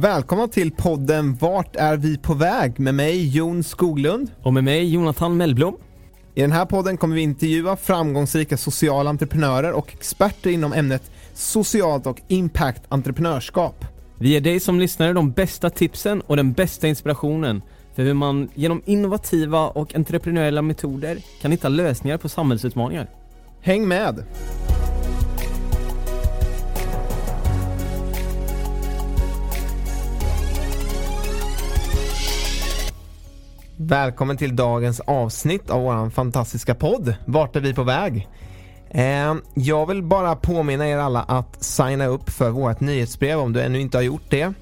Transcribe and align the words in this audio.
Välkomna 0.00 0.48
till 0.48 0.70
podden 0.70 1.34
Vart 1.34 1.76
är 1.76 1.96
vi 1.96 2.18
på 2.18 2.34
väg? 2.34 2.80
Med 2.80 2.94
mig 2.94 3.36
Jon 3.36 3.62
Skoglund. 3.62 4.30
Och 4.42 4.52
med 4.52 4.64
mig 4.64 4.94
Jonathan 4.94 5.36
Mellblom. 5.36 5.76
I 6.34 6.40
den 6.40 6.52
här 6.52 6.64
podden 6.64 6.96
kommer 6.96 7.14
vi 7.14 7.22
intervjua 7.22 7.76
framgångsrika 7.76 8.56
sociala 8.56 9.10
entreprenörer 9.10 9.72
och 9.72 9.92
experter 9.92 10.50
inom 10.50 10.72
ämnet 10.72 11.10
socialt 11.34 12.06
och 12.06 12.20
impact 12.28 12.82
entreprenörskap. 12.88 13.84
Vi 14.18 14.28
ger 14.28 14.40
dig 14.40 14.60
som 14.60 14.80
lyssnare 14.80 15.12
de 15.12 15.30
bästa 15.30 15.70
tipsen 15.70 16.20
och 16.20 16.36
den 16.36 16.52
bästa 16.52 16.88
inspirationen 16.88 17.62
för 17.94 18.02
hur 18.02 18.14
man 18.14 18.48
genom 18.54 18.82
innovativa 18.84 19.68
och 19.68 19.94
entreprenöriella 19.94 20.62
metoder 20.62 21.18
kan 21.40 21.50
hitta 21.50 21.68
lösningar 21.68 22.18
på 22.18 22.28
samhällsutmaningar. 22.28 23.10
Häng 23.60 23.88
med! 23.88 24.24
Välkommen 33.78 34.36
till 34.36 34.56
dagens 34.56 35.00
avsnitt 35.00 35.70
av 35.70 35.82
vår 35.82 36.10
fantastiska 36.10 36.74
podd 36.74 37.14
Vart 37.24 37.56
är 37.56 37.60
vi 37.60 37.74
på 37.74 37.82
väg? 37.82 38.28
Eh, 38.90 39.34
jag 39.54 39.86
vill 39.86 40.02
bara 40.02 40.36
påminna 40.36 40.88
er 40.88 40.98
alla 40.98 41.22
att 41.22 41.64
signa 41.64 42.06
upp 42.06 42.30
för 42.30 42.50
vårt 42.50 42.80
nyhetsbrev 42.80 43.38
om 43.38 43.52
du 43.52 43.62
ännu 43.62 43.80
inte 43.80 43.98
har 43.98 44.02
gjort 44.02 44.30
det. 44.30 44.52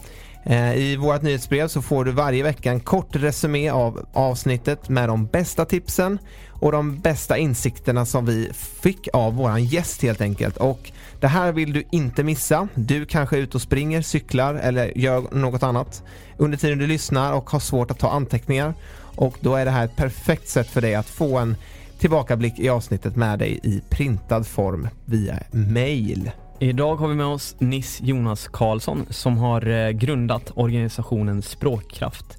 Eh, 0.45 0.75
I 0.75 0.97
vårt 0.97 1.23
nyhetsbrev 1.23 1.69
så 1.69 1.83
får 1.83 2.05
du 2.05 2.13
varje 2.13 2.43
vecka 2.43 2.71
en 2.71 2.81
kort 2.81 3.17
resumé 3.17 3.71
av 3.71 4.07
avsnittet 4.13 4.89
med 4.89 5.09
de 5.09 5.27
bästa 5.27 5.65
tipsen 5.65 6.19
och 6.61 6.73
de 6.73 6.99
bästa 6.99 7.39
insikterna 7.39 8.07
som 8.07 8.27
vi 8.27 8.51
fick 8.83 9.09
av 9.13 9.35
våran 9.35 9.65
gäst 9.65 10.03
helt 10.03 10.21
enkelt. 10.21 10.57
Och 10.57 10.93
det 11.21 11.29
här 11.29 11.53
vill 11.53 11.73
du 11.73 11.85
inte 11.91 12.23
missa. 12.23 12.69
Du 12.75 13.07
kanske 13.07 13.37
är 13.37 13.41
ute 13.41 13.57
och 13.57 13.63
springer, 13.63 14.03
cyklar 14.03 14.55
eller 14.55 14.99
gör 14.99 15.25
något 15.33 15.63
annat 15.63 16.03
under 16.37 16.59
tiden 16.59 16.79
du 16.79 16.87
lyssnar 16.87 17.33
och 17.33 17.51
har 17.51 17.61
svårt 17.61 17.91
att 17.91 17.99
ta 17.99 18.11
anteckningar. 18.11 18.75
Och 19.17 19.39
då 19.41 19.55
är 19.55 19.65
det 19.65 19.71
här 19.71 19.85
ett 19.85 19.97
perfekt 19.97 20.49
sätt 20.49 20.71
för 20.71 20.81
dig 20.81 20.95
att 20.95 21.09
få 21.09 21.39
en 21.39 21.57
tillbakablick 21.99 22.59
i 22.59 22.69
avsnittet 22.69 23.17
med 23.17 23.39
dig 23.39 23.61
i 23.63 23.83
printad 23.91 24.47
form 24.47 24.89
via 25.05 25.39
mail. 25.51 26.31
Idag 26.59 26.97
har 26.97 27.09
vi 27.09 27.15
med 27.15 27.27
oss 27.27 27.57
Nis 27.59 28.01
Jonas 28.03 28.49
Karlsson 28.49 29.07
som 29.11 29.39
har 29.39 29.67
eh, 29.69 29.91
grundat 29.91 30.53
organisationen 30.55 31.43
Språkkraft. 31.43 32.39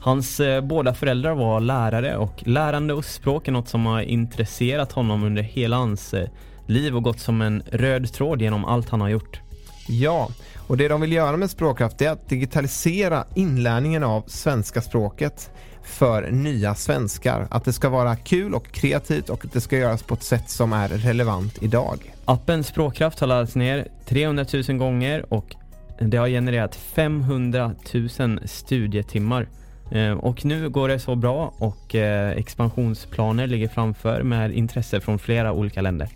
Hans 0.00 0.40
eh, 0.40 0.60
båda 0.60 0.94
föräldrar 0.94 1.34
var 1.34 1.60
lärare 1.60 2.16
och 2.16 2.42
lärande 2.46 2.94
och 2.94 3.04
språk 3.04 3.48
är 3.48 3.52
något 3.52 3.68
som 3.68 3.86
har 3.86 4.00
intresserat 4.00 4.92
honom 4.92 5.24
under 5.24 5.42
hela 5.42 5.76
hans 5.76 6.14
eh, 6.14 6.28
liv 6.66 6.96
och 6.96 7.02
gått 7.02 7.20
som 7.20 7.42
en 7.42 7.62
röd 7.72 8.12
tråd 8.12 8.42
genom 8.42 8.64
allt 8.64 8.88
han 8.88 9.00
har 9.00 9.08
gjort. 9.08 9.40
Ja, 9.88 10.28
och 10.66 10.76
det 10.76 10.88
de 10.88 11.00
vill 11.00 11.12
göra 11.12 11.36
med 11.36 11.50
Språkkraft 11.50 12.02
är 12.02 12.10
att 12.10 12.28
digitalisera 12.28 13.24
inlärningen 13.34 14.04
av 14.04 14.24
svenska 14.26 14.80
språket 14.80 15.50
för 15.84 16.30
nya 16.30 16.74
svenskar. 16.74 17.46
Att 17.50 17.64
det 17.64 17.72
ska 17.72 17.88
vara 17.88 18.16
kul 18.16 18.54
och 18.54 18.72
kreativt 18.72 19.28
och 19.28 19.44
att 19.44 19.52
det 19.52 19.60
ska 19.60 19.78
göras 19.78 20.02
på 20.02 20.14
ett 20.14 20.22
sätt 20.22 20.50
som 20.50 20.72
är 20.72 20.88
relevant 20.88 21.62
idag. 21.62 22.14
Appen 22.24 22.64
Språkkraft 22.64 23.20
har 23.20 23.26
laddats 23.26 23.54
ner 23.54 23.88
300 24.06 24.44
000 24.68 24.78
gånger 24.78 25.34
och 25.34 25.56
det 26.00 26.16
har 26.16 26.28
genererat 26.28 26.76
500 26.76 27.74
000 28.18 28.40
studietimmar. 28.44 29.48
Eh, 29.90 30.12
och 30.12 30.44
nu 30.44 30.68
går 30.68 30.88
det 30.88 30.98
så 30.98 31.14
bra 31.14 31.54
och 31.58 31.94
eh, 31.94 32.30
expansionsplaner 32.30 33.46
ligger 33.46 33.68
framför 33.68 34.22
med 34.22 34.52
intresse 34.52 35.00
från 35.00 35.18
flera 35.18 35.52
olika 35.52 35.80
länder. 35.80 36.08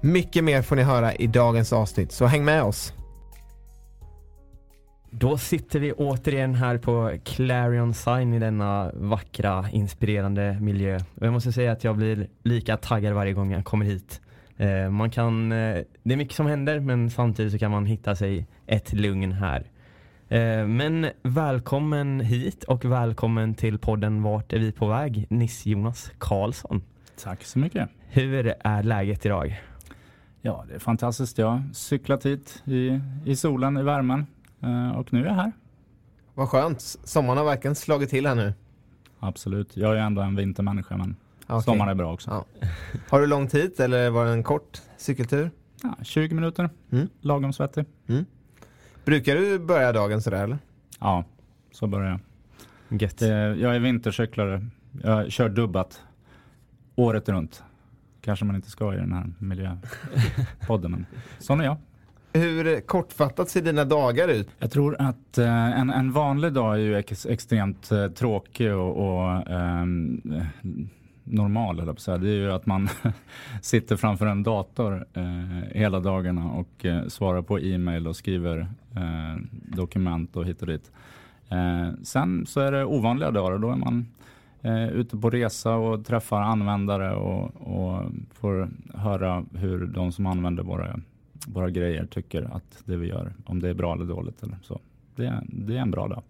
Mycket 0.00 0.44
mer 0.44 0.62
får 0.62 0.76
ni 0.76 0.82
höra 0.82 1.14
i 1.14 1.26
dagens 1.26 1.72
avsnitt, 1.72 2.12
så 2.12 2.26
häng 2.26 2.44
med 2.44 2.62
oss. 2.62 2.92
Då 5.18 5.38
sitter 5.38 5.80
vi 5.80 5.92
återigen 5.92 6.54
här 6.54 6.78
på 6.78 7.18
Clarion 7.24 7.94
Sign 7.94 8.34
i 8.34 8.38
denna 8.38 8.90
vackra, 8.94 9.70
inspirerande 9.72 10.58
miljö. 10.60 11.00
Och 11.14 11.26
jag 11.26 11.32
måste 11.32 11.52
säga 11.52 11.72
att 11.72 11.84
jag 11.84 11.96
blir 11.96 12.28
lika 12.42 12.76
taggad 12.76 13.14
varje 13.14 13.32
gång 13.32 13.52
jag 13.52 13.64
kommer 13.64 13.84
hit. 13.84 14.20
Eh, 14.56 14.90
man 14.90 15.10
kan, 15.10 15.52
eh, 15.52 15.78
det 16.02 16.12
är 16.12 16.16
mycket 16.16 16.34
som 16.36 16.46
händer 16.46 16.80
men 16.80 17.10
samtidigt 17.10 17.52
så 17.52 17.58
kan 17.58 17.70
man 17.70 17.86
hitta 17.86 18.16
sig 18.16 18.46
ett 18.66 18.92
lugn 18.92 19.32
här. 19.32 19.70
Eh, 20.28 20.66
men 20.66 21.10
välkommen 21.22 22.20
hit 22.20 22.64
och 22.64 22.84
välkommen 22.84 23.54
till 23.54 23.78
podden 23.78 24.22
Vart 24.22 24.52
är 24.52 24.58
vi 24.58 24.72
på 24.72 24.86
väg? 24.88 25.26
Niss 25.28 25.66
Jonas 25.66 26.12
Karlsson. 26.18 26.82
Tack 27.22 27.44
så 27.44 27.58
mycket. 27.58 27.88
Hur 28.08 28.54
är 28.60 28.82
läget 28.82 29.26
idag? 29.26 29.62
Ja, 30.42 30.64
det 30.68 30.74
är 30.74 30.78
fantastiskt. 30.78 31.38
Jag 31.38 31.46
har 31.46 31.62
cyklat 31.72 32.26
hit 32.26 32.62
i, 32.64 33.00
i 33.24 33.36
solen, 33.36 33.76
i 33.76 33.82
värmen 33.82 34.26
och 34.96 35.12
nu 35.12 35.20
är 35.22 35.26
jag 35.26 35.34
här. 35.34 35.52
Vad 36.34 36.48
skönt. 36.48 36.80
Sommaren 36.80 37.38
har 37.38 37.44
verkligen 37.44 37.74
slagit 37.74 38.10
till 38.10 38.26
här 38.26 38.34
nu. 38.34 38.52
Absolut. 39.20 39.76
Jag 39.76 39.92
är 39.92 40.00
ändå 40.00 40.22
en 40.22 40.36
vintermänniska 40.36 40.96
men 40.96 41.16
Okej. 41.46 41.62
sommaren 41.62 41.90
är 41.90 41.94
bra 41.94 42.12
också. 42.12 42.30
Ja. 42.60 42.68
Har 43.10 43.20
du 43.20 43.26
lång 43.26 43.48
tid 43.48 43.80
eller 43.80 44.10
var 44.10 44.24
det 44.24 44.30
en 44.32 44.42
kort 44.42 44.82
cykeltur? 44.96 45.50
Ja, 45.82 45.96
20 46.02 46.34
minuter, 46.34 46.70
Mm. 46.92 47.08
lagom 47.20 47.52
svettig. 47.52 47.84
Brukar 49.04 49.34
du 49.36 49.58
börja 49.58 49.92
dagen 49.92 50.22
sådär 50.22 50.44
eller? 50.44 50.58
Ja, 51.00 51.24
så 51.72 51.86
börjar 51.86 52.20
jag. 52.88 53.00
Gött. 53.02 53.18
Det, 53.18 53.28
jag 53.56 53.76
är 53.76 53.80
vintercyklare. 53.80 54.66
Jag 55.02 55.32
kör 55.32 55.48
dubbat 55.48 56.02
året 56.94 57.28
runt. 57.28 57.62
Kanske 58.20 58.44
man 58.44 58.56
inte 58.56 58.70
ska 58.70 58.94
i 58.94 58.96
den 58.96 59.12
här 59.12 59.32
miljöpodden 59.38 60.90
men 60.90 61.06
sån 61.38 61.60
är 61.60 61.64
jag. 61.64 61.76
Hur 62.36 62.80
kortfattat 62.80 63.48
ser 63.48 63.62
dina 63.62 63.84
dagar 63.84 64.28
ut? 64.28 64.48
Jag 64.58 64.70
tror 64.70 64.96
att 64.98 65.38
eh, 65.38 65.80
en, 65.80 65.90
en 65.90 66.12
vanlig 66.12 66.52
dag 66.52 66.74
är 66.74 66.78
ju 66.78 66.96
ex, 66.96 67.26
extremt 67.26 67.90
eh, 67.90 68.08
tråkig 68.08 68.74
och, 68.74 68.96
och 68.96 69.50
eh, 69.50 69.86
normal, 71.24 71.80
eller 71.80 71.94
så. 71.96 72.16
Det 72.16 72.28
är 72.28 72.34
ju 72.34 72.52
att 72.52 72.66
man 72.66 72.88
sitter 73.62 73.96
framför 73.96 74.26
en 74.26 74.42
dator 74.42 75.06
eh, 75.12 75.70
hela 75.74 76.00
dagarna 76.00 76.50
och 76.50 76.84
eh, 76.84 77.06
svarar 77.06 77.42
på 77.42 77.60
e-mail 77.60 78.06
och 78.06 78.16
skriver 78.16 78.58
eh, 78.96 79.42
dokument 79.52 80.36
och 80.36 80.44
hit 80.44 80.60
och 80.60 80.66
dit. 80.66 80.92
Eh, 81.48 81.94
sen 82.02 82.46
så 82.46 82.60
är 82.60 82.72
det 82.72 82.84
ovanliga 82.84 83.30
dagar. 83.30 83.58
Då 83.58 83.70
är 83.70 83.76
man 83.76 84.06
eh, 84.62 84.88
ute 84.88 85.16
på 85.16 85.30
resa 85.30 85.74
och 85.74 86.04
träffar 86.04 86.40
användare 86.40 87.14
och, 87.14 87.42
och 87.56 88.02
får 88.32 88.68
höra 88.94 89.44
hur 89.54 89.86
de 89.86 90.12
som 90.12 90.26
använder 90.26 90.62
våra 90.62 91.00
våra 91.46 91.70
grejer 91.70 92.06
tycker 92.06 92.42
att 92.56 92.82
det 92.84 92.96
vi 92.96 93.06
gör, 93.06 93.32
om 93.44 93.60
det 93.60 93.68
är 93.68 93.74
bra 93.74 93.94
eller 93.94 94.04
dåligt 94.04 94.42
eller 94.42 94.56
så. 94.62 94.80
Det, 95.16 95.26
är- 95.26 95.42
det 95.48 95.76
är 95.76 95.80
en 95.80 95.90
bra 95.90 96.08
dag. 96.08 96.22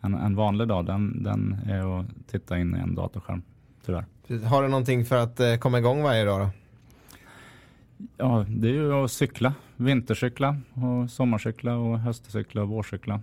En, 0.00 0.14
en 0.14 0.34
vanlig 0.36 0.68
dag, 0.68 0.86
den, 0.86 1.22
den 1.22 1.56
är 1.66 2.00
att 2.00 2.06
titta 2.30 2.58
in 2.58 2.76
i 2.76 2.78
en 2.78 2.94
datorskärm, 2.94 3.42
tyvärr. 3.86 4.04
Har 4.44 4.62
du 4.62 4.68
någonting 4.68 5.04
för 5.04 5.16
att 5.16 5.40
eh, 5.40 5.54
komma 5.56 5.78
igång 5.78 6.02
varje 6.02 6.24
dag 6.24 6.40
då? 6.40 6.50
Ja, 8.16 8.44
det 8.48 8.68
är 8.68 8.72
ju 8.72 8.92
att 8.92 9.10
cykla, 9.12 9.54
vintercykla 9.76 10.56
och 10.74 11.10
sommarcykla 11.10 11.76
och 11.76 11.98
höstcykla 12.00 12.62
och 12.62 12.68
vårcykla. 12.68 13.20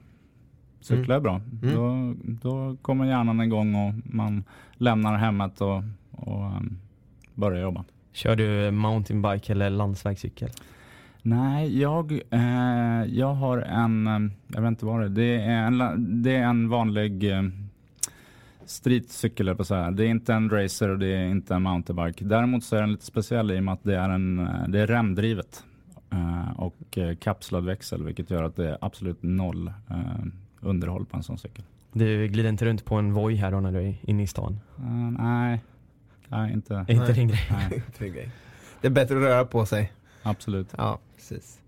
Cykla 0.82 1.16
är 1.16 1.20
bra. 1.20 1.42
Mm. 1.64 1.76
Då, 1.76 2.16
då 2.50 2.78
kommer 2.82 3.06
hjärnan 3.06 3.42
igång 3.42 3.76
och 3.76 3.94
man 4.16 4.44
lämnar 4.74 5.18
hemmet 5.18 5.62
och, 5.62 5.84
och 6.12 6.46
um, 6.46 6.78
börjar 7.34 7.62
jobba. 7.62 7.84
Kör 8.12 8.36
du 8.36 8.72
mountainbike 8.72 9.52
eller 9.54 9.70
landsvägscykel? 9.70 10.50
Nej, 11.28 11.82
jag, 11.82 12.22
eh, 12.30 13.04
jag 13.06 13.34
har 13.34 13.58
en, 13.58 14.08
eh, 14.08 14.32
jag 14.48 14.62
vet 14.62 14.68
inte 14.68 14.86
vad 14.86 15.00
det 15.00 15.06
är, 15.06 15.10
det 15.10 15.42
är 15.42 15.68
en, 15.68 16.24
det 16.24 16.36
är 16.36 16.44
en 16.44 16.70
vanlig 16.70 17.32
eh, 17.32 17.44
streetcykel, 18.66 19.48
eller 19.48 19.56
på 19.56 19.64
så 19.64 19.76
här. 19.76 19.92
Det 19.92 20.06
är 20.06 20.08
inte 20.08 20.34
en 20.34 20.50
racer 20.50 20.90
och 20.90 21.00
det 21.00 21.08
är 21.08 21.26
inte 21.26 21.56
en 21.56 21.62
mountainbike. 21.62 22.26
Däremot 22.26 22.64
så 22.64 22.76
är 22.76 22.82
den 22.82 22.92
lite 22.92 23.06
speciell 23.06 23.52
i 23.52 23.60
och 23.60 23.64
med 23.64 23.74
att 23.74 23.84
det 23.84 23.96
är, 23.96 24.10
en, 24.10 24.40
eh, 24.40 24.68
det 24.68 24.80
är 24.80 24.88
remdrivet 24.88 25.64
eh, 26.12 26.60
och 26.60 26.98
eh, 26.98 27.16
kapslad 27.16 27.66
växel, 27.66 28.04
vilket 28.04 28.30
gör 28.30 28.44
att 28.44 28.56
det 28.56 28.70
är 28.70 28.78
absolut 28.82 29.24
noll 29.24 29.68
eh, 29.68 30.26
underhåll 30.60 31.06
på 31.06 31.18
en 31.18 31.24
sån 31.24 31.38
cykel. 31.38 31.64
Du 31.94 32.28
glider 32.28 32.50
inte 32.50 32.66
runt 32.66 32.86
på 32.86 32.96
en 32.96 33.14
Voi 33.14 33.36
här 33.36 33.52
då 33.52 33.60
när 33.60 33.72
du 33.72 33.80
är 33.80 33.96
inne 34.02 34.24
i 34.24 34.28
stan? 34.28 34.60
Nej, 35.20 35.62
nej, 36.28 36.54
inte, 36.54 36.76
Är 36.76 36.92
inte 36.92 37.14
din 37.14 37.28
grej? 37.28 37.48
nej, 37.52 37.84
För 37.94 38.06
grej. 38.06 38.30
Det 38.82 38.88
är 38.88 38.92
bättre 38.92 39.18
att 39.18 39.24
röra 39.24 39.46
på 39.46 39.66
sig. 39.66 39.92
Absolut. 40.26 40.68
Ja, 40.78 41.00
precis. 41.16 41.60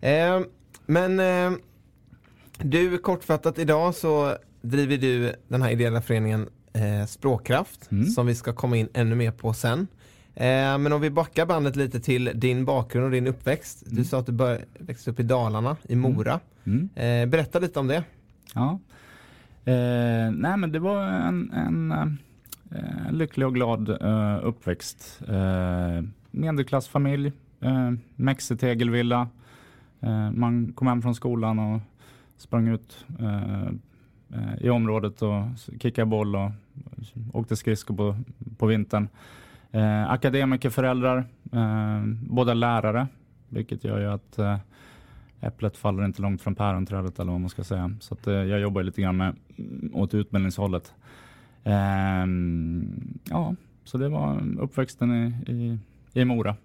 Eh, 0.00 0.40
men 0.86 1.20
eh, 1.20 1.58
du, 2.58 2.98
kortfattat 2.98 3.58
idag 3.58 3.94
så 3.94 4.36
driver 4.62 4.96
du 4.96 5.32
den 5.48 5.62
här 5.62 5.70
ideella 5.70 6.02
föreningen 6.02 6.48
eh, 6.72 7.06
språkkraft 7.06 7.90
Mm. 7.92 8.04
som 8.06 8.26
vi 8.26 8.34
ska 8.34 8.52
komma 8.52 8.76
in 8.76 8.88
ännu 8.94 9.14
mer 9.14 9.30
på 9.30 9.52
sen. 9.52 9.86
Eh, 10.34 10.78
men 10.78 10.92
om 10.92 11.00
vi 11.00 11.10
backar 11.10 11.46
bandet 11.46 11.76
lite 11.76 12.00
till 12.00 12.30
din 12.34 12.64
bakgrund 12.64 13.04
och 13.04 13.10
din 13.10 13.26
uppväxt. 13.26 13.82
Du 13.86 13.92
Mm. 13.92 14.04
sa 14.04 14.18
att 14.18 14.26
du 14.26 14.32
bör, 14.32 14.64
växte 14.78 15.10
upp 15.10 15.20
i 15.20 15.22
Dalarna, 15.22 15.76
i 15.88 15.96
Mora. 15.96 16.40
Mm. 16.64 16.88
Eh, 16.94 17.26
berätta 17.30 17.58
lite 17.58 17.78
om 17.80 17.86
det. 17.86 18.04
Ja. 18.54 18.78
Eh, 19.64 20.30
nej 20.32 20.56
men 20.56 20.72
det 20.72 20.78
var 20.78 21.02
en, 21.04 21.52
en 21.52 21.92
eh, 21.92 23.12
lycklig 23.12 23.46
och 23.46 23.54
glad 23.54 23.88
eh, 23.88 24.38
uppväxt. 24.42 25.20
Medelklassfamilj, 26.30 27.32
eh, 27.64 27.92
mexitegelvilla. 28.16 29.28
Eh, 30.00 30.30
man 30.30 30.72
kom 30.72 30.86
hem 30.86 31.02
från 31.02 31.14
skolan 31.14 31.58
och 31.58 31.80
sprang 32.36 32.68
ut 32.68 33.06
eh, 33.18 33.66
eh 34.34 34.54
i 34.60 34.70
området 34.70 35.22
och 35.22 35.42
kickade 35.80 36.06
boll 36.06 36.36
och 36.36 36.50
åkte 37.32 37.56
skridskor 37.56 37.96
på, 37.96 38.16
på 38.58 38.66
vintern. 38.66 39.08
Eh, 39.70 40.10
akademikerföräldrar, 40.10 41.18
eh, 41.52 42.02
båda 42.28 42.54
lärare, 42.54 43.06
vilket 43.48 43.84
gör 43.84 44.00
ju 44.00 44.06
att 44.06 44.38
eh, 44.38 44.58
äpplet 45.40 45.76
faller 45.76 46.04
inte 46.04 46.22
långt 46.22 46.42
från 46.42 46.54
päronträdet 46.54 47.18
eller 47.18 47.32
vad 47.32 47.40
man 47.40 47.50
ska 47.50 47.64
säga. 47.64 47.92
Så 48.00 48.14
att, 48.14 48.26
eh, 48.26 48.34
jag 48.34 48.60
jobbar 48.60 48.82
lite 48.82 49.02
grann 49.02 49.16
med, 49.16 49.36
åt 49.92 50.14
utbildningshållet. 50.14 50.94
Eh, 51.64 52.26
ja, 53.30 53.54
så 53.84 53.98
det 53.98 54.08
var 54.08 54.42
uppväxten 54.60 55.10
i, 55.12 55.52
i, 55.52 55.78
i 56.20 56.24
Mora. 56.24 56.56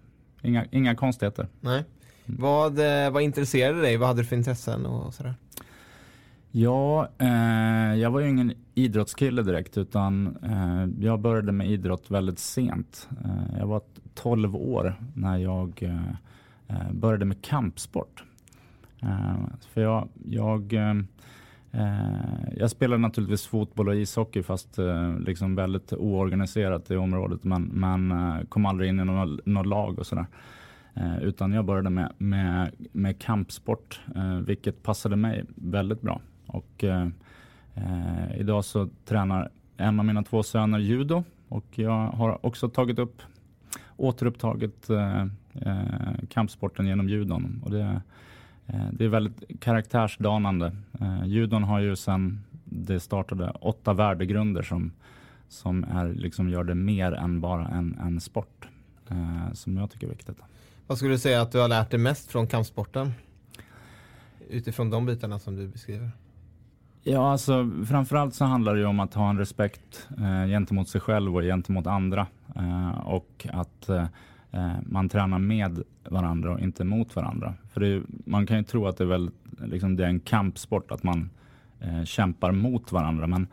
Inga, 0.42 0.64
inga 0.70 0.94
konstigheter. 0.94 1.48
Nej. 1.60 1.84
Vad, 2.26 2.78
eh, 2.78 3.10
vad 3.10 3.22
intresserade 3.22 3.80
dig? 3.80 3.96
Vad 3.96 4.08
hade 4.08 4.20
du 4.20 4.26
för 4.26 4.36
intressen 4.36 4.86
och 4.86 5.14
sådär? 5.14 5.34
Ja, 6.52 7.08
eh, 7.18 7.94
jag 7.94 8.10
var 8.10 8.20
ju 8.20 8.28
ingen 8.28 8.52
idrottskille 8.74 9.42
direkt 9.42 9.78
utan 9.78 10.36
eh, 10.42 11.04
jag 11.04 11.20
började 11.20 11.52
med 11.52 11.70
idrott 11.70 12.10
väldigt 12.10 12.38
sent. 12.38 13.08
Eh, 13.24 13.58
jag 13.58 13.66
var 13.66 13.82
12 14.14 14.56
år 14.56 14.94
när 15.14 15.38
jag 15.38 15.82
eh, 15.82 16.10
eh, 16.68 16.92
började 16.92 17.24
med 17.24 17.42
kampsport. 17.42 18.24
För 19.72 19.80
jag, 19.80 20.08
jag, 20.24 20.74
Eh, 21.72 22.56
jag 22.56 22.70
spelade 22.70 23.02
naturligtvis 23.02 23.46
fotboll 23.46 23.88
och 23.88 23.96
ishockey 23.96 24.42
fast 24.42 24.78
eh, 24.78 25.18
liksom 25.18 25.54
väldigt 25.54 25.92
oorganiserat 25.92 26.90
i 26.90 26.96
området 26.96 27.44
men, 27.44 27.62
men 27.62 28.10
eh, 28.10 28.44
kom 28.48 28.66
aldrig 28.66 28.88
in 28.88 29.00
i 29.00 29.04
något, 29.04 29.46
något 29.46 29.66
lag 29.66 29.98
och 29.98 30.06
sådär. 30.06 30.26
Utan 31.20 31.52
jag 31.52 31.64
började 31.64 31.90
med, 31.90 32.12
med, 32.18 32.70
med 32.92 33.18
kampsport, 33.18 34.00
vilket 34.46 34.82
passade 34.82 35.16
mig 35.16 35.44
väldigt 35.54 36.00
bra. 36.00 36.20
Och 36.46 36.84
eh, 36.84 37.08
idag 38.36 38.64
så 38.64 38.88
tränar 39.04 39.50
en 39.76 39.98
av 39.98 40.06
mina 40.06 40.22
två 40.22 40.42
söner 40.42 40.78
judo 40.78 41.24
och 41.48 41.64
jag 41.78 42.06
har 42.08 42.46
också 42.46 42.68
tagit 42.68 42.98
upp, 42.98 43.22
återupptagit 43.96 44.90
eh, 44.90 45.22
eh, 45.54 46.14
kampsporten 46.28 46.86
genom 46.86 47.08
judon. 47.08 47.62
Och 47.64 47.70
det, 47.70 47.80
eh, 47.80 47.96
det 48.92 49.04
är 49.04 49.08
väldigt 49.08 49.60
karaktärsdanande. 49.60 50.76
Eh, 51.00 51.26
judon 51.26 51.62
har 51.62 51.80
ju 51.80 51.96
sedan 51.96 52.44
det 52.64 53.00
startade 53.00 53.50
åtta 53.50 53.92
värdegrunder 53.92 54.62
som, 54.62 54.92
som 55.48 55.84
är, 55.84 56.08
liksom 56.14 56.50
gör 56.50 56.64
det 56.64 56.74
mer 56.74 57.12
än 57.12 57.40
bara 57.40 57.68
en, 57.68 57.98
en 57.98 58.20
sport. 58.20 58.68
Eh, 59.10 59.52
som 59.52 59.76
jag 59.76 59.90
tycker 59.90 60.06
är 60.06 60.10
viktigt. 60.10 60.36
Vad 60.86 60.98
skulle 60.98 61.14
du 61.14 61.18
säga 61.18 61.42
att 61.42 61.52
du 61.52 61.58
har 61.58 61.68
lärt 61.68 61.90
dig 61.90 62.00
mest 62.00 62.30
från 62.30 62.46
kampsporten? 62.46 63.12
Utifrån 64.48 64.90
de 64.90 65.06
bitarna 65.06 65.38
som 65.38 65.56
du 65.56 65.68
beskriver. 65.68 66.10
Ja, 67.02 67.32
alltså 67.32 67.70
framförallt 67.88 68.34
så 68.34 68.44
handlar 68.44 68.74
det 68.74 68.80
ju 68.80 68.86
om 68.86 69.00
att 69.00 69.14
ha 69.14 69.30
en 69.30 69.38
respekt 69.38 70.08
eh, 70.18 70.46
gentemot 70.46 70.88
sig 70.88 71.00
själv 71.00 71.36
och 71.36 71.42
gentemot 71.42 71.86
andra. 71.86 72.26
Eh, 72.56 72.98
och 73.06 73.46
att 73.52 73.88
eh, 73.88 73.96
eh, 73.96 74.08
Eh, 74.52 74.72
man 74.86 75.08
tränar 75.08 75.38
med 75.38 75.82
varandra 76.04 76.52
och 76.52 76.60
inte 76.60 76.84
mot 76.84 77.16
varandra. 77.16 77.54
För 77.72 77.80
det 77.80 77.88
är, 77.88 78.02
man 78.08 78.46
kan 78.46 78.56
ju 78.56 78.62
tro 78.62 78.86
att 78.86 78.96
det 78.96 79.04
är, 79.04 79.08
väl, 79.08 79.30
liksom, 79.64 79.96
det 79.96 80.04
är 80.04 80.08
en 80.08 80.20
kampsport, 80.20 80.90
att 80.90 81.02
man 81.02 81.30
eh, 81.80 82.04
kämpar 82.04 82.52
mot 82.52 82.92
varandra. 82.92 83.26
Men 83.26 83.46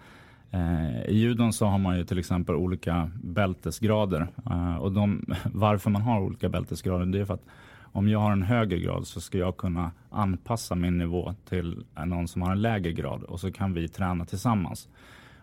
eh, 0.52 1.02
i 1.10 1.18
judon 1.18 1.54
så 1.54 1.66
har 1.66 1.78
man 1.78 1.98
ju 1.98 2.04
till 2.04 2.20
exempel 2.20 2.56
olika 2.56 3.12
bältesgrader. 3.24 4.28
Eh, 4.50 4.76
och 4.76 4.92
de, 4.92 5.26
varför 5.54 5.90
man 5.90 6.02
har 6.02 6.22
olika 6.22 6.50
bältesgrader, 6.50 7.06
det 7.06 7.20
är 7.20 7.26
för 7.26 7.34
att 7.34 7.46
om 7.92 8.10
jag 8.10 8.20
har 8.20 8.32
en 8.32 8.44
högre 8.44 8.80
grad 8.80 9.08
så 9.08 9.22
ska 9.22 9.38
jag 9.38 9.58
kunna 9.58 9.92
anpassa 10.10 10.76
min 10.76 10.98
nivå 10.98 11.34
till 11.50 11.84
någon 12.06 12.28
som 12.28 12.42
har 12.42 12.52
en 12.52 12.62
lägre 12.62 12.92
grad 12.92 13.24
och 13.24 13.40
så 13.40 13.52
kan 13.52 13.74
vi 13.74 13.88
träna 13.88 14.26
tillsammans. 14.26 14.90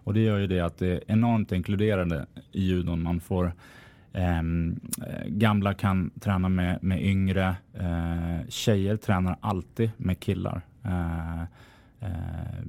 Och 0.04 0.14
det 0.14 0.20
gör 0.20 0.38
ju 0.38 0.46
det 0.46 0.60
att 0.60 0.78
det 0.78 0.88
är 0.88 1.00
enormt 1.06 1.52
inkluderande 1.52 2.26
i 2.52 2.64
judon. 2.64 3.02
Man 3.02 3.20
får 3.20 3.52
eh, 4.14 4.42
gamla 5.26 5.74
kan 5.74 6.10
träna 6.20 6.48
med, 6.48 6.82
med 6.82 7.02
yngre. 7.02 7.56
Eh, 7.74 8.48
tjejer 8.48 8.96
tränar 8.96 9.36
alltid 9.40 9.90
med 9.96 10.20
killar. 10.20 10.60
Eh, 10.84 11.42
eh, 12.00 12.64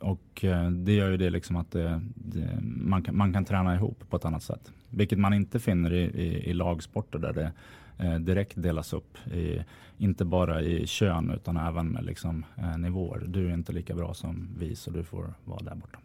och 0.00 0.44
eh, 0.44 0.70
det 0.70 0.92
gör 0.92 1.10
ju 1.10 1.16
det 1.16 1.30
liksom 1.30 1.56
att 1.56 1.70
det, 1.70 2.00
det, 2.14 2.48
man, 2.62 3.02
kan, 3.02 3.16
man 3.16 3.32
kan 3.32 3.44
träna 3.44 3.74
ihop 3.74 4.04
på 4.10 4.16
ett 4.16 4.24
annat 4.24 4.42
sätt. 4.42 4.72
Vilket 4.90 5.18
man 5.18 5.34
inte 5.34 5.60
finner 5.60 5.92
i, 5.92 6.02
i, 6.02 6.50
i 6.50 6.54
lagsporter 6.54 7.18
där 7.18 7.32
det 7.32 7.52
eh, 7.98 8.18
direkt 8.18 8.62
delas 8.62 8.92
upp. 8.92 9.18
I, 9.32 9.58
inte 9.98 10.24
bara 10.24 10.62
i 10.62 10.86
kön 10.86 11.30
utan 11.30 11.56
även 11.56 11.88
med 11.88 12.04
liksom, 12.04 12.44
eh, 12.56 12.78
nivåer. 12.78 13.24
Du 13.26 13.48
är 13.48 13.54
inte 13.54 13.72
lika 13.72 13.94
bra 13.94 14.14
som 14.14 14.48
vi 14.58 14.76
så 14.76 14.90
du 14.90 15.04
får 15.04 15.34
vara 15.44 15.60
där 15.64 15.74
borta. 15.74 15.98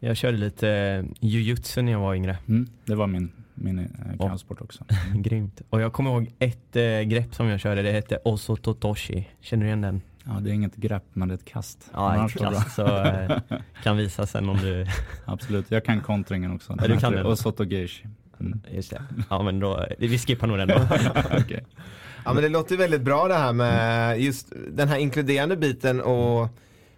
Jag 0.00 0.16
körde 0.16 0.38
lite 0.38 0.70
eh, 0.70 1.04
jujutsu 1.20 1.82
när 1.82 1.92
jag 1.92 2.00
var 2.00 2.14
yngre. 2.14 2.38
Mm, 2.46 2.66
det 2.84 2.94
var 2.94 3.06
min, 3.06 3.32
min 3.60 3.78
eh, 3.78 4.18
kampsport 4.18 4.60
också. 4.60 4.84
Grymt. 5.14 5.62
Och 5.70 5.80
jag 5.80 5.92
kommer 5.92 6.10
ihåg 6.10 6.32
ett 6.38 6.76
eh, 6.76 7.00
grepp 7.00 7.34
som 7.34 7.46
jag 7.46 7.60
körde, 7.60 7.82
det 7.82 7.92
hette 7.92 8.18
Osototoshi. 8.24 9.28
Känner 9.40 9.62
du 9.62 9.66
igen 9.66 9.80
den? 9.80 10.00
Ja, 10.24 10.32
det 10.40 10.50
är 10.50 10.54
inget 10.54 10.76
grepp 10.76 11.04
men 11.12 11.28
det 11.28 11.34
är 11.34 11.36
ett 11.36 11.44
kast. 11.44 11.90
Ja, 11.92 12.26
ett 12.26 12.38
kast. 12.38 12.74
Så 12.74 12.86
eh, 13.04 13.38
kan 13.82 13.96
visa 13.96 14.26
sen 14.26 14.48
om 14.48 14.56
du... 14.56 14.86
Absolut, 15.24 15.70
jag 15.70 15.84
kan 15.84 16.00
kontringen 16.00 16.54
också. 16.54 16.76
Ja, 16.80 16.88
du 16.88 16.96
kan 16.96 17.12
den. 17.12 17.26
Och 17.26 17.38
Sotogeshi. 17.38 18.06
Mm. 18.40 18.60
Just 18.70 18.90
det. 18.90 19.02
Ja 19.30 19.42
men 19.42 19.60
då, 19.60 19.86
vi 19.98 20.18
skippar 20.18 20.46
nog 20.46 20.58
den 20.58 20.68
då. 20.68 20.74
Okej. 21.38 21.64
Ja 22.24 22.32
men 22.34 22.42
det 22.42 22.48
låter 22.48 22.70
ju 22.70 22.76
väldigt 22.76 23.02
bra 23.02 23.28
det 23.28 23.34
här 23.34 23.52
med 23.52 24.20
just 24.20 24.52
den 24.70 24.88
här 24.88 24.98
inkluderande 24.98 25.56
biten 25.56 26.00
och, 26.00 26.48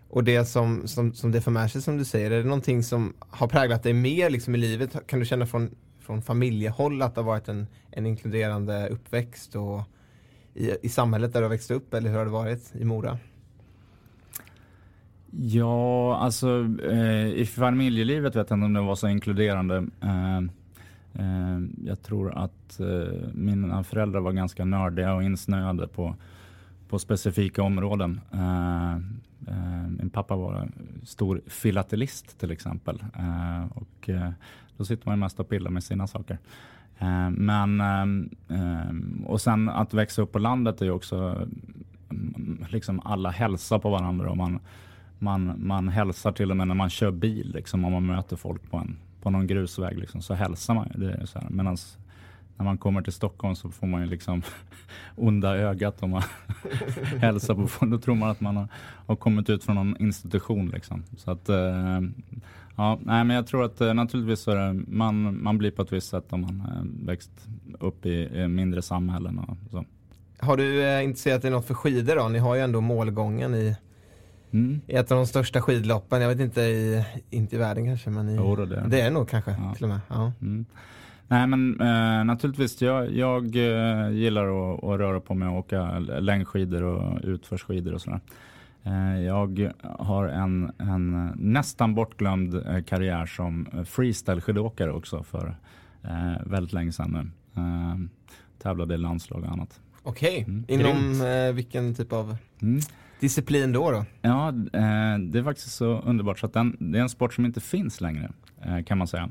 och 0.09 0.25
det 0.25 0.45
som, 0.45 0.89
som, 0.89 1.15
som 1.15 1.33
det 1.33 1.41
för 1.41 1.51
med 1.51 1.71
sig 1.71 1.83
som 1.83 1.97
du 1.97 2.05
säger. 2.05 2.31
Är 2.31 2.39
det 2.39 2.45
någonting 2.45 2.83
som 2.83 3.15
har 3.31 3.49
präglat 3.49 3.83
dig 3.83 3.93
mer 3.93 4.31
liksom 4.31 4.55
i 4.55 4.59
livet? 4.59 4.97
Kan 5.07 5.19
du 5.19 5.27
känna 5.27 5.47
från, 5.47 5.71
från 6.11 6.23
familjehåll 6.23 7.03
att 7.03 7.15
det 7.15 7.21
har 7.21 7.27
varit 7.27 7.49
en, 7.49 7.67
en 7.91 8.07
inkluderande 8.07 8.89
uppväxt 8.89 9.55
och 9.55 9.83
i, 10.55 10.71
i 10.83 10.89
samhället 10.89 11.33
där 11.33 11.41
du 11.41 11.45
har 11.45 11.51
växt 11.51 11.71
upp 11.71 11.95
eller 11.95 12.11
hur 12.11 12.19
har 12.19 12.25
det 12.25 12.31
varit 12.31 12.73
i 12.75 12.85
Mora? 12.85 13.19
Ja, 15.31 16.17
alltså 16.17 16.69
eh, 16.91 17.27
i 17.27 17.47
familjelivet 17.47 18.37
vet 18.37 18.51
jag 18.51 18.57
inte 18.57 18.67
om 18.67 18.73
det 18.73 18.81
var 18.81 18.95
så 18.95 19.09
inkluderande. 19.09 19.87
Eh, 20.01 20.37
eh, 21.15 21.61
jag 21.85 22.03
tror 22.03 22.39
att 22.39 22.81
eh, 22.81 23.29
mina 23.33 23.85
föräldrar 23.85 24.21
var 24.21 24.33
ganska 24.33 24.65
nördiga 24.65 25.15
och 25.15 25.23
insnöade 25.23 25.89
på, 25.89 26.17
på 26.89 26.99
specifika 26.99 27.63
områden. 27.63 28.21
Eh, 28.33 28.93
eh 29.55 29.89
min 29.99 30.11
pappa 30.11 30.37
var 30.37 30.69
stor 31.05 31.41
filatelist 31.47 32.39
till 32.41 32.51
exempel. 32.51 33.05
Eh, 33.19 33.67
och 33.75 34.09
eh, 34.09 34.31
då 34.81 34.85
sitter 34.85 35.07
man 35.09 35.17
ju 35.17 35.21
mest 35.21 35.41
och 35.41 35.49
pillar 35.49 35.71
med 35.71 35.85
sina 35.85 36.07
saker. 36.07 36.39
Eh, 36.99 37.31
men, 37.31 37.81
eh, 38.49 39.27
och 39.27 39.41
sen 39.41 39.69
att 39.69 39.95
växa 39.95 40.23
upp 40.23 40.33
på 40.33 40.39
landet 40.39 40.81
är 40.81 40.85
ju 40.85 40.91
också 40.91 41.47
mm, 42.11 42.65
liksom 42.69 43.01
alla 43.05 43.31
hälsar 43.31 43.79
på 43.79 43.91
varandra 43.91 44.31
och 44.31 44.37
man 44.37 44.61
man, 45.19 45.55
man 45.57 45.89
hälsar 45.89 46.33
till 46.33 46.51
och 46.51 46.57
med 46.57 46.69
när 46.69 46.75
man 46.75 46.91
kör 46.91 47.11
bil, 47.11 47.53
liksom, 47.55 47.85
om 47.85 47.93
man 47.93 48.07
möter 48.07 48.37
folk 48.37 48.71
på, 48.71 48.77
en, 48.77 48.97
på 49.23 49.31
någon 49.31 49.47
grusväg, 49.47 49.99
liksom, 49.99 50.23
så 50.23 50.35
hälsar 50.35 50.75
man 50.75 50.91
ju. 50.95 51.07
Det 51.07 51.13
är 51.13 51.27
så 51.27 51.39
här. 51.39 51.51
Medans 51.51 51.99
när 52.61 52.65
man 52.65 52.79
kommer 52.79 53.03
till 53.03 53.13
Stockholm 53.13 53.57
så 53.57 53.71
får 53.71 53.87
man 53.87 54.01
ju 54.01 54.07
liksom 54.07 54.43
onda 55.17 55.57
ögat 55.57 56.03
om 56.03 56.11
man 56.11 56.23
hälsar 57.19 57.55
på 57.55 57.67
folk. 57.67 57.91
Då 57.93 57.99
tror 57.99 58.15
man 58.15 58.31
att 58.31 58.41
man 58.41 58.57
har, 58.57 58.69
har 59.07 59.17
kommit 59.17 59.51
ut 59.51 59.65
från 59.65 59.75
någon 59.77 59.97
institution. 60.01 60.69
Liksom. 60.69 61.03
Så 61.17 61.31
att, 61.31 61.49
eh, 61.49 62.01
ja, 62.77 62.99
nej, 63.03 63.25
men 63.25 63.31
jag 63.31 63.47
tror 63.47 63.65
att 63.65 63.81
eh, 63.81 63.95
naturligtvis 63.95 64.41
så 64.41 64.51
är 64.51 64.57
det, 64.57 64.73
man, 64.89 65.43
man 65.43 65.59
blir 65.59 65.71
på 65.71 65.83
ett 65.83 65.93
visst 65.93 66.09
sätt 66.09 66.33
om 66.33 66.41
man 66.41 66.61
eh, 66.61 67.07
växt 67.07 67.31
upp 67.81 68.07
i, 68.07 68.13
i 68.43 68.49
mindre 68.49 68.83
samhällen. 68.83 69.39
Och 69.39 69.57
så. 69.71 69.85
Har 70.39 70.57
du 70.57 70.83
eh, 70.85 71.05
intresserat 71.05 71.43
dig 71.43 71.51
något 71.51 71.67
för 71.67 71.75
skidor 71.75 72.17
då? 72.17 72.29
Ni 72.29 72.39
har 72.39 72.55
ju 72.55 72.61
ändå 72.61 72.81
målgången 72.81 73.55
i, 73.55 73.77
Mm. 74.53 74.81
i 74.87 74.95
ett 74.95 75.11
av 75.13 75.17
de 75.17 75.27
största 75.27 75.63
skidloppen. 75.63 76.21
Jag 76.23 76.29
vet 76.29 76.41
inte 76.41 76.61
i, 76.61 77.05
inte 77.31 77.57
i 77.57 77.59
världen 77.59 77.85
kanske 77.87 78.11
men 78.11 78.29
i, 78.29 78.37
Jo, 78.37 78.57
det 78.57 78.63
är 78.63 78.67
det. 78.67 78.85
det 78.89 79.01
är 79.01 79.11
nog 79.11 79.29
kanske 79.29 79.51
Ja. 79.51 79.75
till 79.75 79.85
och 79.85 79.89
med. 79.91 80.01
Ja. 80.09 80.33
Mm. 80.41 80.65
Nej 81.31 81.47
men 81.47 81.81
eh, 81.81 82.25
naturligtvis, 82.25 82.83
jag, 82.83 83.13
jag 83.13 83.57
eh, 83.57 84.11
gillar 84.11 84.75
att, 84.75 84.85
att 84.85 84.99
röra 84.99 85.21
på 85.21 85.35
mig 85.35 85.49
och 85.49 85.59
åka 85.59 85.99
längdskidor 85.99 86.83
och 86.83 87.21
utförsskidor 87.23 87.95
och 87.95 88.01
sådär. 88.01 88.21
Eh, 88.83 89.21
jag 89.21 89.73
har 89.83 90.27
en, 90.27 90.73
en 90.79 91.33
nästan 91.37 91.95
bortglömd 91.95 92.55
eh, 92.55 92.83
karriär 92.83 93.27
som 93.27 93.67
freestyle-skidåkare 93.85 94.91
också 94.91 95.23
för 95.23 95.55
eh, 96.03 96.47
väldigt 96.47 96.73
länge 96.73 96.93
sedan 96.93 97.11
nu. 97.11 97.31
Tävlade 98.63 98.95
i 98.95 98.99
landslag 98.99 99.45
och 99.45 99.53
annat. 99.53 99.81
Okej, 100.03 100.45
mm. 100.49 100.65
inom 100.69 101.21
eh, 101.27 101.53
vilken 101.53 101.95
typ 101.95 102.13
av 102.13 102.37
mm. 102.63 102.81
disciplin 103.21 103.73
då? 103.73 103.91
då? 103.91 104.05
Ja, 104.23 104.49
eh, 104.49 105.19
det 105.19 105.39
är 105.39 105.45
faktiskt 105.45 105.73
så 105.73 106.01
underbart 106.01 106.39
så 106.39 106.47
att 106.47 106.53
den, 106.53 106.77
det 106.79 106.99
är 106.99 107.03
en 107.03 107.09
sport 107.09 107.35
som 107.35 107.45
inte 107.45 107.61
finns 107.61 108.01
längre 108.01 108.31
eh, 108.63 108.83
kan 108.83 108.99
man 108.99 109.07
säga. 109.07 109.31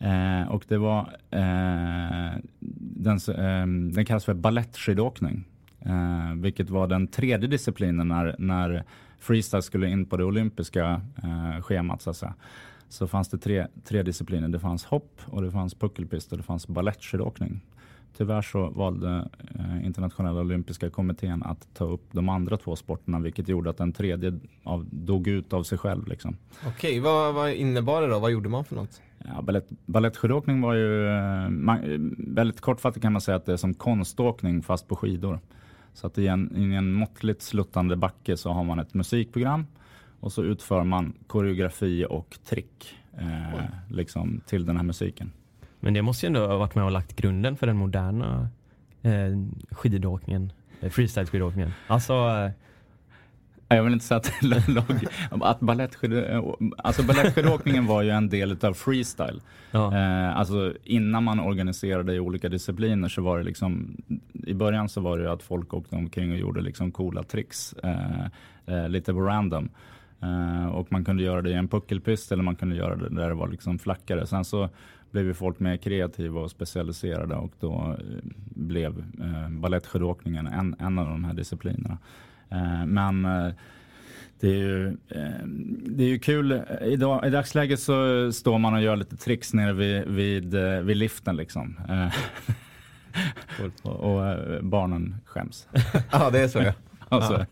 Eh, 0.00 0.48
och 0.48 0.64
det 0.68 0.78
var, 0.78 1.16
eh, 1.30 2.40
den, 2.80 3.18
ehm, 3.36 3.92
den 3.92 4.04
kallas 4.04 4.24
för 4.24 4.34
balettskidåkning. 4.34 5.44
Eh, 5.80 6.34
vilket 6.34 6.70
var 6.70 6.86
den 6.86 7.06
tredje 7.06 7.48
disciplinen 7.48 8.08
när, 8.08 8.36
när 8.38 8.84
freestyle 9.18 9.62
skulle 9.62 9.90
in 9.90 10.06
på 10.06 10.16
det 10.16 10.24
olympiska 10.24 11.02
eh, 11.22 11.62
schemat. 11.62 12.02
Så, 12.02 12.10
att 12.10 12.16
säga. 12.16 12.34
så 12.88 13.06
fanns 13.06 13.28
det 13.28 13.38
tre, 13.38 13.66
tre 13.84 14.02
discipliner. 14.02 14.48
Det 14.48 14.60
fanns 14.60 14.84
hopp, 14.84 15.20
och 15.26 15.42
det 15.42 15.50
fanns 15.50 15.74
puckelpist 15.74 16.32
och 16.32 16.38
det 16.38 16.44
fanns 16.44 16.68
balettskidåkning. 16.68 17.60
Tyvärr 18.16 18.42
så 18.42 18.68
valde 18.68 19.28
eh, 19.54 19.86
internationella 19.86 20.40
olympiska 20.40 20.90
kommittén 20.90 21.42
att 21.42 21.68
ta 21.74 21.84
upp 21.84 22.08
de 22.12 22.28
andra 22.28 22.56
två 22.56 22.76
sporterna 22.76 23.20
vilket 23.20 23.48
gjorde 23.48 23.70
att 23.70 23.76
den 23.76 23.92
tredje 23.92 24.38
av, 24.62 24.86
dog 24.90 25.28
ut 25.28 25.52
av 25.52 25.62
sig 25.62 25.78
själv. 25.78 26.08
Liksom. 26.08 26.36
Okej, 26.66 27.00
vad, 27.00 27.34
vad 27.34 27.52
innebar 27.52 28.02
det 28.02 28.08
då? 28.08 28.18
Vad 28.18 28.30
gjorde 28.30 28.48
man 28.48 28.64
för 28.64 28.76
något? 28.76 29.00
Ja, 29.24 29.60
balettskidåkning 29.86 30.60
var 30.60 30.74
ju, 30.74 31.08
eh, 31.08 31.48
man, 31.48 32.14
väldigt 32.18 32.60
kortfattat 32.60 33.02
kan 33.02 33.12
man 33.12 33.20
säga 33.20 33.36
att 33.36 33.46
det 33.46 33.52
är 33.52 33.56
som 33.56 33.74
konståkning 33.74 34.62
fast 34.62 34.88
på 34.88 34.96
skidor. 34.96 35.40
Så 35.92 36.06
att 36.06 36.18
i 36.18 36.26
en, 36.26 36.56
i 36.56 36.74
en 36.74 36.92
måttligt 36.92 37.42
sluttande 37.42 37.96
backe 37.96 38.36
så 38.36 38.52
har 38.52 38.64
man 38.64 38.78
ett 38.78 38.94
musikprogram 38.94 39.66
och 40.20 40.32
så 40.32 40.44
utför 40.44 40.84
man 40.84 41.12
koreografi 41.26 42.06
och 42.10 42.38
trick 42.44 42.94
eh, 43.18 43.64
liksom 43.88 44.40
till 44.46 44.66
den 44.66 44.76
här 44.76 44.84
musiken. 44.84 45.32
Men 45.80 45.94
det 45.94 46.02
måste 46.02 46.26
ju 46.26 46.28
ändå 46.28 46.46
ha 46.46 46.56
varit 46.56 46.74
med 46.74 46.84
och 46.84 46.90
lagt 46.90 47.16
grunden 47.16 47.56
för 47.56 47.66
den 47.66 47.76
moderna 47.76 48.48
eh, 49.02 49.12
skidåkningen, 49.70 50.52
eh, 50.80 50.90
freestyle-skidåkningen. 50.90 51.70
Alltså 51.86 52.14
eh, 52.14 52.50
jag 53.76 53.84
vill 53.84 53.92
inte 53.92 54.04
säga 54.04 54.18
att, 54.18 55.42
att 55.42 55.60
balettskidåkningen 55.60 56.72
alltså 56.78 57.02
balettskidåkningen 57.02 57.86
var 57.86 58.02
ju 58.02 58.10
en 58.10 58.28
del 58.28 58.56
av 58.62 58.74
freestyle. 58.74 59.40
Ja. 59.70 59.96
Eh, 59.96 60.36
alltså 60.36 60.74
innan 60.84 61.24
man 61.24 61.40
organiserade 61.40 62.14
i 62.14 62.20
olika 62.20 62.48
discipliner 62.48 63.08
så 63.08 63.22
var 63.22 63.38
det 63.38 63.44
liksom 63.44 63.96
i 64.32 64.54
början 64.54 64.88
så 64.88 65.00
var 65.00 65.18
det 65.18 65.32
att 65.32 65.42
folk 65.42 65.74
åkte 65.74 65.96
omkring 65.96 66.32
och 66.32 66.38
gjorde 66.38 66.60
liksom 66.60 66.92
coola 66.92 67.22
tricks 67.22 67.72
eh, 67.72 68.26
eh, 68.66 68.88
lite 68.88 69.12
på 69.12 69.20
random. 69.20 69.68
Och 70.72 70.92
man 70.92 71.04
kunde 71.04 71.22
göra 71.22 71.42
det 71.42 71.50
i 71.50 71.54
en 71.54 71.68
puckelpist 71.68 72.32
eller 72.32 72.42
man 72.42 72.56
kunde 72.56 72.76
göra 72.76 72.96
det 72.96 73.08
där 73.08 73.28
det 73.28 73.34
var 73.34 73.48
liksom 73.48 73.78
flackare. 73.78 74.26
Sen 74.26 74.44
så 74.44 74.68
blev 75.10 75.26
ju 75.26 75.34
folk 75.34 75.60
mer 75.60 75.76
kreativa 75.76 76.40
och 76.40 76.50
specialiserade 76.50 77.34
och 77.34 77.52
då 77.60 77.96
blev 78.54 78.98
eh, 78.98 79.48
balettskidåkningen 79.48 80.46
en, 80.46 80.76
en 80.78 80.98
av 80.98 81.06
de 81.06 81.24
här 81.24 81.34
disciplinerna. 81.34 81.98
Eh, 82.50 82.86
men 82.86 83.24
eh, 83.24 83.52
det 84.40 84.48
är 84.48 84.56
ju, 84.56 84.88
eh, 84.88 85.46
det 85.86 86.04
är 86.04 86.08
ju 86.08 86.18
kul. 86.18 86.62
Idag, 86.82 87.26
I 87.26 87.30
dagsläget 87.30 87.80
så 87.80 88.32
står 88.32 88.58
man 88.58 88.74
och 88.74 88.82
gör 88.82 88.96
lite 88.96 89.16
tricks 89.16 89.54
nere 89.54 89.72
vid, 89.72 90.08
vid, 90.08 90.54
vid 90.84 90.96
liften 90.96 91.36
liksom. 91.36 91.80
och, 93.82 93.90
och, 93.90 94.38
barnen 94.64 95.16
skäms. 95.24 95.68
ja, 96.12 96.30
det 96.30 96.40
är 96.40 96.48
så 96.48 96.58
ja. 96.58 96.72
alltså. 97.08 97.46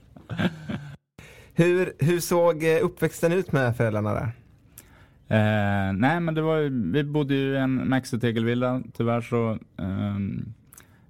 hur, 1.55 1.93
hur 1.99 2.21
såg 2.21 2.64
uppväxten 2.83 3.33
ut 3.33 3.52
med 3.52 3.76
föräldrarna 3.76 4.14
där? 4.14 4.33
Eh, 5.31 5.93
nej, 5.93 6.21
men 6.21 6.35
det 6.35 6.43
var 6.43 6.93
vi 6.93 7.05
bodde 7.05 7.35
ju 7.35 7.55
i 7.55 7.57
en 7.57 7.88
maxitegelvilla. 7.88 8.83
Tyvärr 8.97 9.21
så 9.21 9.59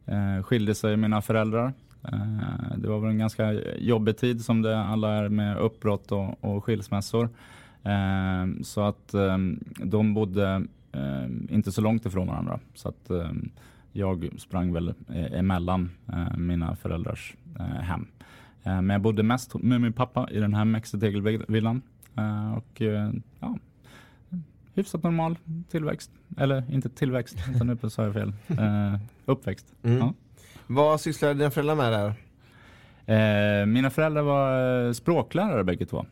eh, 0.06 0.42
skilde 0.42 0.74
sig 0.74 0.96
mina 0.96 1.22
föräldrar. 1.22 1.72
Eh, 2.12 2.78
det 2.78 2.88
var 2.88 3.00
väl 3.00 3.10
en 3.10 3.18
ganska 3.18 3.52
jobbig 3.78 4.16
tid 4.16 4.44
som 4.44 4.62
det 4.62 4.80
alla 4.80 5.12
är 5.12 5.28
med 5.28 5.58
uppbrott 5.58 6.12
och, 6.12 6.44
och 6.44 6.64
skilsmässor. 6.64 7.28
Eh, 7.82 8.62
så 8.62 8.80
att 8.80 9.14
ehm, 9.14 9.64
de 9.84 10.14
bodde 10.14 10.66
ehm, 10.92 11.48
inte 11.50 11.72
så 11.72 11.80
långt 11.80 12.06
ifrån 12.06 12.26
varandra. 12.26 12.60
Så 12.74 12.88
att 12.88 13.10
ehm, 13.10 13.50
jag 13.92 14.28
sprang 14.38 14.72
väl 14.72 14.88
e-, 14.88 15.28
emellan 15.32 15.90
eh, 16.12 16.36
mina 16.36 16.76
föräldrars 16.76 17.34
hem. 17.80 18.06
Men 18.62 18.90
jag 18.90 19.00
bodde 19.00 19.22
mest 19.22 19.54
med 19.54 19.80
min 19.80 19.92
pappa 19.92 20.28
i 20.30 20.40
den 20.40 20.54
här 20.54 20.64
mexitegelvillan. 20.64 21.82
Och 22.56 22.82
ja, 23.40 23.58
hyfsat 24.74 25.02
normal 25.02 25.38
tillväxt. 25.70 26.10
Eller 26.36 26.72
inte 26.72 26.88
tillväxt, 26.88 27.36
utan 27.54 27.66
nu 27.66 27.90
sa 27.90 28.04
jag 28.04 28.14
fel. 28.14 28.32
Uppväxt. 29.26 29.74
Mm. 29.82 29.98
Ja. 29.98 30.14
Vad 30.70 31.00
sysslade 31.00 31.34
dina 31.34 31.50
föräldrar 31.50 31.74
med 31.74 31.92
där? 31.92 32.14
Eh, 33.06 33.66
mina 33.66 33.90
föräldrar 33.90 34.22
var 34.22 34.86
eh, 34.86 34.92
språklärare 34.92 35.64
bägge 35.64 35.86
två. 35.86 36.06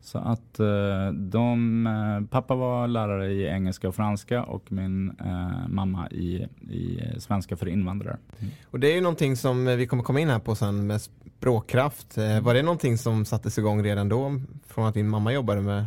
Så 0.00 0.18
att 0.18 0.60
eh, 0.60 1.12
de, 1.12 1.86
eh, 1.86 2.28
pappa 2.30 2.54
var 2.54 2.88
lärare 2.88 3.32
i 3.32 3.46
engelska 3.46 3.88
och 3.88 3.94
franska 3.94 4.42
och 4.42 4.72
min 4.72 5.10
eh, 5.20 5.68
mamma 5.68 6.10
i, 6.10 6.46
i 6.70 7.00
svenska 7.18 7.56
för 7.56 7.68
invandrare. 7.68 8.16
Mm. 8.38 8.52
Och 8.70 8.80
det 8.80 8.88
är 8.88 8.94
ju 8.94 9.00
någonting 9.00 9.36
som 9.36 9.66
vi 9.66 9.86
kommer 9.86 10.02
komma 10.02 10.20
in 10.20 10.30
här 10.30 10.38
på 10.38 10.54
sen 10.54 10.86
med 10.86 11.00
språkkraft. 11.00 12.18
Eh, 12.18 12.40
var 12.40 12.54
det 12.54 12.62
någonting 12.62 12.98
som 12.98 13.24
sattes 13.24 13.58
igång 13.58 13.82
redan 13.82 14.08
då 14.08 14.40
från 14.66 14.86
att 14.86 14.94
din 14.94 15.08
mamma 15.08 15.32
jobbade 15.32 15.60
med 15.60 15.86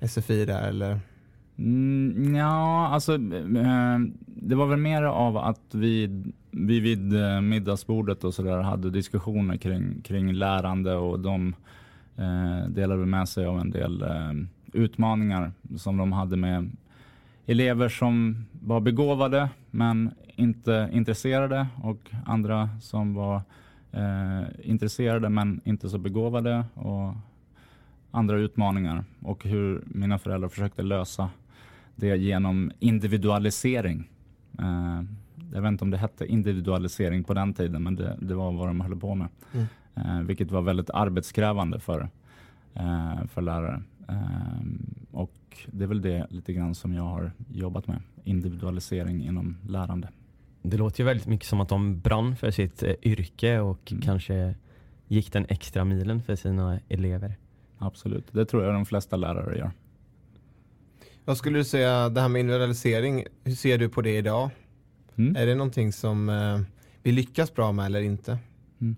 SFI 0.00 0.44
där 0.44 0.68
eller? 0.68 1.00
Mm, 1.60 2.34
ja, 2.34 2.88
alltså 2.88 3.14
eh, 3.14 3.98
det 4.26 4.54
var 4.54 4.66
väl 4.66 4.78
mer 4.78 5.02
av 5.02 5.36
att 5.36 5.74
vi, 5.74 6.22
vi 6.50 6.80
vid 6.80 7.22
eh, 7.22 7.40
middagsbordet 7.40 8.24
och 8.24 8.34
sådär 8.34 8.58
hade 8.58 8.90
diskussioner 8.90 9.56
kring, 9.56 10.00
kring 10.02 10.32
lärande 10.32 10.94
och 10.94 11.20
de 11.20 11.54
eh, 12.16 12.68
delade 12.68 13.06
med 13.06 13.28
sig 13.28 13.46
av 13.46 13.60
en 13.60 13.70
del 13.70 14.02
eh, 14.02 14.32
utmaningar 14.72 15.52
som 15.76 15.96
de 15.96 16.12
hade 16.12 16.36
med 16.36 16.70
elever 17.46 17.88
som 17.88 18.46
var 18.52 18.80
begåvade 18.80 19.48
men 19.70 20.10
inte 20.36 20.90
intresserade 20.92 21.66
och 21.82 22.10
andra 22.26 22.68
som 22.80 23.14
var 23.14 23.42
eh, 23.92 24.42
intresserade 24.62 25.28
men 25.28 25.60
inte 25.64 25.88
så 25.88 25.98
begåvade 25.98 26.64
och 26.74 27.14
andra 28.10 28.36
utmaningar 28.36 29.04
och 29.22 29.44
hur 29.44 29.84
mina 29.86 30.18
föräldrar 30.18 30.48
försökte 30.48 30.82
lösa 30.82 31.28
det 32.00 32.16
genom 32.16 32.72
individualisering. 32.78 34.10
Uh, 34.60 35.02
jag 35.54 35.62
vet 35.62 35.68
inte 35.68 35.84
om 35.84 35.90
det 35.90 35.96
hette 35.96 36.26
individualisering 36.26 37.24
på 37.24 37.34
den 37.34 37.54
tiden, 37.54 37.82
men 37.82 37.96
det, 37.96 38.18
det 38.20 38.34
var 38.34 38.52
vad 38.52 38.68
de 38.68 38.80
höll 38.80 38.96
på 38.96 39.14
med. 39.14 39.28
Mm. 39.52 39.66
Uh, 39.96 40.26
vilket 40.26 40.50
var 40.50 40.62
väldigt 40.62 40.90
arbetskrävande 40.90 41.80
för, 41.80 42.00
uh, 42.80 43.26
för 43.26 43.42
lärare. 43.42 43.82
och 45.10 45.32
det 45.66 45.84
är 45.84 45.88
väl 45.88 46.02
det 46.02 46.26
lite 46.30 46.52
grann 46.52 46.74
som 46.74 46.94
jag 46.94 47.02
har 47.02 47.32
jobbat 47.52 47.86
med. 47.86 48.02
Individualisering 48.24 49.24
inom 49.24 49.56
lärande. 49.68 50.08
Det 50.62 50.76
låter 50.76 51.00
ju 51.00 51.06
väldigt 51.06 51.26
mycket 51.26 51.46
som 51.46 51.60
att 51.60 51.68
de 51.68 52.00
brann 52.00 52.36
för 52.36 52.50
sitt 52.50 52.82
yrke 53.02 53.60
och 53.60 53.92
mm. 53.92 54.02
kanske 54.02 54.54
gick 55.08 55.32
den 55.32 55.46
extra 55.48 55.84
milen 55.84 56.22
för 56.22 56.36
sina 56.36 56.80
elever. 56.88 57.36
Absolut, 57.78 58.32
det 58.32 58.44
tror 58.44 58.64
jag 58.64 58.74
de 58.74 58.86
flesta 58.86 59.16
lärare 59.16 59.58
gör. 59.58 59.70
Vad 61.24 61.36
skulle 61.36 61.58
du 61.58 61.64
säga, 61.64 62.08
det 62.08 62.20
här 62.20 62.28
med 62.28 62.40
individualisering, 62.40 63.24
hur 63.44 63.54
ser 63.54 63.78
du 63.78 63.88
på 63.88 64.02
det 64.02 64.16
idag? 64.16 64.50
Mm. 65.16 65.36
Är 65.36 65.46
det 65.46 65.54
någonting 65.54 65.92
som 65.92 66.28
eh, 66.28 66.60
vi 67.02 67.12
lyckas 67.12 67.54
bra 67.54 67.72
med 67.72 67.86
eller 67.86 68.00
inte? 68.00 68.38
Mm. 68.80 68.96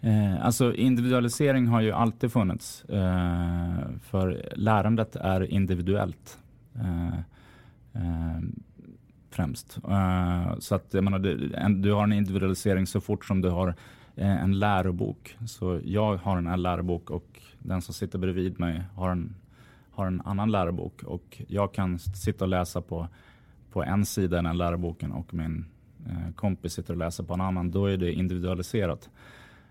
Eh, 0.00 0.46
alltså 0.46 0.74
individualisering 0.74 1.66
har 1.66 1.80
ju 1.80 1.92
alltid 1.92 2.32
funnits. 2.32 2.84
Eh, 2.84 3.78
för 4.00 4.52
lärandet 4.56 5.16
är 5.16 5.52
individuellt. 5.52 6.38
Eh, 6.74 7.18
eh 7.94 8.40
främst. 9.30 9.78
Eh, 9.88 10.58
så 10.58 10.74
att 10.74 10.94
jag 10.94 11.04
menar, 11.04 11.18
du, 11.18 11.54
en, 11.54 11.82
du 11.82 11.92
har 11.92 12.04
en 12.04 12.12
individualisering 12.12 12.86
så 12.86 13.00
fort 13.00 13.24
som 13.24 13.40
du 13.40 13.48
har 13.48 13.74
en 14.14 14.58
lärobok. 14.58 15.36
Så 15.46 15.80
jag 15.84 16.16
har 16.16 16.36
en 16.36 16.62
lärobok 16.62 17.10
och 17.10 17.40
den 17.58 17.82
som 17.82 17.94
sitter 17.94 18.18
bredvid 18.18 18.60
mig 18.60 18.82
har 18.94 19.10
en 19.10 19.34
har 20.00 20.06
en 20.06 20.20
annan 20.24 20.50
lärobok 20.50 21.02
och 21.02 21.42
jag 21.48 21.74
kan 21.74 21.98
sitta 21.98 22.44
och 22.44 22.48
läsa 22.48 22.80
på, 22.80 23.08
på 23.72 23.82
en 23.82 24.06
sida 24.06 24.38
i 24.38 24.42
den 24.42 24.58
läroboken 24.58 25.12
och 25.12 25.34
min 25.34 25.64
eh, 26.06 26.34
kompis 26.34 26.72
sitter 26.72 26.92
och 26.92 26.98
läser 26.98 27.24
på 27.24 27.34
en 27.34 27.40
annan, 27.40 27.70
då 27.70 27.86
är 27.86 27.96
det 27.96 28.12
individualiserat. 28.12 29.10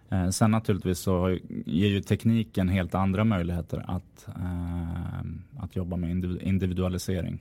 Eh, 0.09 0.29
sen 0.29 0.51
naturligtvis 0.51 0.99
så 0.99 1.37
ger 1.65 1.87
ju 1.87 2.01
tekniken 2.01 2.69
helt 2.69 2.95
andra 2.95 3.23
möjligheter 3.23 3.85
att, 3.87 4.27
eh, 4.27 5.63
att 5.63 5.75
jobba 5.75 5.97
med 5.97 6.09
individualisering. 6.41 7.39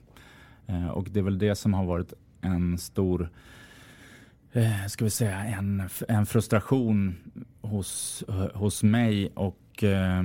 Eh, 0.67 0.87
och 0.87 1.07
det 1.11 1.19
är 1.19 1.23
väl 1.23 1.37
det 1.37 1.55
som 1.55 1.73
har 1.73 1.85
varit 1.85 2.13
en 2.41 2.77
stor 2.77 3.29
eh, 4.51 4.85
ska 4.87 5.03
vi 5.03 5.09
säga, 5.09 5.43
en, 5.45 5.89
en 6.07 6.25
frustration 6.25 7.15
hos, 7.61 8.23
eh, 8.27 8.47
hos 8.53 8.83
mig 8.83 9.31
och 9.35 9.83
eh, 9.83 10.19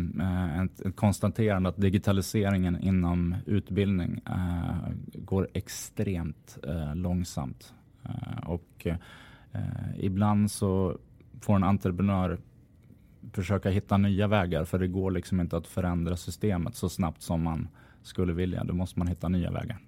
ett, 0.65 0.81
ett 0.81 0.97
konstaterande 0.97 1.69
att 1.69 1.81
digitaliseringen 1.81 2.81
inom 2.81 3.37
utbildning 3.47 4.21
eh, 4.27 4.91
går 5.15 5.49
extremt 5.53 6.59
eh, 6.63 6.95
långsamt. 6.95 7.75
Eh, 8.05 8.49
och 8.49 8.87
eh, 8.87 8.97
ibland 9.99 10.51
så 10.51 10.99
får 11.41 11.57
en 11.57 11.65
entreprenör 11.65 12.39
försöka 13.33 13.71
hitta 13.71 13.97
nya 13.97 14.27
vägar 14.27 14.65
för 14.65 14.79
det 14.79 14.89
går 14.89 15.11
liksom 15.11 15.41
inte 15.41 15.57
att 15.57 15.67
förändra 15.67 16.17
systemet 16.17 16.77
så 16.77 16.89
snabbt 16.89 17.23
som 17.23 17.43
man 17.43 17.69
skulle 18.03 18.33
vilja. 18.33 18.65
Då 18.65 18.75
måste 18.75 18.99
man 18.99 19.09
hitta 19.09 19.29
nya 19.29 19.51
vägar. 19.51 19.79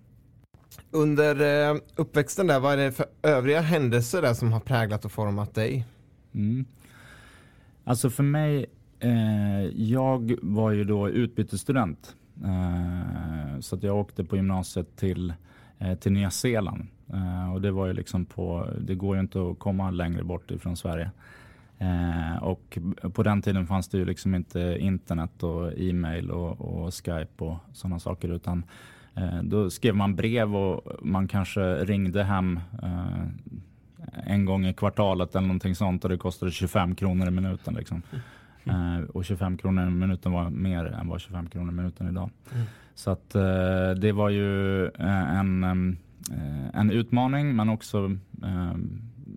Under 0.90 1.70
eh, 1.70 1.76
uppväxten 1.96 2.46
där, 2.46 2.60
vad 2.60 2.72
är 2.72 2.76
det 2.76 2.92
för 2.92 3.06
övriga 3.22 3.60
händelser 3.60 4.22
där 4.22 4.34
som 4.34 4.52
har 4.52 4.60
präglat 4.60 5.04
och 5.04 5.12
format 5.12 5.54
dig? 5.54 5.86
Mm. 6.34 6.64
Alltså 7.84 8.10
för 8.10 8.22
mig, 8.22 8.66
eh, 9.00 9.64
jag 9.66 10.38
var 10.42 10.70
ju 10.70 10.84
då 10.84 11.08
utbytesstudent. 11.08 12.16
Eh, 12.44 13.60
så 13.60 13.76
att 13.76 13.82
jag 13.82 13.96
åkte 13.96 14.24
på 14.24 14.36
gymnasiet 14.36 14.96
till, 14.96 15.34
eh, 15.78 15.94
till 15.94 16.12
Nya 16.12 16.30
Zeeland. 16.30 16.86
Eh, 17.12 17.52
och 17.54 17.60
det 17.60 17.70
var 17.70 17.86
ju 17.86 17.92
liksom 17.92 18.24
på, 18.24 18.68
det 18.80 18.94
går 18.94 19.16
ju 19.16 19.20
inte 19.20 19.50
att 19.50 19.58
komma 19.58 19.90
längre 19.90 20.24
bort 20.24 20.50
ifrån 20.50 20.76
Sverige. 20.76 21.10
Eh, 21.78 22.42
och 22.42 22.78
på 23.12 23.22
den 23.22 23.42
tiden 23.42 23.66
fanns 23.66 23.88
det 23.88 23.98
ju 23.98 24.04
liksom 24.04 24.34
inte 24.34 24.76
internet 24.80 25.42
och 25.42 25.78
e-mail 25.78 26.30
och, 26.30 26.60
och 26.60 26.94
Skype 26.94 27.44
och 27.44 27.56
sådana 27.72 27.98
saker 27.98 28.28
utan 28.28 28.64
då 29.42 29.70
skrev 29.70 29.94
man 29.94 30.16
brev 30.16 30.56
och 30.56 31.06
man 31.06 31.28
kanske 31.28 31.60
ringde 31.60 32.24
hem 32.24 32.60
eh, 32.82 33.22
en 34.26 34.44
gång 34.44 34.66
i 34.66 34.74
kvartalet 34.74 35.34
eller 35.34 35.46
någonting 35.46 35.74
sånt 35.74 36.04
och 36.04 36.10
det 36.10 36.16
kostade 36.16 36.52
25 36.52 36.94
kronor 36.94 37.28
i 37.28 37.30
minuten. 37.30 37.74
Liksom. 37.74 38.02
Mm. 38.64 39.04
och 39.04 39.24
25 39.24 39.56
kronor 39.56 39.86
i 39.86 39.90
minuten 39.90 40.32
var 40.32 40.50
mer 40.50 40.84
än 40.84 41.08
vad 41.08 41.20
25 41.20 41.48
kronor 41.48 41.72
i 41.72 41.74
minuten 41.74 42.08
idag. 42.08 42.30
Mm. 42.52 42.66
Så 42.94 43.10
att 43.10 43.34
eh, 43.34 43.90
det 43.90 44.12
var 44.12 44.30
ju 44.30 44.84
eh, 44.86 45.38
en, 45.38 45.64
en 46.74 46.90
utmaning 46.90 47.56
men 47.56 47.68
också 47.68 48.16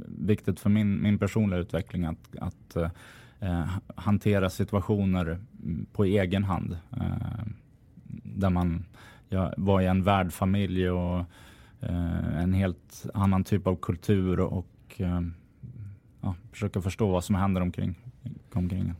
viktigt 0.07 0.59
för 0.59 0.69
min, 0.69 1.01
min 1.01 1.17
personliga 1.17 1.59
utveckling 1.59 2.05
att, 2.05 2.35
att 2.39 2.75
eh, 3.39 3.65
hantera 3.95 4.49
situationer 4.49 5.39
på 5.93 6.05
egen 6.05 6.43
hand. 6.43 6.77
Eh, 6.91 7.45
där 8.23 8.49
man 8.49 8.85
jag 9.29 9.53
var 9.57 9.81
i 9.81 9.85
en 9.85 10.03
värdfamilj 10.03 10.89
och 10.89 11.19
eh, 11.81 12.41
en 12.41 12.53
helt 12.53 13.05
annan 13.13 13.43
typ 13.43 13.67
av 13.67 13.75
kultur 13.75 14.39
och, 14.39 14.57
och 14.57 15.01
eh, 15.01 15.21
ja, 16.21 16.35
försöka 16.51 16.81
förstå 16.81 17.11
vad 17.11 17.23
som 17.23 17.35
händer 17.35 17.61
omkring, 17.61 17.95
omkring. 18.53 18.93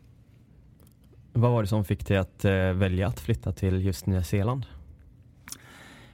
Vad 1.33 1.51
var 1.51 1.62
det 1.62 1.67
som 1.67 1.86
fick 1.86 2.07
dig 2.07 2.17
att 2.17 2.45
eh, 2.45 2.71
välja 2.74 3.07
att 3.07 3.19
flytta 3.19 3.51
till 3.51 3.86
just 3.86 4.05
Nya 4.05 4.24
Zeeland? 4.24 4.65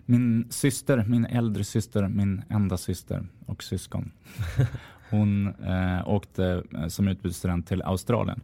Min 0.05 0.47
syster, 0.49 1.05
min 1.07 1.25
äldre 1.25 1.63
syster, 1.63 2.07
min 2.07 2.43
enda 2.49 2.77
syster 2.77 3.27
och 3.45 3.63
syskon. 3.63 4.11
Hon 5.09 5.47
eh, 5.47 6.09
åkte 6.09 6.63
eh, 6.73 6.87
som 6.87 7.07
utbytesstudent 7.07 7.67
till 7.67 7.81
Australien. 7.81 8.41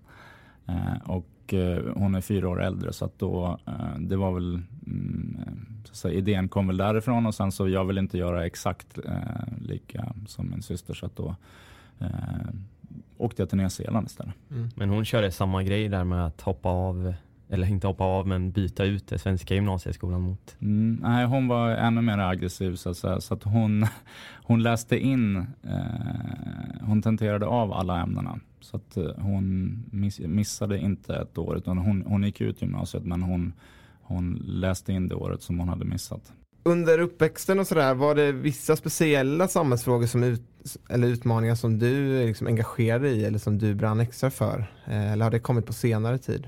Eh, 0.67 1.09
och 1.51 1.57
eh, 1.57 1.83
hon 1.95 2.15
är 2.15 2.21
fyra 2.21 2.49
år 2.49 2.63
äldre 2.63 2.93
så 2.93 3.05
att 3.05 3.19
då, 3.19 3.59
eh, 3.67 3.99
det 3.99 4.15
var 4.15 4.31
väl, 4.31 4.61
mm, 4.87 5.37
så 5.85 5.95
säga, 5.95 6.17
idén 6.17 6.49
kom 6.49 6.67
väl 6.67 6.77
därifrån 6.77 7.25
och 7.25 7.35
sen 7.35 7.51
så 7.51 7.69
jag 7.69 7.85
vill 7.85 7.97
inte 7.97 8.17
göra 8.17 8.45
exakt 8.45 8.97
eh, 8.97 9.13
lika 9.61 10.13
som 10.27 10.49
min 10.49 10.61
syster 10.61 10.93
så 10.93 11.05
att 11.05 11.15
då 11.15 11.35
åkte 13.17 13.41
jag 13.41 13.49
till 13.49 13.57
Nya 13.57 13.69
Zeeland 13.69 14.07
istället. 14.07 14.33
Mm. 14.51 14.69
Men 14.75 14.89
hon 14.89 15.05
körde 15.05 15.31
samma 15.31 15.63
grej 15.63 15.87
där 15.89 16.03
med 16.03 16.25
att 16.25 16.41
hoppa 16.41 16.69
av 16.69 17.13
eller 17.51 17.67
inte 17.67 17.87
hoppa 17.87 18.03
av 18.03 18.27
men 18.27 18.51
byta 18.51 18.83
ut 18.83 19.07
det 19.07 19.19
svenska 19.19 19.55
gymnasieskolan 19.55 20.21
mot? 20.21 20.55
Mm, 20.59 20.99
nej, 21.01 21.25
hon 21.25 21.47
var 21.47 21.69
ännu 21.69 22.01
mer 22.01 22.17
aggressiv 22.17 22.75
så 22.75 22.89
att, 22.89 22.97
säga, 22.97 23.21
så 23.21 23.33
att 23.33 23.43
hon, 23.43 23.85
hon 24.43 24.63
läste 24.63 24.97
in, 24.97 25.37
eh, 25.63 26.81
hon 26.81 27.01
tenterade 27.01 27.45
av 27.45 27.73
alla 27.73 28.01
ämnena. 28.01 28.39
Så 28.59 28.77
att 28.77 28.97
eh, 28.97 29.11
hon 29.17 29.75
miss, 29.91 30.19
missade 30.19 30.77
inte 30.77 31.15
ett 31.15 31.37
år 31.37 31.57
utan 31.57 31.77
hon, 31.77 32.03
hon 32.07 32.23
gick 32.23 32.41
ut 32.41 32.61
gymnasiet 32.61 33.05
men 33.05 33.21
hon, 33.21 33.53
hon 34.01 34.41
läste 34.45 34.93
in 34.93 35.07
det 35.07 35.15
året 35.15 35.41
som 35.41 35.59
hon 35.59 35.69
hade 35.69 35.85
missat. 35.85 36.33
Under 36.63 36.99
uppväxten 36.99 37.59
och 37.59 37.67
sådär, 37.67 37.93
var 37.93 38.15
det 38.15 38.31
vissa 38.31 38.75
speciella 38.75 39.47
samhällsfrågor 39.47 40.07
som 40.07 40.23
ut, 40.23 40.41
eller 40.89 41.07
utmaningar 41.07 41.55
som 41.55 41.79
du 41.79 42.25
liksom 42.25 42.47
engagerade 42.47 43.09
i 43.09 43.25
eller 43.25 43.39
som 43.39 43.57
du 43.57 43.75
brann 43.75 43.99
extra 43.99 44.29
för? 44.29 44.59
Eh, 44.85 45.11
eller 45.11 45.23
har 45.23 45.31
det 45.31 45.39
kommit 45.39 45.65
på 45.65 45.73
senare 45.73 46.17
tid? 46.17 46.47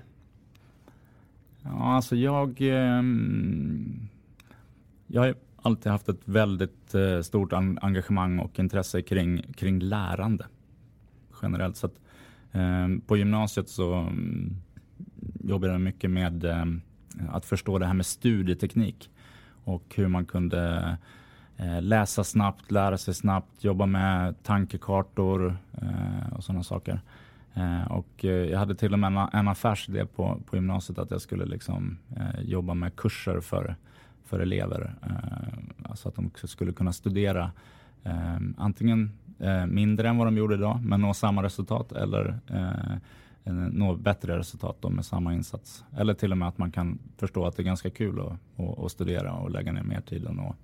Ja, 1.64 1.96
alltså 1.96 2.16
jag, 2.16 2.62
ehm, 2.62 4.08
jag 5.08 5.22
har 5.22 5.36
alltid 5.62 5.92
haft 5.92 6.10
ett 6.10 6.28
väldigt 6.28 6.96
eh, 6.96 7.22
stort 7.22 7.54
engagemang 7.54 8.40
och 8.40 8.60
intresse 8.60 9.02
kring, 9.02 9.54
kring 9.54 9.80
lärande 9.80 10.46
generellt. 11.42 11.78
Så 11.78 11.86
att, 11.88 12.00
ehm, 12.52 13.02
på 13.02 13.18
gymnasiet 13.18 13.70
så 13.70 13.94
mm, 13.94 14.56
jobbade 15.44 15.74
jag 15.74 15.82
mycket 15.82 16.12
med 16.12 16.46
eh, 16.46 16.66
att 17.30 17.46
förstå 17.46 17.80
det 17.80 17.86
här 17.86 17.94
med 17.94 18.06
studieteknik 18.06 19.10
och 19.64 19.94
hur 19.96 20.08
man 20.08 20.26
kunde 20.26 20.98
eh, 21.58 21.82
läsa 21.82 22.24
snabbt, 22.24 22.72
lära 22.72 22.98
sig 22.98 23.14
snabbt, 23.14 23.64
jobba 23.64 23.86
med 23.86 24.44
tankekartor 24.44 25.58
och 26.32 26.44
sådana 26.44 26.64
saker. 26.64 27.02
Eh, 27.54 27.92
och 27.92 28.26
eh, 28.26 28.32
jag 28.32 28.60
hade 28.60 28.76
till 28.76 28.94
och 28.94 29.00
med 29.00 29.08
en, 29.08 29.30
en 29.34 29.48
affärsidé 29.48 30.06
på, 30.06 30.42
på 30.46 30.56
gymnasiet 30.56 31.00
att 31.00 31.12
jag 31.12 31.22
skulle 31.22 31.46
liksom, 31.46 31.98
eh, 32.16 32.42
jobba 32.42 32.74
med 32.74 32.96
kurser 32.96 33.40
för, 33.40 33.76
för 34.26 34.40
elever. 34.40 34.96
Eh, 35.04 35.90
alltså 35.90 36.10
att 36.10 36.16
de 36.16 36.32
skulle 36.34 36.74
kunna 36.74 36.94
studera 36.94 37.52
eh, 38.04 38.38
antingen 38.58 39.12
eh, 39.40 39.66
mindre 39.66 40.10
än 40.10 40.18
vad 40.18 40.28
de 40.28 40.38
gjorde 40.38 40.56
idag 40.56 40.80
men 40.84 41.02
nå 41.02 41.14
samma 41.14 41.44
resultat 41.44 41.92
eller 41.92 42.40
eh, 42.48 42.96
nå 43.72 43.96
bättre 43.96 44.38
resultat 44.38 44.78
då 44.80 44.90
med 44.90 45.06
samma 45.06 45.34
insats. 45.34 45.86
Eller 45.98 46.14
till 46.14 46.32
och 46.32 46.38
med 46.38 46.48
att 46.48 46.58
man 46.58 46.72
kan 46.72 47.00
förstå 47.18 47.46
att 47.46 47.56
det 47.56 47.62
är 47.62 47.66
ganska 47.66 47.90
kul 47.90 48.20
att, 48.20 48.60
att, 48.60 48.80
att 48.80 48.92
studera 48.92 49.34
och 49.34 49.52
lägga 49.52 49.72
ner 49.72 49.84
mer 49.84 50.02
tid 50.02 50.26
och 50.26 50.36
nå 50.36 50.56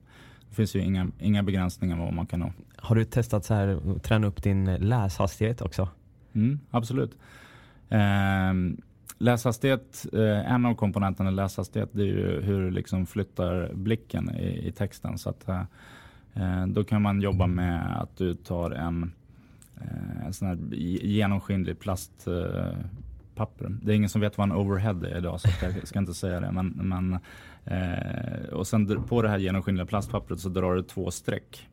det 0.49 0.55
finns 0.55 0.75
ju 0.75 0.79
inga, 0.79 1.07
inga 1.19 1.43
begränsningar 1.43 1.97
vad 1.97 2.13
man 2.13 2.25
kan 2.25 2.39
nå. 2.39 2.51
Har 2.75 2.95
du 2.95 3.05
testat 3.05 3.45
så 3.45 3.53
här, 3.53 3.99
träna 3.99 4.27
upp 4.27 4.43
din 4.43 4.75
läshastighet 4.75 5.61
också? 5.61 5.89
Mm, 6.33 6.59
absolut. 6.71 7.17
Eh, 7.89 8.53
läshastighet, 9.19 10.05
eh, 10.13 10.53
en 10.53 10.65
av 10.65 10.75
komponenterna 10.75 11.29
i 11.29 11.33
läshastighet 11.33 11.89
det 11.91 12.01
är 12.01 12.05
ju 12.05 12.41
hur 12.41 12.61
du 12.61 12.71
liksom 12.71 13.05
flyttar 13.05 13.71
blicken 13.73 14.35
i, 14.35 14.67
i 14.67 14.71
texten. 14.71 15.17
Så 15.17 15.29
att, 15.29 15.49
eh, 15.49 15.61
eh 16.33 16.67
då 16.67 16.83
kan 16.83 17.01
man 17.01 17.21
jobba 17.21 17.47
med 17.47 18.01
att 18.01 18.17
du 18.17 18.33
tar 18.33 18.71
en, 18.71 19.11
eh, 19.81 20.25
en 20.25 20.33
sån 20.33 20.47
här 20.47 20.57
genomskinlig 21.03 21.79
plastpapper. 21.79 23.77
Det 23.81 23.91
är 23.91 23.95
ingen 23.95 24.09
som 24.09 24.21
vet 24.21 24.37
vad 24.37 24.51
en 24.51 24.57
overhead 24.57 25.03
är 25.03 25.17
idag 25.17 25.41
så 25.41 25.49
jag 25.61 25.87
ska 25.87 25.99
inte 25.99 26.13
säga 26.13 26.39
det. 26.39 26.51
Men, 26.51 26.67
men 26.67 27.19
eh, 27.65 28.53
och 28.53 28.67
sen 28.67 29.03
på 29.03 29.21
det 29.21 29.29
här 29.29 29.37
genomskinliga 29.37 29.85
plastpappret 29.85 30.39
så 30.39 30.49
drar 30.49 30.75
du 30.75 30.83
två 30.83 31.11
streck. 31.11 31.69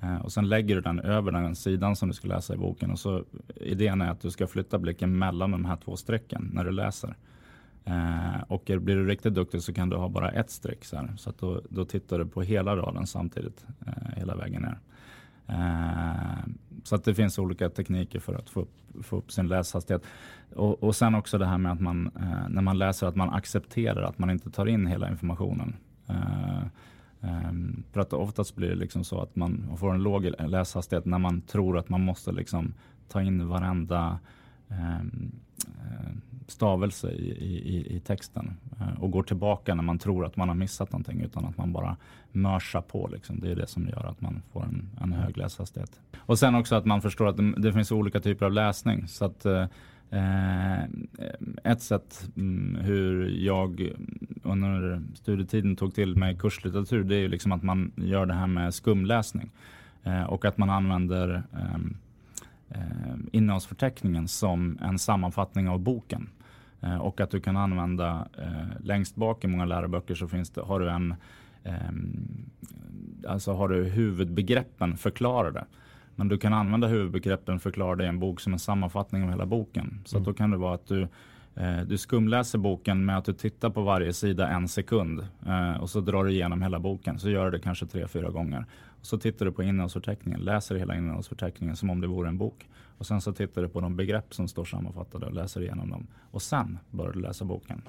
Eh, 0.00 0.16
och 0.16 0.32
sen 0.32 0.48
lägger 0.48 0.74
du 0.74 0.80
den 0.80 1.00
över 1.00 1.32
den 1.32 1.56
sidan 1.56 1.96
som 1.96 2.08
du 2.08 2.14
ska 2.14 2.28
läsa 2.28 2.54
i 2.54 2.56
boken. 2.56 2.90
Och 2.90 2.98
så 2.98 3.24
idén 3.56 4.00
är 4.00 4.10
att 4.10 4.20
du 4.20 4.30
ska 4.30 4.46
flytta 4.46 4.78
blicken 4.78 5.18
mellan 5.18 5.50
de 5.50 5.64
här 5.64 5.76
två 5.76 5.96
strecken 5.96 6.50
när 6.52 6.64
du 6.64 6.70
läser. 6.70 7.14
Eh, 7.84 8.42
och 8.48 8.62
blir 8.64 8.96
du 8.96 9.06
riktigt 9.06 9.34
duktig 9.34 9.62
så 9.62 9.72
kan 9.72 9.88
du 9.88 9.96
ha 9.96 10.08
bara 10.08 10.30
ett 10.30 10.50
streck. 10.50 10.84
Så, 10.84 10.96
här. 10.96 11.12
så 11.16 11.32
då, 11.38 11.62
då 11.68 11.84
tittar 11.84 12.18
du 12.18 12.26
på 12.26 12.42
hela 12.42 12.76
raden 12.76 13.06
samtidigt 13.06 13.66
eh, 13.86 14.16
hela 14.16 14.34
vägen 14.34 14.62
ner. 14.62 14.78
Eh, 15.46 16.48
så 16.84 16.94
att 16.94 17.04
det 17.04 17.14
finns 17.14 17.38
olika 17.38 17.70
tekniker 17.70 18.20
för 18.20 18.34
att 18.34 18.50
få 18.50 18.60
upp, 18.60 18.72
få 19.02 19.16
upp 19.16 19.32
sin 19.32 19.48
läshastighet. 19.48 20.02
Och, 20.54 20.82
och 20.82 20.96
sen 20.96 21.14
också 21.14 21.38
det 21.38 21.46
här 21.46 21.58
med 21.58 21.72
att 21.72 21.80
man 21.80 22.10
eh, 22.16 22.48
när 22.48 22.62
man 22.62 22.78
läser 22.78 23.06
att 23.06 23.16
man 23.16 23.30
accepterar 23.30 24.02
att 24.02 24.18
man 24.18 24.30
inte 24.30 24.50
tar 24.50 24.66
in 24.66 24.86
hela 24.86 25.08
informationen. 25.08 25.76
Um, 27.20 27.84
för 27.92 28.00
att 28.00 28.12
oftast 28.12 28.56
blir 28.56 28.68
det 28.68 28.74
liksom 28.74 29.04
så 29.04 29.20
att 29.20 29.36
man 29.36 29.76
får 29.76 29.94
en 29.94 30.02
låg 30.02 30.24
läshastighet 30.38 31.04
när 31.04 31.18
man 31.18 31.40
tror 31.40 31.78
att 31.78 31.88
man 31.88 32.00
måste 32.00 32.32
liksom 32.32 32.74
ta 33.08 33.22
in 33.22 33.48
varenda 33.48 34.18
um, 34.68 35.32
stavelse 36.46 37.10
i, 37.10 37.30
i, 37.30 37.96
i 37.96 38.00
texten 38.00 38.56
uh, 38.80 39.02
och 39.02 39.10
går 39.10 39.22
tillbaka 39.22 39.74
när 39.74 39.82
man 39.82 39.98
tror 39.98 40.26
att 40.26 40.36
man 40.36 40.48
har 40.48 40.54
missat 40.54 40.92
någonting 40.92 41.20
utan 41.20 41.44
att 41.44 41.56
man 41.56 41.72
bara 41.72 41.96
mörsar 42.32 42.80
på. 42.80 43.08
Liksom. 43.12 43.40
Det 43.40 43.50
är 43.50 43.56
det 43.56 43.66
som 43.66 43.88
gör 43.88 44.06
att 44.06 44.20
man 44.20 44.42
får 44.52 44.62
en, 44.62 44.88
en 45.00 45.12
hög 45.12 45.36
läshastighet. 45.36 46.00
Och 46.18 46.38
sen 46.38 46.54
också 46.54 46.74
att 46.74 46.84
man 46.84 47.02
förstår 47.02 47.26
att 47.26 47.36
det, 47.36 47.52
det 47.56 47.72
finns 47.72 47.92
olika 47.92 48.20
typer 48.20 48.46
av 48.46 48.52
läsning. 48.52 49.08
Så 49.08 49.24
att 49.24 49.46
uh, 49.46 49.64
Eh, 50.10 50.82
ett 51.64 51.82
sätt 51.82 52.30
mm, 52.36 52.84
hur 52.84 53.28
jag 53.28 53.92
under 54.42 55.02
studietiden 55.14 55.76
tog 55.76 55.94
till 55.94 56.16
mig 56.16 56.36
kurslitteratur 56.36 57.04
det 57.04 57.14
är 57.16 57.20
ju 57.20 57.28
liksom 57.28 57.52
att 57.52 57.62
man 57.62 57.92
gör 57.96 58.26
det 58.26 58.34
här 58.34 58.46
med 58.46 58.74
skumläsning. 58.74 59.50
Eh, 60.02 60.22
och 60.22 60.44
att 60.44 60.58
man 60.58 60.70
använder 60.70 61.42
ehm, 61.52 61.96
eh, 62.68 63.16
innehållsförteckningen 63.32 64.28
som 64.28 64.78
en 64.82 64.98
sammanfattning 64.98 65.68
av 65.68 65.80
boken. 65.80 66.28
Eh, 66.80 66.96
och 66.96 67.20
att 67.20 67.30
du 67.30 67.40
kan 67.40 67.56
använda 67.56 68.28
eh, 68.38 68.84
längst 68.84 69.16
bak 69.16 69.44
i 69.44 69.46
många 69.46 69.64
läroböcker 69.64 70.14
så 70.14 70.28
finns 70.28 70.50
det, 70.50 70.60
har 70.60 70.80
du 70.80 70.90
en 70.90 71.14
ehm, 71.64 72.48
alltså 73.26 73.52
har 73.52 73.68
du 73.68 73.84
huvudbegreppen 73.84 74.96
förklarade. 74.96 75.64
Men 76.18 76.28
du 76.28 76.38
kan 76.38 76.52
använda 76.52 76.86
huvudbegreppen 76.86 77.60
förklarade 77.60 78.04
i 78.04 78.06
en 78.06 78.18
bok 78.18 78.40
som 78.40 78.52
en 78.52 78.58
sammanfattning 78.58 79.22
av 79.22 79.30
hela 79.30 79.46
boken. 79.46 80.02
Så 80.04 80.16
mm. 80.16 80.24
då 80.24 80.32
kan 80.32 80.50
det 80.50 80.56
vara 80.56 80.74
att 80.74 80.86
du 80.86 81.08
Eh, 81.58 81.80
du 81.80 81.98
skumläser 81.98 82.58
boken 82.58 83.04
med 83.04 83.18
att 83.18 83.24
du 83.24 83.32
tittar 83.32 83.70
på 83.70 83.82
varje 83.82 84.12
sida 84.12 84.48
en 84.48 84.68
sekund 84.68 85.26
eh, 85.46 85.80
och 85.80 85.90
så 85.90 86.00
drar 86.00 86.24
du 86.24 86.30
igenom 86.30 86.62
hela 86.62 86.78
boken. 86.78 87.18
Så 87.18 87.30
gör 87.30 87.44
du 87.44 87.50
det 87.50 87.62
kanske 87.62 87.86
tre, 87.86 88.08
fyra 88.08 88.30
gånger. 88.30 88.66
Och 89.00 89.06
så 89.06 89.18
tittar 89.18 89.46
du 89.46 89.52
på 89.52 89.62
innehållsförteckningen, 89.62 90.40
läser 90.40 90.74
hela 90.74 90.96
innehållsförteckningen 90.96 91.76
som 91.76 91.90
om 91.90 92.00
det 92.00 92.06
vore 92.06 92.28
en 92.28 92.38
bok. 92.38 92.68
Och 92.98 93.06
sen 93.06 93.20
så 93.20 93.32
tittar 93.32 93.62
du 93.62 93.68
på 93.68 93.80
de 93.80 93.96
begrepp 93.96 94.34
som 94.34 94.48
står 94.48 94.64
sammanfattade 94.64 95.26
och 95.26 95.32
läser 95.32 95.60
igenom 95.60 95.90
dem. 95.90 96.06
Och 96.30 96.42
sen 96.42 96.78
börjar 96.90 97.12
du 97.12 97.20
läsa 97.20 97.44
boken. 97.44 97.82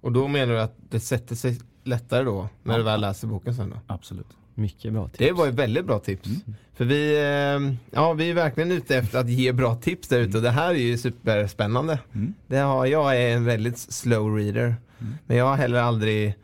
Och 0.00 0.12
då 0.12 0.28
menar 0.28 0.52
du 0.52 0.60
att 0.60 0.76
det 0.88 1.00
sätter 1.00 1.34
sig 1.34 1.58
lättare 1.84 2.24
då 2.24 2.48
när 2.62 2.74
ja. 2.74 2.78
du 2.78 2.84
väl 2.84 3.00
läser 3.00 3.28
boken 3.28 3.54
sen 3.54 3.70
då? 3.70 3.76
Absolut. 3.86 4.36
Mycket 4.58 4.92
bra 4.92 5.08
tips. 5.08 5.18
Det 5.18 5.32
var 5.32 5.48
ett 5.48 5.54
väldigt 5.54 5.86
bra 5.86 5.98
tips. 5.98 6.26
Mm. 6.26 6.54
För 6.74 6.84
vi, 6.84 7.16
eh, 7.16 7.74
ja, 7.90 8.12
vi 8.12 8.30
är 8.30 8.34
verkligen 8.34 8.72
ute 8.72 8.96
efter 8.96 9.18
att 9.18 9.28
ge 9.28 9.52
bra 9.52 9.74
tips 9.76 10.08
där 10.08 10.18
ute 10.18 10.36
och 10.36 10.42
det 10.42 10.50
här 10.50 10.70
är 10.70 10.78
ju 10.78 10.98
superspännande. 10.98 11.98
Mm. 12.14 12.34
Det 12.46 12.56
har, 12.56 12.86
jag 12.86 13.22
är 13.22 13.36
en 13.36 13.44
väldigt 13.44 13.78
slow 13.78 14.36
reader. 14.36 14.76
Mm. 14.98 15.14
Men 15.26 15.36
jag 15.36 15.44
har 15.44 15.56
heller 15.56 15.78
aldrig 15.78 16.34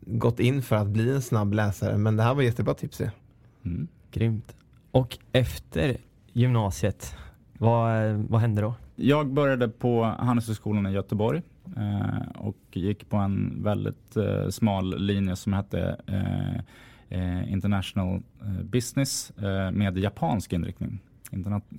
gått 0.00 0.40
in 0.40 0.62
för 0.62 0.76
att 0.76 0.86
bli 0.86 1.10
en 1.10 1.22
snabb 1.22 1.54
läsare. 1.54 1.98
Men 1.98 2.16
det 2.16 2.22
här 2.22 2.34
var 2.34 2.42
jättebra 2.42 2.74
tips. 2.74 3.00
Ja. 3.00 3.10
Mm. 3.64 3.88
Grymt. 4.10 4.56
Och 4.90 5.18
efter 5.32 5.96
gymnasiet, 6.32 7.16
vad, 7.58 8.14
vad 8.14 8.40
hände 8.40 8.62
då? 8.62 8.74
Jag 8.96 9.32
började 9.32 9.68
på 9.68 10.04
Handelshögskolan 10.04 10.86
i 10.86 10.92
Göteborg 10.92 11.42
eh, 11.76 12.28
och 12.38 12.56
gick 12.72 13.08
på 13.08 13.16
en 13.16 13.62
väldigt 13.62 14.16
eh, 14.16 14.48
smal 14.48 14.98
linje 14.98 15.36
som 15.36 15.52
hette 15.52 15.96
eh, 17.08 17.52
international 17.52 18.22
eh, 18.42 18.62
business 18.64 19.30
eh, 19.30 19.70
med 19.70 19.98
japansk 19.98 20.52
inriktning. 20.52 21.00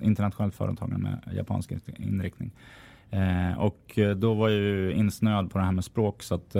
internationellt 0.02 0.54
företagande 0.54 0.98
med 0.98 1.34
japansk 1.36 1.72
inriktning. 1.96 2.50
Eh, 3.10 3.58
och 3.58 3.98
eh, 3.98 4.16
då 4.16 4.34
var 4.34 4.48
jag 4.48 4.58
ju 4.58 4.92
insnöad 4.92 5.50
på 5.50 5.58
det 5.58 5.64
här 5.64 5.72
med 5.72 5.84
språk 5.84 6.22
så 6.22 6.34
att 6.34 6.56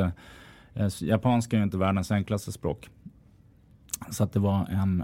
japanska 1.00 1.56
är 1.56 1.58
ju 1.58 1.64
inte 1.64 1.78
världens 1.78 2.10
enklaste 2.10 2.52
språk. 2.52 2.88
Så 4.10 4.24
att 4.24 4.32
det 4.32 4.40
var 4.40 4.66
en, 4.70 5.02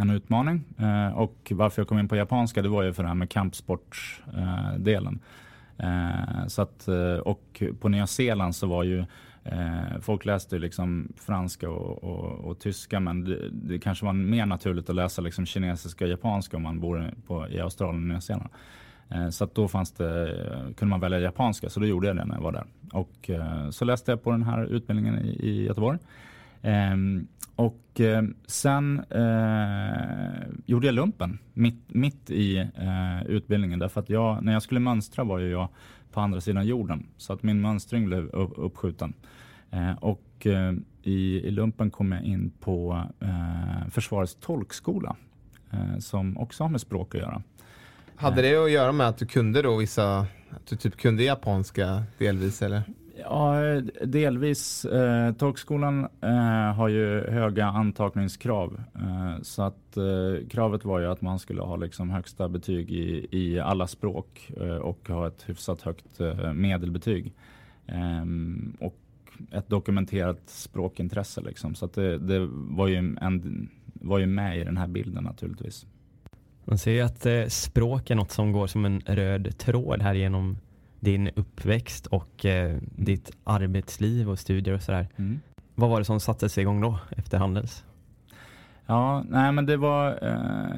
en 0.00 0.10
utmaning. 0.10 0.64
och 1.14 1.52
varför 1.54 1.82
jag 1.82 1.88
kom 1.88 1.98
in 1.98 2.08
på 2.08 2.16
japanska 2.16 2.62
det 2.62 2.68
var 2.68 2.82
ju 2.82 2.92
för 2.92 3.02
det 3.02 3.08
här 3.08 3.14
med 3.14 3.30
kampsportsdelen. 3.30 5.20
så 6.46 6.62
att, 6.62 6.88
och 7.24 7.62
på 7.80 7.88
Nya 7.88 8.06
Zeeland 8.06 8.54
så 8.54 8.66
var 8.66 8.84
ju 8.84 9.04
Eh, 9.44 10.00
folk 10.00 10.24
läste 10.24 10.58
liksom 10.58 11.12
franska 11.16 11.70
och, 11.70 12.04
och, 12.04 12.50
och 12.50 12.58
tyska 12.58 13.00
men 13.00 13.24
det, 13.24 13.48
det, 13.52 13.78
kanske 13.78 14.04
var 14.04 14.12
mer 14.12 14.46
naturligt 14.46 14.90
att 14.90 14.96
läsa 14.96 15.22
liksom 15.22 15.46
kinesiska 15.46 16.04
och 16.04 16.10
japanska 16.10 16.56
om 16.56 16.62
man 16.62 16.80
bor 16.80 17.14
på, 17.26 17.48
i 17.48 17.60
Australien 17.60 18.02
och 18.02 18.08
Nya 18.08 18.20
Zeeland. 18.20 18.50
Eh, 19.08 19.28
så 19.28 19.44
att 19.44 19.54
då 19.54 19.68
fanns 19.68 19.92
det, 19.92 20.36
kunde 20.76 20.90
man 20.90 21.00
välja 21.00 21.18
japanska 21.18 21.68
så 21.68 21.80
då 21.80 21.86
gjorde 21.86 22.06
jag 22.06 22.16
det 22.16 22.24
när 22.24 22.34
jag 22.34 22.42
var 22.42 22.52
där. 22.52 22.64
Och 22.92 23.30
eh, 23.30 23.70
så 23.70 23.84
läste 23.84 24.12
jag 24.12 24.22
på 24.22 24.30
den 24.30 24.42
här 24.42 24.64
utbildningen 24.64 25.18
i, 25.18 25.28
i 25.28 25.66
Göteborg. 25.66 25.98
Ehm, 26.62 27.26
och 27.56 28.00
eh, 28.00 28.22
sen 28.46 29.00
eh, 29.10 30.48
gjorde 30.66 30.86
jag 30.86 30.94
lumpen 30.94 31.38
mitt, 31.52 31.94
mitt 31.94 32.30
i 32.30 32.58
eh, 32.58 33.26
utbildningen 33.26 33.78
därför 33.78 34.00
att 34.00 34.10
jag, 34.10 34.44
när 34.44 34.52
jag 34.52 34.62
skulle 34.62 34.80
mönstra 34.80 35.24
var 35.24 35.38
ju 35.38 35.50
jag 35.50 35.68
på 36.12 36.20
andra 36.20 36.40
sidan 36.40 36.66
jorden. 36.66 37.06
Så 37.16 37.32
att 37.32 37.42
min 37.42 37.60
mönstring 37.60 38.06
blev 38.06 38.28
uppskjuten. 38.34 39.12
Eh, 39.70 39.92
och 39.92 40.46
eh, 40.46 40.72
i, 41.02 41.40
i 41.46 41.50
lumpen 41.50 41.90
kom 41.90 42.12
jag 42.12 42.24
in 42.24 42.50
på 42.60 43.04
eh, 43.20 43.88
Försvarets 43.90 44.36
tolkskola 44.40 45.16
eh, 45.70 45.98
som 45.98 46.38
också 46.38 46.64
har 46.64 46.68
med 46.68 46.80
språk 46.80 47.14
att 47.14 47.20
göra. 47.20 47.42
Hade 48.16 48.42
det 48.42 48.56
att 48.56 48.70
göra 48.70 48.92
med 48.92 49.08
att 49.08 49.18
du 49.18 49.26
kunde 49.26 49.62
då 49.62 49.76
vissa, 49.76 50.18
att 50.50 50.66
du 50.68 50.76
typ 50.76 50.96
kunde 50.96 51.22
japanska 51.22 52.02
delvis 52.18 52.62
eller? 52.62 52.82
Ja, 53.20 53.80
delvis. 54.04 54.84
Eh, 54.84 55.32
tolkskolan 55.32 56.08
eh, 56.20 56.74
har 56.74 56.88
ju 56.88 57.30
höga 57.30 57.66
antagningskrav. 57.66 58.80
Eh, 58.94 59.42
så 59.42 59.62
att 59.62 59.96
eh, 59.96 60.48
kravet 60.48 60.84
var 60.84 61.00
ju 61.00 61.06
att 61.06 61.20
man 61.20 61.38
skulle 61.38 61.62
ha 61.62 61.76
liksom 61.76 62.10
högsta 62.10 62.48
betyg 62.48 62.90
i, 62.90 63.26
i 63.30 63.60
alla 63.60 63.86
språk 63.86 64.50
eh, 64.60 64.76
och 64.76 65.08
ha 65.08 65.26
ett 65.26 65.42
hyfsat 65.46 65.82
högt 65.82 66.20
eh, 66.20 66.52
medelbetyg. 66.52 67.32
Ehm, 67.86 68.76
och 68.80 68.96
ett 69.52 69.68
dokumenterat 69.68 70.40
språkintresse 70.46 71.40
liksom. 71.40 71.74
Så 71.74 71.84
att 71.84 71.92
det, 71.92 72.18
det 72.18 72.48
var, 72.52 72.88
ju 72.88 72.96
en, 72.96 73.68
var 73.92 74.18
ju 74.18 74.26
med 74.26 74.58
i 74.58 74.64
den 74.64 74.76
här 74.76 74.86
bilden 74.86 75.24
naturligtvis. 75.24 75.86
Man 76.64 76.78
ser 76.78 76.90
ju 76.90 77.00
att 77.00 77.26
eh, 77.26 77.46
språk 77.46 78.10
är 78.10 78.14
något 78.14 78.30
som 78.30 78.52
går 78.52 78.66
som 78.66 78.84
en 78.84 79.00
röd 79.00 79.58
tråd 79.58 80.02
här 80.02 80.14
genom 80.14 80.56
din 81.00 81.28
uppväxt 81.28 82.06
och 82.06 82.44
eh, 82.46 82.78
ditt 82.96 83.30
arbetsliv 83.44 84.30
och 84.30 84.38
studier 84.38 84.74
och 84.74 84.82
sådär. 84.82 85.08
Mm. 85.16 85.40
Vad 85.74 85.90
var 85.90 85.98
det 85.98 86.04
som 86.04 86.20
satte 86.20 86.48
sig 86.48 86.62
igång 86.62 86.80
då 86.80 86.98
efter 87.10 87.38
Handels? 87.38 87.84
Ja, 88.86 89.24
nej 89.28 89.52
men 89.52 89.66
det 89.66 89.76
var 89.76 90.18
eh, 90.22 90.76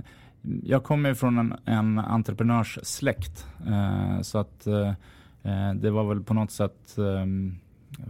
jag 0.63 0.85
kommer 0.85 1.15
från 1.15 1.39
en, 1.39 1.55
en 1.65 1.99
entreprenörssläkt 1.99 3.47
eh, 3.67 4.21
så 4.21 4.39
att 4.39 4.67
eh, 4.67 4.89
eh, 5.43 5.75
det 5.75 5.91
var 5.91 6.05
väl 6.05 6.23
på 6.23 6.35
något 6.35 6.51
sätt 6.51 6.99
eh, 6.99 7.27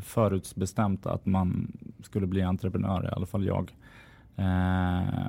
förutbestämt 0.03 1.07
att 1.07 1.27
man 1.27 1.73
skulle 2.03 2.27
bli 2.27 2.43
entreprenör, 2.43 3.05
i 3.05 3.15
alla 3.15 3.27
fall 3.27 3.47
jag. 3.47 3.77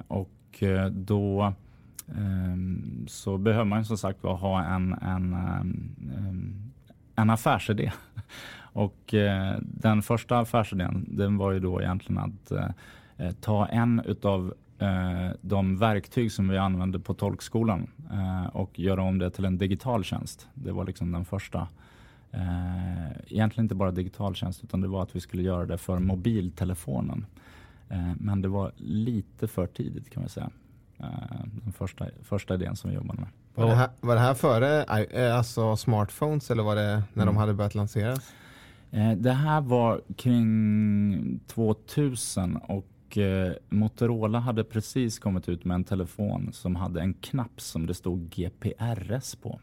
och 0.07 0.63
då 0.91 1.53
så 3.07 3.37
behöver 3.37 3.65
man 3.65 3.85
som 3.85 3.97
sagt 3.97 4.23
ha 4.23 4.63
en, 4.63 4.93
en, 4.93 5.33
en 5.33 6.72
en 7.15 7.29
affärsidé. 7.29 7.91
Och 8.73 9.13
eh, 9.13 9.57
den 9.61 10.01
första 10.01 10.39
affärsidén 10.39 11.05
den 11.07 11.37
var 11.37 11.51
ju 11.51 11.59
då 11.59 11.81
egentligen 11.81 12.17
att 12.17 12.51
eh, 12.51 13.31
ta 13.41 13.65
en 13.65 14.01
utav 14.05 14.53
eh, 14.79 15.29
de 15.41 15.77
verktyg 15.77 16.31
som 16.31 16.49
vi 16.49 16.57
använde 16.57 16.99
på 16.99 17.13
tolkskolan 17.13 17.87
eh, 18.11 18.45
och 18.45 18.79
göra 18.79 19.01
om 19.01 19.19
det 19.19 19.29
till 19.29 19.45
en 19.45 19.57
digital 19.57 20.03
tjänst. 20.03 20.47
Det 20.53 20.71
var 20.71 20.85
liksom 20.85 21.11
den 21.11 21.25
första 21.25 21.67
eh, 22.31 23.11
egentligen 23.27 23.65
inte 23.65 23.75
bara 23.75 23.91
digital 23.91 24.35
tjänst 24.35 24.63
utan 24.63 24.81
det 24.81 24.87
var 24.87 25.03
att 25.03 25.15
vi 25.15 25.19
skulle 25.19 25.43
göra 25.43 25.65
det 25.65 25.77
för 25.77 25.99
mobiltelefonen. 25.99 27.25
Eh, 27.89 28.13
men 28.19 28.41
det 28.41 28.47
var 28.47 28.71
lite 28.77 29.47
för 29.47 29.67
tidigt 29.67 30.09
kan 30.09 30.23
man 30.23 30.29
säga. 30.29 30.49
Eh, 30.97 31.45
den 31.63 31.73
första, 31.73 32.05
första 32.23 32.55
idén 32.55 32.75
som 32.75 32.89
vi 32.89 32.95
jobbade 32.95 33.19
med. 33.19 33.29
Var 33.55 33.67
det, 33.67 33.75
här, 33.75 33.89
var 34.01 34.15
det 34.15 34.21
här 34.21 34.33
före 34.33 34.83
eh, 35.03 35.37
alltså 35.37 35.75
smartphones 35.75 36.51
eller 36.51 36.63
var 36.63 36.75
det 36.75 37.03
när 37.13 37.23
mm. 37.23 37.25
de 37.25 37.37
hade 37.37 37.53
börjat 37.53 37.75
lanseras? 37.75 38.33
Eh, 38.91 39.11
det 39.11 39.31
här 39.31 39.61
var 39.61 40.01
kring 40.17 41.39
2000 41.47 42.57
och 42.57 43.17
eh, 43.17 43.53
Motorola 43.69 44.39
hade 44.39 44.63
precis 44.63 45.19
kommit 45.19 45.49
ut 45.49 45.65
med 45.65 45.75
en 45.75 45.83
telefon 45.83 46.49
som 46.53 46.75
hade 46.75 47.01
en 47.01 47.13
knapp 47.13 47.61
som 47.61 47.87
det 47.87 47.93
stod 47.93 48.29
GPRS 48.29 49.35
på. 49.35 49.59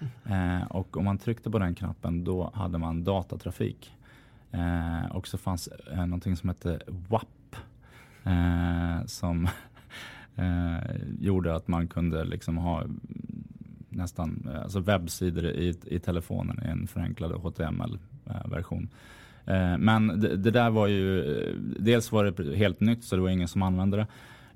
och 0.70 0.96
om 0.96 1.04
man 1.04 1.18
tryckte 1.18 1.50
på 1.50 1.58
den 1.58 1.74
knappen 1.74 2.24
då 2.24 2.50
hade 2.54 2.78
man 2.78 3.04
datatrafik. 3.04 3.92
och 5.10 5.28
så 5.28 5.38
fanns 5.38 5.68
någonting 5.96 6.36
som 6.36 6.48
hette 6.48 6.80
WAP 6.86 7.56
som 9.06 9.48
eh, 10.40 10.96
gjorde 11.20 11.54
att 11.54 11.68
man 11.68 11.88
kunde 11.88 12.24
liksom 12.24 12.56
ha 12.56 12.84
nästan 13.88 14.48
eh, 14.54 14.62
alltså 14.62 14.80
webbsidor 14.80 15.44
i, 15.44 15.74
i 15.86 15.98
telefonen 15.98 16.60
i 16.64 16.68
en 16.68 16.86
förenklad 16.86 17.32
HTML-version. 17.32 18.88
Eh, 19.44 19.78
men 19.78 20.20
det, 20.20 20.36
det, 20.36 20.50
där 20.50 20.70
var 20.70 20.86
ju, 20.86 21.20
eh, 21.20 21.54
dels 21.78 22.12
var 22.12 22.24
det 22.24 22.56
helt 22.56 22.80
nytt 22.80 23.04
så 23.04 23.16
det 23.16 23.22
var 23.22 23.28
ingen 23.28 23.48
som 23.48 23.62
använde 23.62 23.96
det. 23.96 24.06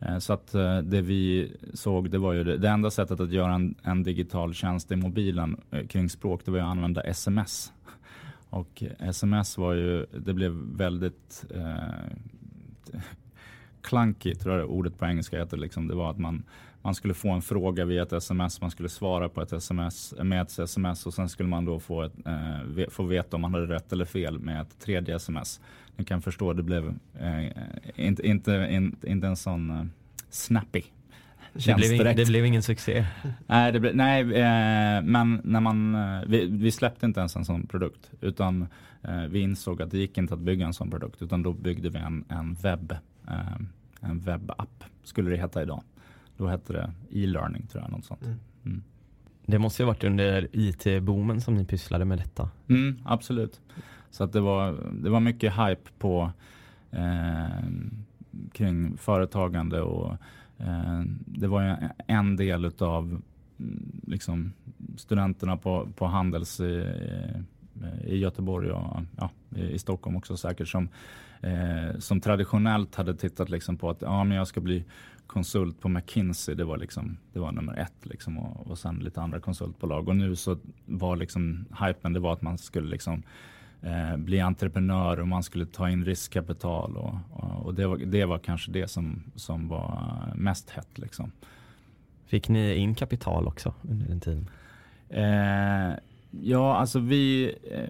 Eh, 0.00 0.18
så 0.18 0.32
att 0.32 0.54
eh, 0.54 0.78
det 0.78 1.00
vi 1.00 1.52
såg, 1.74 2.10
det 2.10 2.18
var 2.18 2.32
ju 2.32 2.44
det, 2.44 2.56
det 2.56 2.68
enda 2.68 2.90
sättet 2.90 3.20
att 3.20 3.32
göra 3.32 3.54
en, 3.54 3.74
en, 3.82 4.02
digital 4.02 4.54
tjänst 4.54 4.92
i 4.92 4.96
mobilen 4.96 5.56
kring 5.88 6.08
språk, 6.08 6.44
det 6.44 6.50
var 6.50 6.58
ju 6.58 6.64
att 6.64 6.70
använda 6.70 7.00
sms. 7.00 7.72
Och 8.50 8.82
sms 8.98 9.58
var 9.58 9.72
ju, 9.74 10.06
det 10.18 10.32
blev 10.34 10.52
väldigt 10.52 11.44
eh, 11.54 12.98
clunky, 13.84 14.34
tror 14.34 14.58
jag 14.58 14.70
ordet 14.70 14.98
på 14.98 15.06
engelska 15.06 15.38
heter. 15.38 15.56
Liksom. 15.56 15.88
Det 15.88 15.94
var 15.94 16.10
att 16.10 16.18
man, 16.18 16.44
man 16.82 16.94
skulle 16.94 17.14
få 17.14 17.30
en 17.30 17.42
fråga 17.42 17.84
via 17.84 18.02
ett 18.02 18.12
sms, 18.12 18.60
man 18.60 18.70
skulle 18.70 18.88
svara 18.88 19.28
på 19.28 19.42
ett 19.42 19.52
sms 19.52 20.14
med 20.22 20.42
ett 20.42 20.58
sms 20.58 21.06
och 21.06 21.14
sen 21.14 21.28
skulle 21.28 21.48
man 21.48 21.64
då 21.64 21.80
få, 21.80 22.02
ett, 22.02 22.12
eh, 22.26 22.88
få 22.90 23.02
veta 23.02 23.36
om 23.36 23.40
man 23.40 23.54
hade 23.54 23.66
rätt 23.66 23.92
eller 23.92 24.04
fel 24.04 24.38
med 24.38 24.60
ett 24.60 24.78
tredje 24.80 25.16
sms. 25.16 25.60
Ni 25.96 26.04
kan 26.04 26.22
förstå, 26.22 26.52
det 26.52 26.62
blev 26.62 26.94
eh, 27.20 27.44
inte, 27.94 28.26
inte, 28.26 28.68
inte, 28.70 29.10
inte 29.10 29.26
en 29.26 29.36
sån 29.36 29.70
eh, 29.70 29.84
snappy 30.30 30.82
det, 31.54 31.74
blev 31.74 31.92
in, 31.92 32.16
det 32.16 32.26
blev 32.26 32.46
ingen 32.46 32.62
succé. 32.62 33.06
nej, 33.46 33.72
det 33.72 33.80
ble, 33.80 33.92
nej 33.92 34.20
eh, 34.20 35.02
men 35.02 35.40
när 35.44 35.60
man, 35.60 35.94
eh, 35.94 36.22
vi, 36.26 36.46
vi, 36.46 36.70
släppte 36.70 37.06
inte 37.06 37.20
ens 37.20 37.36
en 37.36 37.44
sån 37.44 37.66
produkt. 37.66 38.10
Utan 38.20 38.66
eh, 39.02 39.22
vi 39.28 39.40
insåg 39.40 39.82
att 39.82 39.90
det 39.90 39.98
gick 39.98 40.18
inte 40.18 40.34
att 40.34 40.40
bygga 40.40 40.66
en 40.66 40.74
sån 40.74 40.90
produkt. 40.90 41.22
Utan 41.22 41.42
då 41.42 41.52
byggde 41.52 41.88
vi 41.88 41.98
en, 41.98 42.24
en 42.28 42.54
webb, 42.54 42.96
en 44.00 44.20
webbapp, 44.20 44.84
skulle 45.02 45.30
det 45.30 45.36
heta 45.36 45.62
idag. 45.62 45.82
Då 46.36 46.46
hette 46.46 46.72
det 46.72 46.92
e-learning 47.10 47.66
tror 47.66 47.82
jag, 47.82 47.92
något 47.92 48.04
sånt. 48.04 48.22
Mm. 48.22 48.38
Mm. 48.64 48.82
Det 49.46 49.58
måste 49.58 49.82
ju 49.82 49.86
ha 49.86 49.92
varit 49.92 50.04
under 50.04 50.48
IT-boomen 50.52 51.40
som 51.40 51.54
ni 51.54 51.64
pysslade 51.64 52.04
med 52.04 52.18
detta. 52.18 52.50
Mm, 52.68 52.98
absolut. 53.04 53.60
Så 54.10 54.24
att 54.24 54.32
det, 54.32 54.40
var, 54.40 54.90
det 54.92 55.10
var 55.10 55.20
mycket 55.20 55.52
hype 55.52 55.90
på 55.98 56.32
eh, 56.90 57.64
kring 58.52 58.96
företagande 58.96 59.80
och 59.80 60.16
eh, 60.58 61.02
det 61.26 61.46
var 61.46 61.90
en 62.06 62.36
del 62.36 62.72
av 62.78 63.22
mm, 63.58 64.00
liksom, 64.06 64.52
studenterna 64.96 65.56
på, 65.56 65.88
på 65.96 66.06
Handels 66.06 66.60
i, 66.60 66.94
i 68.04 68.16
Göteborg 68.16 68.70
och 68.70 69.00
ja, 69.16 69.30
i 69.56 69.78
Stockholm 69.78 70.16
också 70.16 70.36
säkert 70.36 70.68
som, 70.68 70.88
eh, 71.40 71.98
som 71.98 72.20
traditionellt 72.20 72.94
hade 72.94 73.14
tittat 73.14 73.50
liksom 73.50 73.76
på 73.76 73.90
att 73.90 74.02
ja, 74.02 74.24
men 74.24 74.36
jag 74.36 74.46
ska 74.46 74.60
bli 74.60 74.84
konsult 75.26 75.80
på 75.80 75.88
McKinsey. 75.88 76.54
Det 76.54 76.64
var, 76.64 76.78
liksom, 76.78 77.16
det 77.32 77.40
var 77.40 77.52
nummer 77.52 77.76
ett 77.78 78.06
liksom, 78.06 78.38
och, 78.38 78.66
och 78.66 78.78
sen 78.78 78.96
lite 78.96 79.20
andra 79.20 79.40
konsultbolag. 79.40 80.08
Och 80.08 80.16
nu 80.16 80.36
så 80.36 80.56
var 80.86 81.16
liksom 81.16 81.64
hypen 81.86 82.12
det 82.12 82.20
var 82.20 82.32
att 82.32 82.42
man 82.42 82.58
skulle 82.58 82.88
liksom 82.88 83.22
eh, 83.82 84.16
bli 84.16 84.40
entreprenör 84.40 85.20
och 85.20 85.28
man 85.28 85.42
skulle 85.42 85.66
ta 85.66 85.90
in 85.90 86.04
riskkapital. 86.04 86.96
Och, 86.96 87.14
och, 87.30 87.66
och 87.66 87.74
det, 87.74 87.86
var, 87.86 87.96
det 87.96 88.24
var 88.24 88.38
kanske 88.38 88.70
det 88.70 88.88
som, 88.88 89.22
som 89.34 89.68
var 89.68 90.32
mest 90.34 90.70
hett. 90.70 90.98
Liksom. 90.98 91.32
Fick 92.26 92.48
ni 92.48 92.74
in 92.74 92.94
kapital 92.94 93.46
också 93.46 93.74
under 93.82 94.06
den 94.06 94.20
tiden? 94.20 94.50
Eh, 95.08 95.94
ja, 96.42 96.76
alltså 96.76 96.98
vi... 96.98 97.54
Eh, 97.70 97.88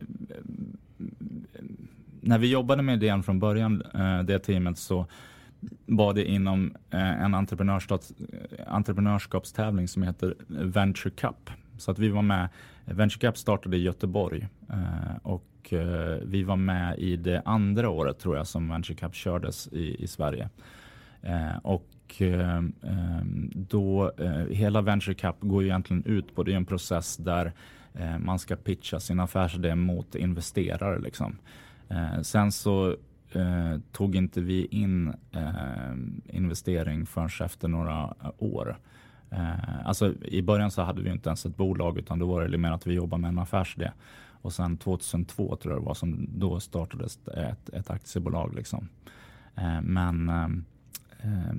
när 2.21 2.39
vi 2.39 2.51
jobbade 2.51 2.83
med 2.83 2.95
idén 2.95 3.23
från 3.23 3.39
början, 3.39 3.83
eh, 3.95 4.23
det 4.23 4.39
teamet, 4.39 4.79
så 4.79 5.07
var 5.87 6.15
det 6.15 6.31
inom 6.31 6.75
eh, 6.91 7.23
en 7.23 7.35
entreprenörskapstävling 8.67 9.89
som 9.89 10.03
heter 10.03 10.35
Venture 10.49 11.11
Cup. 11.11 11.51
Så 11.79 11.91
att 11.91 11.99
vi 11.99 12.09
var 12.09 12.23
med, 12.23 12.49
Venture 12.85 13.21
Cup 13.21 13.39
startade 13.39 13.77
i 13.77 13.83
Göteborg 13.83 14.49
eh, 14.71 15.17
och 15.23 15.73
eh, 15.73 16.19
vi 16.23 16.43
var 16.43 16.57
med 16.57 16.99
i 16.99 17.17
det 17.17 17.43
andra 17.45 17.91
året 17.91 18.19
tror 18.19 18.37
jag 18.37 18.47
som 18.47 18.69
Venture 18.69 18.97
Cup 18.97 19.15
kördes 19.15 19.69
i, 19.73 20.03
i 20.05 20.07
Sverige. 20.07 20.49
Eh, 21.23 21.57
och 21.63 21.91
då, 23.55 24.13
hela 24.51 24.81
Venture 24.83 25.15
Cup 25.15 25.37
går 25.41 25.63
ju 25.63 25.69
egentligen 25.69 26.05
ut 26.05 26.35
på, 26.35 26.43
det 26.43 26.53
är 26.53 26.57
en 26.57 26.65
process 26.65 27.17
där 27.17 27.53
Eh, 27.95 28.19
man 28.19 28.39
ska 28.39 28.57
pitcha 28.57 29.01
sin 29.01 29.21
affärsidé 29.21 29.75
mot 29.75 30.15
investerare. 30.15 30.99
Liksom. 30.99 31.37
Eh, 31.89 32.21
sen 32.23 32.53
så 32.53 32.97
eh, 33.33 33.79
tog 33.93 34.17
inte 34.17 34.41
vi 34.41 34.67
in 34.67 35.15
eh, 35.33 35.95
investering 36.37 37.07
förrän 37.07 37.47
efter 37.47 37.69
några 37.69 38.15
eh, 38.25 38.31
år. 38.39 38.79
Eh, 39.31 39.87
alltså 39.87 40.15
I 40.23 40.43
början 40.43 40.71
så 40.71 40.83
hade 40.83 41.03
vi 41.03 41.11
inte 41.11 41.29
ens 41.29 41.47
ett 41.47 41.57
bolag 41.57 41.99
utan 41.99 42.19
då 42.19 42.27
var 42.27 42.49
det 42.49 42.59
mer 42.59 42.71
att 42.71 42.87
vi 42.87 42.95
jobbade 42.95 43.21
med 43.21 43.29
en 43.29 43.39
affärsidé. 43.39 43.91
Och 44.45 44.53
sen 44.53 44.77
2002 44.77 45.57
tror 45.57 45.75
jag 45.75 45.83
det 45.83 45.87
var 45.87 45.95
som 45.95 46.27
då 46.35 46.61
startades 46.61 47.29
ett, 47.29 47.69
ett 47.69 47.91
aktiebolag. 47.91 48.55
Liksom. 48.55 48.89
Eh, 49.55 49.81
men 49.83 50.29
eh, 50.29 50.49
eh, 51.21 51.55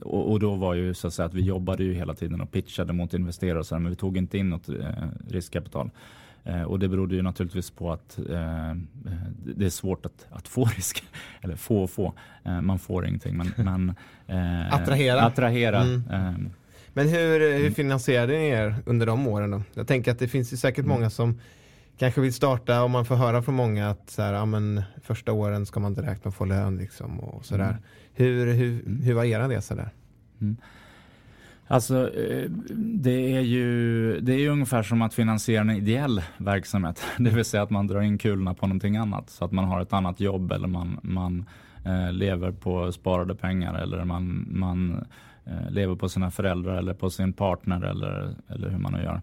och, 0.00 0.30
och, 0.32 0.40
då 0.40 0.54
var 0.54 0.74
ju 0.74 0.94
så 0.94 1.06
att 1.06 1.14
säga 1.14 1.26
att 1.26 1.34
vi 1.34 1.42
jobbade 1.42 1.84
ju 1.84 1.94
hela 1.94 2.14
tiden 2.14 2.40
och 2.40 2.50
pitchade 2.50 2.92
mot 2.92 3.14
investerare 3.14 3.58
och 3.58 3.66
så 3.66 3.74
här, 3.74 3.80
men 3.80 3.90
vi 3.90 3.96
tog 3.96 4.16
inte 4.16 4.38
in 4.38 4.50
något 4.50 4.68
eh, 4.68 4.74
riskkapital. 5.28 5.90
Eh, 6.44 6.62
och 6.62 6.78
det 6.78 6.88
berodde 6.88 7.14
ju 7.14 7.22
naturligtvis 7.22 7.70
på 7.70 7.92
att 7.92 8.18
eh, 8.18 8.74
det 9.56 9.66
är 9.66 9.70
svårt 9.70 10.06
att, 10.06 10.26
att 10.30 10.48
få 10.48 10.64
risk. 10.64 11.04
Eller 11.40 11.56
få 11.56 11.82
och 11.82 11.90
få. 11.90 12.12
man 12.62 12.78
får 12.78 13.06
ingenting. 13.06 13.36
Men, 13.36 13.52
men 13.56 13.94
attrahera. 14.70 15.20
attrahera 15.20 15.82
mm. 15.82 16.50
Men 16.92 17.08
hur, 17.08 17.40
hur 17.40 17.60
mm. 17.60 17.74
finansierade 17.74 18.32
ni 18.32 18.48
er 18.48 18.74
under 18.86 19.06
de 19.06 19.26
åren 19.26 19.50
då? 19.50 19.62
Jag 19.74 19.86
tänker 19.86 20.10
att 20.10 20.18
det 20.18 20.28
finns 20.28 20.52
ju 20.52 20.56
säkert 20.56 20.84
mm. 20.84 20.96
många 20.96 21.10
som 21.10 21.40
kanske 21.98 22.20
vill 22.20 22.34
starta 22.34 22.82
och 22.82 22.90
man 22.90 23.04
får 23.04 23.16
höra 23.16 23.42
från 23.42 23.54
många 23.54 23.90
att 23.90 24.10
så 24.10 24.22
här, 24.22 24.32
ja, 24.32 24.44
men 24.44 24.82
första 25.02 25.32
åren 25.32 25.66
ska 25.66 25.80
man 25.80 25.94
direkt 25.94 26.34
få 26.34 26.44
lön 26.44 26.76
liksom 26.76 27.20
och 27.20 27.44
sådär. 27.44 27.68
Mm. 27.68 27.82
Hur, 28.12 28.52
hur, 28.52 28.80
mm. 28.86 29.02
hur 29.02 29.14
var 29.14 29.24
er 29.24 29.48
resa 29.48 29.74
där? 29.74 29.90
Mm. 30.40 30.56
Alltså, 31.66 32.14
eh, 32.14 32.50
det 32.74 33.36
är 33.36 33.40
ju 33.40 34.20
det 34.20 34.32
är 34.32 34.50
ungefär 34.50 34.82
som 34.82 35.02
att 35.02 35.14
finansiera 35.14 35.60
en 35.60 35.70
ideell 35.70 36.22
verksamhet. 36.36 37.02
Det 37.18 37.30
vill 37.30 37.44
säga 37.44 37.62
att 37.62 37.70
man 37.70 37.86
drar 37.86 38.00
in 38.00 38.18
kulorna 38.18 38.54
på 38.54 38.66
någonting 38.66 38.96
annat. 38.96 39.30
Så 39.30 39.44
att 39.44 39.52
man 39.52 39.64
har 39.64 39.80
ett 39.80 39.92
annat 39.92 40.20
jobb 40.20 40.52
eller 40.52 40.68
man, 40.68 41.00
man 41.02 41.44
eh, 41.84 42.12
lever 42.12 42.52
på 42.52 42.92
sparade 42.92 43.34
pengar 43.34 43.74
eller 43.74 44.04
man, 44.04 44.48
man 44.50 45.04
Eh, 45.50 45.70
lever 45.70 45.94
på 45.94 46.08
sina 46.08 46.30
föräldrar 46.30 46.76
eller 46.76 46.94
på 46.94 47.10
sin 47.10 47.32
partner 47.32 47.84
eller, 47.84 48.34
eller 48.48 48.68
hur 48.68 48.78
man 48.78 48.92
nu 48.92 49.02
gör. 49.02 49.22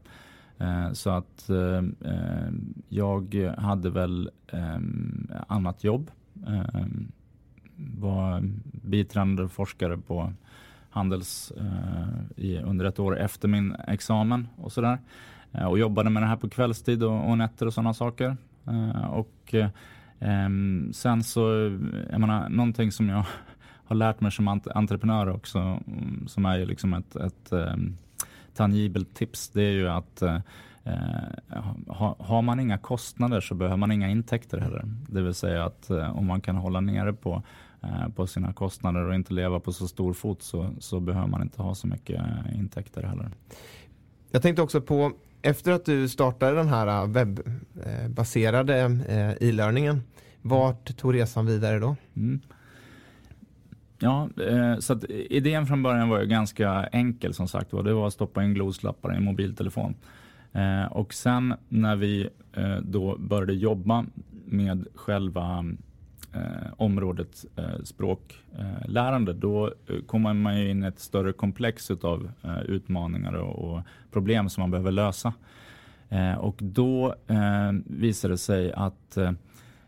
Eh, 0.58 0.92
så 0.92 1.10
att 1.10 1.50
eh, 1.50 1.84
eh, 2.12 2.50
jag 2.90 3.54
hade 3.58 3.90
väl 3.90 4.30
eh, 4.48 4.80
annat 5.48 5.84
jobb. 5.84 6.12
Var 7.76 8.42
biträdande 8.72 9.48
forskare 9.48 9.98
på 9.98 10.34
Handels 10.90 11.52
under 12.64 12.86
ett 12.86 13.00
år 13.00 13.20
efter 13.20 13.48
min 13.48 13.76
examen 13.88 14.48
och 14.58 14.72
sådär. 14.72 15.00
Och 15.68 15.80
jobbade 15.80 16.10
med 16.10 16.24
det 16.24 16.28
här 16.28 16.36
på 16.36 16.50
kvällstid 16.50 17.04
och, 17.04 17.30
och 17.30 17.38
nätter 17.38 17.66
och 17.66 17.74
sådana 17.74 17.94
saker. 17.94 18.38
Och 19.10 19.56
sen 20.92 21.24
så, 21.24 21.50
jag 22.12 22.22
menar, 22.22 22.50
någonting 22.50 22.92
som 22.92 23.10
jag 23.10 23.26
har 23.86 23.96
lärt 23.96 24.22
mig 24.22 24.32
som 24.32 24.62
entreprenör 24.76 25.30
också, 25.30 25.60
mm, 25.60 26.28
som 26.28 26.46
är 26.46 26.58
ju 26.58 26.66
liksom 26.66 26.94
ett, 26.94 27.16
ett 27.16 27.52
tangibelt 28.56 29.16
tips, 29.16 29.50
det 29.50 29.62
är 29.62 29.72
ju 29.72 29.90
att 29.90 30.24
uh, 30.24 30.38
ha, 31.88 32.16
har 32.20 32.42
man 32.42 32.60
inga 32.60 32.78
kostnader 32.78 33.42
så 33.42 33.56
behöver 33.56 33.78
man 33.78 33.92
inga 33.92 34.10
intäkter 34.10 34.58
heller. 34.58 34.84
Det 35.08 35.22
vill 35.22 35.34
säga 35.34 35.66
att 35.66 35.88
uh, 35.92 36.18
om 36.18 36.26
man 36.26 36.42
kan 36.42 36.56
hålla 36.56 36.82
nere 36.82 37.14
på, 37.14 37.44
på 38.16 38.28
sina 38.28 38.54
kostnader 38.54 39.08
och 39.08 39.16
inte 39.16 39.34
leva 39.34 39.60
på 39.60 39.74
så 39.74 39.88
stor 39.88 40.14
fot 40.14 40.42
så, 40.44 40.70
så 40.80 41.00
behöver 41.00 41.28
man 41.28 41.42
inte 41.42 41.62
ha 41.62 41.76
så 41.76 41.88
mycket 41.88 42.22
intäkter 42.56 43.04
heller. 43.04 43.30
Jag 44.32 44.42
tänkte 44.42 44.62
också 44.62 44.82
på, 44.82 45.12
efter 45.42 45.72
att 45.72 45.86
du 45.86 46.10
startade 46.10 46.56
den 46.56 46.68
här 46.68 47.08
webbaserade 47.08 48.76
e-learningen, 49.40 50.02
vart 50.42 50.98
tog 50.98 51.14
resan 51.14 51.46
vidare 51.46 51.80
då? 51.80 51.96
Mm. 52.16 52.42
Ja, 54.00 54.30
eh, 54.48 54.80
så 54.80 54.94
att 54.94 55.04
eh, 55.04 55.16
idén 55.30 55.66
från 55.66 55.84
början 55.84 56.10
var 56.10 56.20
ju 56.20 56.26
ganska 56.26 56.84
enkel 56.92 57.34
som 57.34 57.48
sagt 57.48 57.74
var. 57.74 57.84
Det 57.84 57.94
var 57.94 58.08
att 58.08 58.14
stoppa 58.14 58.44
in 58.44 58.54
gloslappar 58.54 59.14
i 59.14 59.18
en 59.18 59.24
mobiltelefon. 59.24 59.96
Eh, 60.54 60.86
och 60.86 61.14
sen 61.14 61.54
när 61.70 61.96
vi 61.96 62.30
då 62.82 63.18
började 63.18 63.54
jobba 63.54 64.06
med 64.46 64.88
själva 64.96 65.66
området 66.78 67.46
språklärande, 67.84 69.34
då 69.34 69.74
kommer 70.08 70.34
man 70.34 70.58
in 70.58 70.84
i 70.84 70.88
ett 70.88 71.00
större 71.00 71.34
komplex 71.34 71.92
av 71.92 72.32
utmaningar 72.66 73.34
och 73.34 73.82
problem 74.12 74.50
som 74.50 74.62
man 74.62 74.72
behöver 74.72 74.92
lösa. 74.92 75.34
Och 76.38 76.56
då 76.60 77.16
visade 77.86 78.34
det 78.34 78.38
sig 78.38 78.74
att 78.74 79.18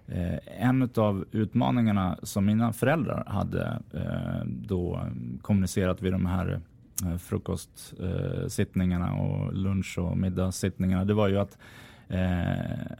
Eh, 0.07 0.39
en 0.57 0.89
av 0.95 1.25
utmaningarna 1.31 2.17
som 2.23 2.45
mina 2.45 2.73
föräldrar 2.73 3.23
hade 3.27 3.81
eh, 3.93 4.45
då 4.45 5.01
kommunicerat 5.41 6.01
vid 6.01 6.11
de 6.11 6.25
här 6.25 6.59
eh, 7.05 7.17
frukostsittningarna 7.17 9.13
och 9.13 9.53
lunch 9.53 9.97
och 9.99 10.17
middagssittningarna, 10.17 11.05
det 11.05 11.13
var 11.13 11.27
ju 11.27 11.37
att 11.37 11.57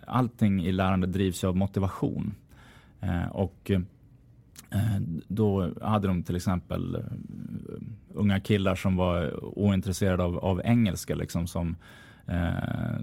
allting 0.05 0.65
i 0.65 0.71
lärande 0.71 1.07
drivs 1.07 1.43
av 1.43 1.55
motivation. 1.55 2.35
och 3.31 3.71
då 5.27 5.71
hade 5.81 6.07
de 6.07 6.23
till 6.23 6.35
exempel 6.35 7.03
unga 8.13 8.39
killar 8.39 8.75
som 8.75 8.95
var 8.95 9.43
ointresserade 9.59 10.23
av, 10.23 10.37
av 10.37 10.61
engelska, 10.63 11.15
liksom, 11.15 11.47
som, 11.47 11.75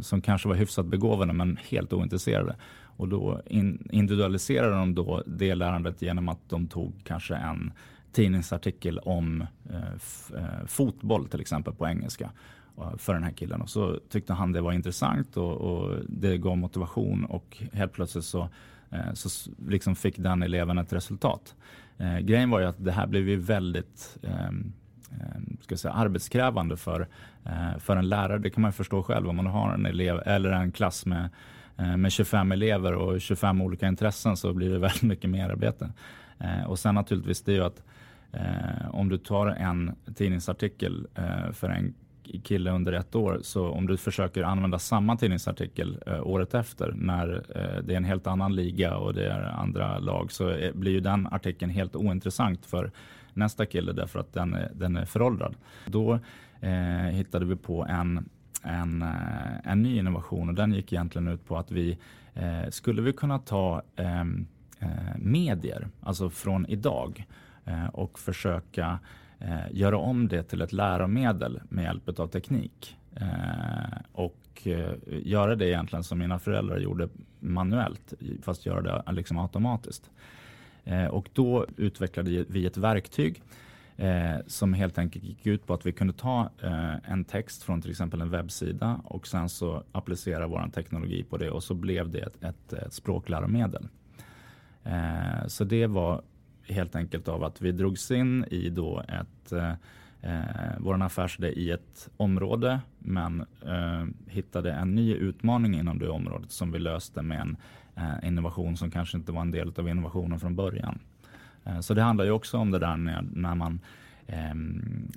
som 0.01 0.21
kanske 0.21 0.49
var 0.49 0.55
hyfsat 0.55 0.87
begåvade 0.87 1.33
men 1.33 1.59
helt 1.69 1.93
ointresserade. 1.93 2.57
Och 2.97 3.09
då 3.09 3.41
in, 3.47 3.89
individualiserade 3.91 4.75
de 4.75 4.95
då 4.95 5.23
det 5.27 5.55
lärandet 5.55 6.03
genom 6.03 6.29
att 6.29 6.49
de 6.49 6.67
tog 6.67 6.95
kanske 7.05 7.35
en 7.35 7.73
tidningsartikel 8.13 8.99
om 8.99 9.47
eh, 9.71 10.39
eh 10.39 10.67
fotboll 10.67 11.29
till 11.29 11.41
exempel 11.41 11.75
på 11.75 11.87
engelska 11.87 12.31
eh, 12.79 12.97
för 12.97 13.15
den 13.15 13.23
här 13.23 13.33
killen. 13.33 13.61
Och 13.61 13.71
så 13.71 14.01
tyckte 14.09 14.33
han 14.33 14.53
det 14.53 14.61
var 14.61 14.73
intressant 14.73 15.37
och, 15.37 15.57
och 15.57 15.97
det 16.09 16.39
gav 16.39 16.59
motivation 16.59 17.25
och 17.25 17.63
helt 17.73 17.93
plötsligt 17.93 18.25
så, 18.25 18.49
eh, 18.91 19.13
så 19.15 19.51
liksom 19.69 19.97
fick 19.97 20.19
den 20.19 20.43
eleven 20.43 20.79
ett 20.79 20.93
resultat. 20.93 21.55
Eh, 21.99 22.19
grejen 22.19 22.51
var 22.51 22.61
ju 22.61 22.67
att 22.67 22.85
det 22.85 22.93
här 22.93 23.07
blev 23.07 23.29
ju 23.29 23.37
väldigt 23.37 24.19
ehm, 24.23 24.73
ehm, 25.11 25.57
ska 25.61 25.77
säga, 25.77 25.95
arbetskrävande 25.95 26.77
för, 26.77 27.09
eh, 27.45 27.79
för 27.79 27.97
en 27.97 28.09
lärare. 28.09 28.39
Det 28.39 28.51
kan 28.51 28.63
man 28.63 28.73
förstå 28.73 29.03
själv 29.03 29.29
om 29.29 29.37
man 29.37 29.47
har 29.47 29.75
en 29.75 29.87
elev 29.87 30.23
eller 30.27 30.51
en 30.51 30.73
klass 30.73 31.07
med, 31.07 31.31
Eh, 31.77 31.97
med 31.97 32.13
25 32.13 32.53
elever 32.53 32.95
och 32.95 33.21
25 33.21 33.61
olika 33.61 33.89
intressen 33.89 34.37
så 34.37 34.53
blir 34.53 34.71
det 34.71 34.79
väldigt 34.89 35.03
mycket 35.03 35.31
merarbete. 35.31 35.93
Eh, 36.39 36.65
och 36.65 36.79
sen 36.79 36.95
naturligtvis 36.95 37.43
det 37.43 37.53
är 37.53 37.57
ju 37.57 37.65
att 37.65 37.83
eh, 38.33 38.91
om 38.95 39.09
du 39.09 39.19
tar 39.19 39.47
en 39.47 39.95
tidningsartikel 40.15 41.07
för 41.53 41.69
en 41.69 41.95
kille 42.43 42.71
under 42.71 42.93
ett 42.93 43.15
år. 43.15 43.39
Så 43.43 43.69
om 43.69 43.87
du 43.87 43.97
försöker 43.97 44.43
använda 44.43 44.79
samma 44.79 45.17
tidningsartikel 45.17 45.99
året 46.23 46.55
efter 46.55 46.93
när 46.97 47.45
det 47.83 47.93
är 47.93 47.97
en 47.97 48.05
helt 48.05 48.27
annan 48.27 48.55
liga 48.55 48.97
och 48.97 49.15
det 49.15 49.27
är 49.27 49.43
andra 49.43 49.99
lag 49.99 50.33
så 50.33 50.71
blir 50.75 50.93
ju 50.93 51.01
den 51.01 51.27
artikeln 51.27 51.71
helt 51.71 51.97
ointressant 51.97 52.67
för 52.67 52.91
nästa 53.35 53.67
kille 53.67 53.93
därför 53.93 54.19
att 54.19 54.33
den 54.33 54.55
är, 54.55 54.71
den 54.75 54.97
är 54.97 55.05
föråldrad. 55.05 55.55
Då 55.87 56.19
eh, 56.61 57.11
hittade 57.11 57.45
vi 57.45 57.57
på 57.57 57.85
en, 57.85 58.29
en, 58.65 59.03
eh, 59.03 59.71
en 59.71 59.83
ny 59.83 59.99
innovation 59.99 60.49
och 60.49 60.55
den 60.55 60.73
gick 60.73 60.93
egentligen 60.93 61.29
ut 61.29 61.47
på 61.47 61.57
att 61.57 61.71
vi 61.71 61.99
eh, 62.35 62.71
skulle 62.71 63.03
vi 63.03 63.13
kunna 63.13 63.39
ta 63.39 63.83
ehm, 63.97 64.47
eh, 64.79 64.89
medier, 65.19 65.89
alltså 66.01 66.31
från 66.31 66.67
idag 66.67 67.27
eh, 67.65 67.87
och 67.87 68.19
försöka 68.19 68.99
eh, 69.39 69.67
göra 69.71 69.99
om 69.99 70.29
det 70.29 70.43
till 70.43 70.63
ett 70.63 70.73
läromedel 70.73 71.61
med 71.69 71.85
hjälp 71.85 72.19
av 72.19 72.27
teknik. 72.27 72.97
Eh, 73.17 73.99
och 74.13 74.63
eh, 74.65 74.93
göra 75.07 75.55
det 75.55 75.69
egentligen 75.69 76.05
som 76.05 76.19
mina 76.19 76.39
föräldrar 76.39 76.79
gjorde 76.79 77.09
manuellt, 77.41 78.15
fast 78.43 78.67
göra 78.67 78.81
det 78.81 79.13
liksom 79.13 79.39
automatiskt. 79.39 80.11
Eh, 80.85 81.07
och 81.07 81.29
då 81.33 81.67
utvecklade 81.77 82.45
vi 82.49 82.67
ett 82.67 82.77
verktyg 82.77 83.43
eh, 83.97 84.37
som 84.47 84.75
helt 84.75 84.99
enkelt 84.99 85.25
gick 85.25 85.47
ut 85.47 85.67
på 85.67 85.75
att 85.75 85.87
vi 85.87 85.93
kunde 85.93 86.13
ta 86.13 86.51
eh, 86.63 87.11
en 87.13 87.25
text 87.25 87.63
från 87.63 87.83
till 87.83 87.91
exempel 87.91 88.21
en 88.21 88.31
webbsida 88.31 89.01
och 89.05 89.27
sen 89.27 89.49
så 89.49 89.83
applicera 89.93 90.47
vår 90.47 90.71
teknologi 90.75 91.25
på 91.31 91.37
det 91.37 91.51
och 91.51 91.63
så 91.63 91.75
blev 91.75 92.11
det 92.11 92.19
ett, 92.19 92.45
ett, 92.45 92.73
ett 92.73 92.93
språkläromedel. 92.93 93.89
Eh, 94.85 95.47
så 95.47 95.65
det 95.65 95.87
var 95.87 96.23
helt 96.69 96.97
enkelt 96.97 97.29
av 97.29 97.45
att 97.45 97.61
vi 97.61 97.73
drogs 97.73 98.11
in 98.11 98.45
i 98.45 98.71
då 98.71 99.03
ett 99.09 99.53
eh, 99.53 99.73
eh 100.23 100.79
vår 100.79 101.03
affärsidé 101.03 101.49
i 101.49 101.71
ett 101.71 102.11
område 102.17 102.81
men 102.99 103.41
eh, 103.67 104.07
hittade 104.27 104.73
en 104.73 104.95
ny 104.95 105.15
utmaning 105.15 105.75
inom 105.75 105.99
det 105.99 106.09
området 106.09 106.51
som 106.51 106.73
vi 106.73 106.79
löste 106.79 107.23
med 107.23 107.41
en 107.41 107.57
eh, 107.97 108.29
innovation 108.29 108.77
som 108.77 108.91
kanske 108.91 109.17
inte 109.17 109.33
var 109.33 109.41
en 109.41 109.51
del 109.51 109.73
av 109.77 109.89
innovationen 109.89 110.41
från 110.41 110.57
början. 110.57 110.99
Eh, 111.65 111.81
så 111.81 111.95
det 111.95 112.03
handlar 112.03 112.25
ju 112.25 112.31
också 112.31 112.59
om 112.59 112.71
det 112.71 112.79
där 112.79 112.97
när, 112.97 113.25
när 113.33 113.55
man 113.55 113.81
eh, 114.27 114.55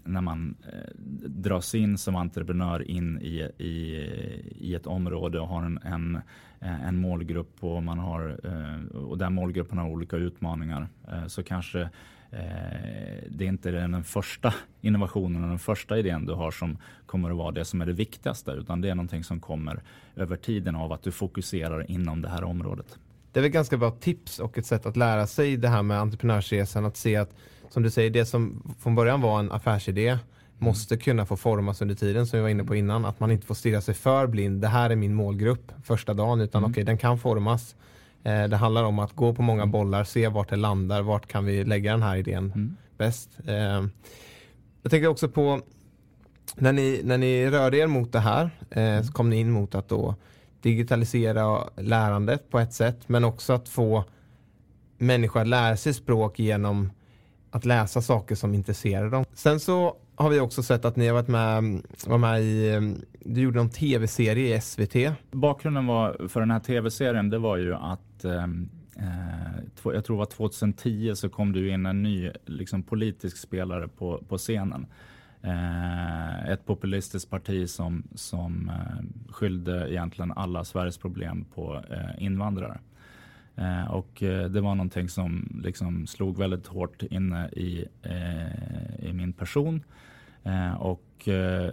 när 0.03 0.21
man 0.21 0.55
eh, 0.73 0.99
dras 1.25 1.75
in 1.75 1.97
som 1.97 2.15
entreprenör 2.15 2.91
in 2.91 3.21
i, 3.21 3.51
i, 3.57 4.05
i 4.59 4.75
ett 4.75 4.87
område 4.87 5.39
och 5.39 5.47
har 5.47 5.63
en, 5.63 5.79
en, 5.83 6.15
eh, 6.59 6.87
en 6.87 6.97
målgrupp 6.97 7.63
och, 7.63 7.83
man 7.83 7.99
har, 7.99 8.39
eh, 8.43 8.97
och 8.97 9.17
där 9.17 9.29
målgruppen 9.29 9.77
har 9.77 9.89
olika 9.89 10.15
utmaningar 10.15 10.87
eh, 11.07 11.27
så 11.27 11.43
kanske 11.43 11.81
eh, 12.31 13.27
det 13.29 13.45
är 13.45 13.47
inte 13.47 13.71
den 13.71 14.03
första 14.03 14.53
innovationen 14.81 15.43
och 15.43 15.49
den 15.49 15.59
första 15.59 15.97
idén 15.97 16.25
du 16.25 16.33
har 16.33 16.51
som 16.51 16.77
kommer 17.05 17.29
att 17.29 17.37
vara 17.37 17.51
det 17.51 17.65
som 17.65 17.81
är 17.81 17.85
det 17.85 17.93
viktigaste 17.93 18.51
utan 18.51 18.81
det 18.81 18.89
är 18.89 18.95
någonting 18.95 19.23
som 19.23 19.39
kommer 19.39 19.81
över 20.15 20.35
tiden 20.35 20.75
av 20.75 20.93
att 20.93 21.03
du 21.03 21.11
fokuserar 21.11 21.91
inom 21.91 22.21
det 22.21 22.29
här 22.29 22.43
området. 22.43 22.99
Det 23.37 23.41
är 23.41 23.43
väl 23.43 23.51
ganska 23.51 23.77
bra 23.77 23.91
tips 23.91 24.39
och 24.39 24.57
ett 24.57 24.65
sätt 24.65 24.85
att 24.85 24.97
lära 24.97 25.27
sig 25.27 25.57
det 25.57 25.67
här 25.67 25.83
med 25.83 25.99
entreprenörsresan 25.99 26.85
att 26.85 26.97
se 26.97 27.15
att 27.15 27.29
som 27.69 27.83
du 27.83 27.89
säger, 27.89 28.09
det 28.09 28.25
som 28.25 28.75
från 28.79 28.95
början 28.95 29.21
var 29.21 29.39
en 29.39 29.51
affärsidé 29.51 30.17
måste 30.57 30.97
kunna 30.97 31.25
få 31.25 31.37
formas 31.37 31.81
under 31.81 31.95
tiden 31.95 32.27
som 32.27 32.39
vi 32.39 32.43
var 32.43 32.49
inne 32.49 32.63
på 32.63 32.75
innan. 32.75 33.05
Att 33.05 33.19
man 33.19 33.31
inte 33.31 33.47
får 33.47 33.55
stirra 33.55 33.81
sig 33.81 33.93
för 33.93 34.27
blind. 34.27 34.61
Det 34.61 34.67
här 34.67 34.89
är 34.89 34.95
min 34.95 35.13
målgrupp 35.13 35.71
första 35.83 36.13
dagen 36.13 36.41
utan 36.41 36.59
mm. 36.59 36.71
okej, 36.71 36.81
okay, 36.81 36.83
den 36.83 36.97
kan 36.97 37.19
formas. 37.19 37.75
Eh, 38.23 38.43
det 38.47 38.57
handlar 38.57 38.83
om 38.83 38.99
att 38.99 39.13
gå 39.13 39.33
på 39.33 39.41
många 39.41 39.61
mm. 39.61 39.71
bollar, 39.71 40.03
se 40.03 40.27
vart 40.27 40.49
det 40.49 40.55
landar, 40.55 41.01
vart 41.01 41.27
kan 41.27 41.45
vi 41.45 41.63
lägga 41.63 41.91
den 41.91 42.03
här 42.03 42.15
idén 42.15 42.51
mm. 42.55 42.75
bäst. 42.97 43.29
Eh, 43.47 43.85
jag 44.81 44.91
tänker 44.91 45.07
också 45.07 45.29
på 45.29 45.61
när 46.55 46.73
ni, 46.73 47.01
när 47.03 47.17
ni 47.17 47.49
rörde 47.49 47.77
er 47.77 47.87
mot 47.87 48.11
det 48.11 48.19
här 48.19 48.49
eh, 48.69 48.83
mm. 48.83 49.03
så 49.03 49.13
kom 49.13 49.29
ni 49.29 49.39
in 49.39 49.51
mot 49.51 49.75
att 49.75 49.89
då 49.89 50.15
digitalisera 50.67 51.69
lärandet 51.75 52.49
på 52.49 52.59
ett 52.59 52.73
sätt 52.73 53.09
men 53.09 53.23
också 53.23 53.53
att 53.53 53.69
få 53.69 54.03
människor 54.97 55.41
att 55.41 55.47
lära 55.47 55.77
sig 55.77 55.93
språk 55.93 56.39
genom 56.39 56.91
att 57.51 57.65
läsa 57.65 58.01
saker 58.01 58.35
som 58.35 58.53
intresserar 58.53 59.09
dem. 59.09 59.25
Sen 59.33 59.59
så 59.59 59.95
har 60.15 60.29
vi 60.29 60.39
också 60.39 60.63
sett 60.63 60.85
att 60.85 60.95
ni 60.95 61.07
har 61.07 61.13
varit 61.13 61.27
med, 61.27 61.81
var 62.07 62.17
med 62.17 62.41
i, 62.41 62.95
du 63.19 63.41
gjorde 63.41 63.59
en 63.59 63.69
tv-serie 63.69 64.57
i 64.57 64.61
SVT. 64.61 64.95
Bakgrunden 65.31 65.87
var, 65.87 66.27
för 66.27 66.39
den 66.39 66.51
här 66.51 66.59
tv-serien 66.59 67.29
det 67.29 67.37
var 67.37 67.57
ju 67.57 67.75
att 67.75 68.25
eh, 68.25 68.43
eh 68.43 69.63
jag 69.83 70.05
tror 70.05 70.15
det 70.15 70.19
var 70.19 70.25
2010 70.25 71.15
så 71.15 71.29
kom 71.29 71.51
du 71.51 71.69
in 71.69 71.85
en 71.85 72.03
ny 72.03 72.31
liksom, 72.45 72.83
politisk 72.83 73.37
spelare 73.37 73.87
på, 73.87 74.23
på 74.29 74.37
scenen. 74.37 74.87
Eh, 75.47 76.49
ett 76.49 76.65
populistiskt 76.65 77.29
parti 77.29 77.69
som, 77.69 78.03
som 78.15 78.69
eh, 78.69 79.33
skyllde 79.33 79.91
egentligen 79.91 80.31
alla 80.31 80.63
Sveriges 80.63 80.97
problem 80.97 81.45
på 81.55 81.83
eh, 81.91 82.23
invandrare. 82.23 82.79
Och 83.89 84.23
det 84.49 84.61
var 84.61 84.75
någonting 84.75 85.09
som 85.09 85.61
liksom 85.63 86.07
slog 86.07 86.37
väldigt 86.37 86.67
hårt 86.67 87.03
inne 87.03 87.49
i, 87.49 87.85
i 88.99 89.13
min 89.13 89.33
person. 89.33 89.83
och 90.79 91.27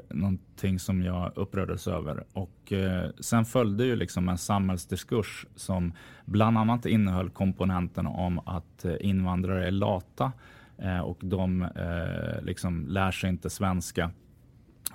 någonting 0.08 0.78
som 0.78 1.02
jag 1.02 1.32
upprördes 1.36 1.88
över. 1.88 2.24
Och 2.32 2.72
sen 3.20 3.44
följde 3.44 3.84
ju 3.84 3.96
liksom 3.96 4.28
en 4.28 4.38
samhällsdiskurs 4.38 5.46
som 5.56 5.92
bland 6.24 6.58
annat 6.58 6.86
innehöll 6.86 7.30
komponenten 7.30 8.06
om 8.06 8.38
att 8.38 8.84
invandrare 9.00 9.66
är 9.66 9.70
lata 9.70 10.32
Eh, 10.78 11.00
och 11.00 11.18
de 11.20 11.62
eh, 11.62 12.42
liksom 12.42 12.86
lär 12.88 13.10
sig 13.10 13.30
inte 13.30 13.50
svenska 13.50 14.10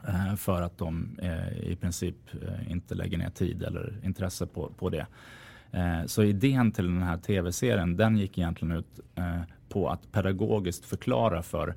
eh, 0.07 0.35
för 0.35 0.61
att 0.61 0.77
de 0.77 1.19
i 1.61 1.75
princip 1.75 2.15
inte 2.67 2.95
lägger 2.95 3.17
ner 3.17 3.29
tid 3.29 3.63
eller 3.63 3.99
intresse 4.03 4.47
på, 4.47 4.71
på 4.77 4.89
det. 4.89 5.07
Eh, 5.71 6.05
så 6.05 6.23
idén 6.23 6.71
till 6.71 6.85
den 6.85 7.03
här 7.03 7.17
tv-serien 7.17 7.97
den 7.97 8.17
gick 8.17 8.37
egentligen 8.37 8.77
ut 8.77 8.99
eh, 9.15 9.41
på 9.69 9.89
att 9.89 10.11
pedagogiskt 10.11 10.85
förklara 10.85 11.43
för 11.43 11.75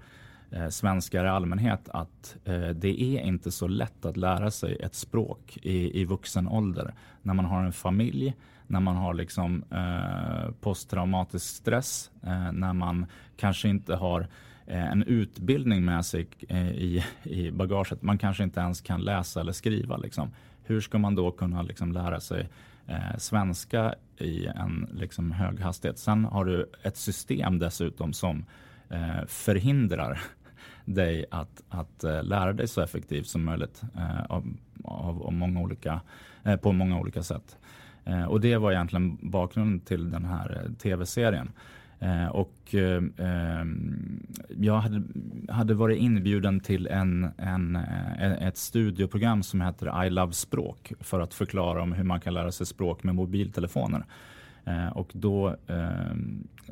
svenskar 0.70 1.24
i 1.24 1.28
allmänhet 1.28 1.88
att 1.88 2.36
det 2.74 3.02
är 3.02 3.20
inte 3.20 3.50
så 3.50 3.68
lätt 3.68 4.04
att 4.04 4.16
lära 4.16 4.50
sig 4.50 4.76
ett 4.76 4.94
språk 4.94 5.58
i, 5.62 6.00
i 6.00 6.04
vuxen 6.04 6.48
ålder. 6.48 6.94
När 7.22 7.34
man 7.34 7.44
har 7.44 7.62
en 7.64 7.72
familj, 7.72 8.34
när 8.72 8.80
man 8.80 8.96
har 8.96 9.14
liksom, 9.14 9.64
eh, 9.70 10.54
posttraumatisk 10.60 11.46
stress, 11.46 12.10
eh, 12.22 12.52
när 12.52 12.72
man 12.72 13.06
kanske 13.36 13.68
inte 13.68 13.94
har 13.94 14.20
eh, 14.66 14.92
en 14.92 15.02
utbildning 15.02 15.84
med 15.84 16.04
sig 16.04 16.28
i, 16.74 17.04
i 17.22 17.50
bagaget. 17.50 18.02
Man 18.02 18.18
kanske 18.18 18.44
inte 18.44 18.60
ens 18.60 18.80
kan 18.80 19.00
läsa 19.00 19.40
eller 19.40 19.52
skriva. 19.52 19.96
Liksom. 19.96 20.30
Hur 20.64 20.80
ska 20.80 20.98
man 20.98 21.14
då 21.14 21.30
kunna 21.30 21.62
liksom 21.62 21.92
lära 21.92 22.20
sig 22.20 22.48
eh, 22.86 23.16
svenska 23.18 23.94
i 24.18 24.46
en 24.46 24.88
liksom, 24.92 25.32
hög 25.32 25.60
hastighet. 25.60 25.98
Sen 25.98 26.24
har 26.24 26.44
du 26.44 26.70
ett 26.82 26.96
system 26.96 27.58
dessutom 27.58 28.12
som 28.12 28.44
eh, 28.90 29.26
förhindrar 29.26 30.20
dig 30.84 31.24
att, 31.30 31.62
att 31.68 32.04
eh, 32.04 32.22
lära 32.22 32.52
dig 32.52 32.68
så 32.68 32.80
effektivt 32.80 33.26
som 33.26 33.44
möjligt 33.44 33.82
av, 34.28 34.54
av, 34.84 35.22
av, 35.22 35.32
många 35.32 35.60
olika, 35.60 36.00
på 36.62 36.72
många 36.72 36.98
olika 36.98 37.22
sätt. 37.22 37.56
Eh, 38.04 38.24
och 38.24 38.40
det 38.40 38.56
var 38.56 38.72
egentligen 38.72 39.18
bakgrunden 39.30 39.80
till 39.80 40.10
den 40.10 40.24
här 40.24 40.62
eh, 40.64 40.72
tv-serien. 40.72 41.50
Eh, 42.02 42.26
och 42.26 42.74
eh, 42.74 43.02
eh, 43.18 43.64
jag 44.48 44.78
hade, 44.78 45.02
hade, 45.52 45.74
varit 45.74 45.98
inbjuden 45.98 46.60
till 46.60 46.86
en, 46.86 47.28
en, 47.38 47.76
eh, 47.76 48.22
e-, 48.22 48.38
ett 48.40 48.56
studioprogram 48.56 49.42
som 49.42 49.60
heter 49.60 50.04
I 50.04 50.10
Love 50.10 50.32
Språk 50.32 50.92
för 51.00 51.20
att 51.20 51.34
förklara 51.34 51.82
om 51.82 51.92
hur 51.92 52.04
man 52.04 52.20
kan 52.20 52.34
lära 52.34 52.52
sig 52.52 52.66
språk 52.66 53.02
med 53.02 53.14
mobiltelefoner. 53.14 54.04
och 54.94 55.10
då 55.12 55.56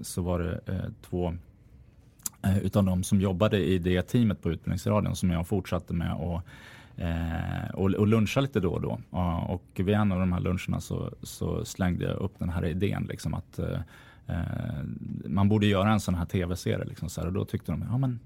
så 0.02 0.22
var 0.22 0.38
det 0.38 0.60
två 1.02 1.34
utav 2.62 2.84
de 2.84 3.02
som 3.02 3.20
jobbade 3.20 3.64
i 3.64 3.78
det 3.78 4.02
teamet 4.02 4.42
på 4.42 4.50
Utbildningsradion 4.50 5.16
som 5.16 5.30
jag 5.30 5.48
fortsatte 5.48 5.94
med 5.94 6.42
och, 7.74 7.84
och, 7.84 7.90
och 7.90 8.06
luncha 8.06 8.40
lite 8.40 8.60
då 8.60 8.72
och 8.72 8.80
då. 8.80 9.00
Och 9.48 9.64
vid 9.74 9.94
en 9.94 10.12
av 10.12 10.20
de 10.20 10.32
här 10.32 10.40
luncherna 10.40 10.80
så, 10.80 11.12
så 11.22 11.64
slängde 11.64 12.04
jag 12.04 12.16
upp 12.16 12.38
den 12.38 12.48
här 12.48 12.64
idén 12.64 13.06
liksom 13.08 13.34
att 13.34 13.58
eh, 13.58 13.80
eh, 14.26 14.84
man 15.24 15.48
borde 15.48 15.66
göra 15.66 15.92
en 15.92 16.00
sån 16.00 16.14
här 16.14 16.26
tv-serie. 16.26 16.84
Liksom, 16.84 17.08
så 17.08 17.20
här, 17.20 17.28
och 17.28 17.32
då 17.32 17.44
tyckte 17.44 17.72
de, 17.72 17.84
ja 17.90 17.98
men 17.98 18.20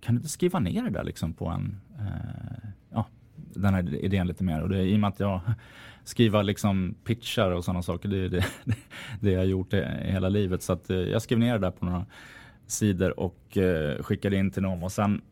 kan 0.00 0.14
du 0.14 0.18
inte 0.18 0.28
skriva 0.28 0.58
ner 0.58 0.82
det 0.82 0.90
där 0.90 1.04
liksom, 1.04 1.32
på 1.32 1.48
en, 1.48 1.80
eh, 1.98 2.68
ja, 2.90 3.06
den 3.36 3.74
här 3.74 3.94
idén 3.94 4.26
lite 4.26 4.44
mer. 4.44 4.60
Och 4.60 4.68
det, 4.68 4.82
I 4.82 4.94
och 4.94 5.00
med 5.00 5.08
att 5.08 5.20
jag 5.20 5.40
skriver 6.04 6.42
liksom 6.42 6.94
pitchar 7.04 7.50
och 7.50 7.64
sådana 7.64 7.82
saker, 7.82 8.08
det 8.08 8.24
är 8.24 8.28
det, 8.28 8.46
det 9.20 9.30
jag 9.30 9.40
har 9.40 9.44
gjort 9.44 9.74
hela 10.02 10.28
livet. 10.28 10.62
Så 10.62 10.72
att, 10.72 10.90
eh, 10.90 10.96
jag 10.96 11.22
skrev 11.22 11.38
ner 11.38 11.52
det 11.52 11.58
där 11.58 11.70
på 11.70 11.84
några 11.84 12.06
sidor 12.66 13.20
och 13.20 13.56
eh, 13.56 14.02
skickade 14.02 14.36
in 14.36 14.50
till 14.50 14.62
någon 14.62 14.82
och 14.82 14.92
sen 14.92 15.22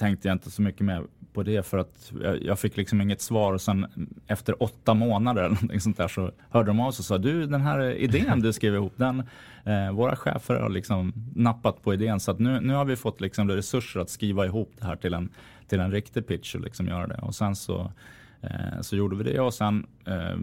tänkte 0.00 0.28
jag 0.28 0.34
inte 0.34 0.50
så 0.50 0.62
mycket 0.62 0.80
mer 0.80 1.02
på 1.32 1.42
det 1.42 1.66
för 1.66 1.78
att 1.78 2.12
jag, 2.22 2.42
jag 2.42 2.58
fick 2.58 2.76
liksom 2.76 3.00
inget 3.00 3.20
svar 3.20 3.52
och 3.52 3.60
sen 3.60 3.86
efter 4.26 4.62
åtta 4.62 4.94
månader 4.94 5.42
eller 5.42 5.54
någonting 5.54 5.80
sånt 5.80 5.96
där 5.96 6.08
så 6.08 6.30
hörde 6.50 6.66
de 6.66 6.80
av 6.80 6.92
sig 6.92 7.02
och 7.02 7.04
sa 7.04 7.18
du 7.18 7.46
den 7.46 7.60
här 7.60 7.92
idén 7.92 8.40
du 8.40 8.52
skrev 8.52 8.74
ihop 8.74 8.92
den 8.96 9.22
eh, 9.64 9.92
våra 9.92 10.16
chefer 10.16 10.54
har 10.54 10.68
liksom 10.68 11.12
nappat 11.34 11.82
på 11.82 11.94
idén 11.94 12.20
så 12.20 12.30
att 12.30 12.38
nu, 12.38 12.60
nu 12.60 12.74
har 12.74 12.84
vi 12.84 12.96
fått 12.96 13.20
liksom 13.20 13.48
resurser 13.48 14.00
att 14.00 14.10
skriva 14.10 14.46
ihop 14.46 14.72
det 14.78 14.86
här 14.86 14.96
till 14.96 15.14
en, 15.14 15.28
till 15.68 15.80
en 15.80 15.92
riktig 15.92 16.26
pitch 16.26 16.54
och 16.54 16.60
liksom 16.60 16.86
göra 16.86 17.06
det 17.06 17.18
och 17.22 17.34
sen 17.34 17.56
så 17.56 17.92
eh, 18.40 18.80
så 18.80 18.96
gjorde 18.96 19.16
vi 19.16 19.24
det 19.24 19.40
och 19.40 19.54
sen 19.54 19.86
eh, 20.06 20.36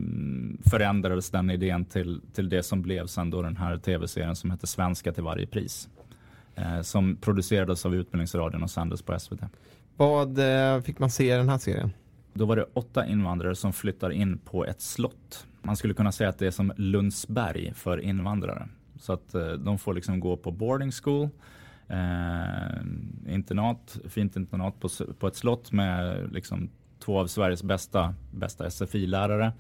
förändrades 0.70 1.30
den 1.30 1.50
idén 1.50 1.86
till, 1.86 2.22
till 2.34 2.50
det 2.50 2.64
som 2.64 2.82
blev 2.82 3.08
sen 3.08 3.30
då 3.30 3.42
den 3.42 3.58
här 3.58 3.78
tv-serien 3.78 4.36
som 4.36 4.52
heter 4.52 4.68
Svenska 4.68 5.12
till 5.12 5.24
varje 5.24 5.48
pris. 5.48 5.90
Eh, 6.58 6.82
som 6.82 7.16
producerades 7.16 7.86
av 7.86 7.96
Utbildningsradion 7.96 8.64
och 8.64 8.70
sändes 8.70 9.02
på 9.02 9.20
SVT. 9.20 9.40
Vad 9.98 10.40
eh, 10.40 10.82
fick 10.82 11.00
man 11.00 11.10
se 11.10 11.34
i 11.34 11.38
den 11.38 11.50
här 11.50 11.58
serien? 11.58 11.94
Då 12.34 12.46
var 12.46 12.56
det 12.56 12.66
åtta 12.74 13.06
invandrare 13.06 13.56
som 13.56 13.74
flyttar 13.74 14.10
in 14.10 14.38
på 14.38 14.66
ett 14.66 14.82
slott. 14.82 15.48
Man 15.62 15.76
skulle 15.76 15.94
kunna 15.94 16.12
säga 16.12 16.30
att 16.30 16.40
det 16.40 16.48
är 16.48 16.52
som 16.52 16.74
Lundsberg 16.78 17.74
för 17.74 17.98
invandrare. 18.02 18.68
Så 19.00 19.14
att 19.14 19.36
eh, 19.36 19.52
de 19.52 19.78
får 19.78 19.94
liksom 19.94 20.20
gå 20.20 20.38
på 20.38 20.52
boarding 20.52 20.92
school, 20.92 21.30
eh, 21.88 23.34
internat, 23.34 24.00
fint 24.10 24.36
internat 24.36 24.80
på, 24.80 24.90
på 25.20 25.28
ett 25.28 25.36
slott 25.36 25.72
med 25.72 26.28
liksom 26.32 26.70
två 27.00 27.20
av 27.20 27.28
Sveriges 27.28 27.64
bästa, 27.64 28.16
bästa 28.32 28.70
SFI-lärare 28.70 29.52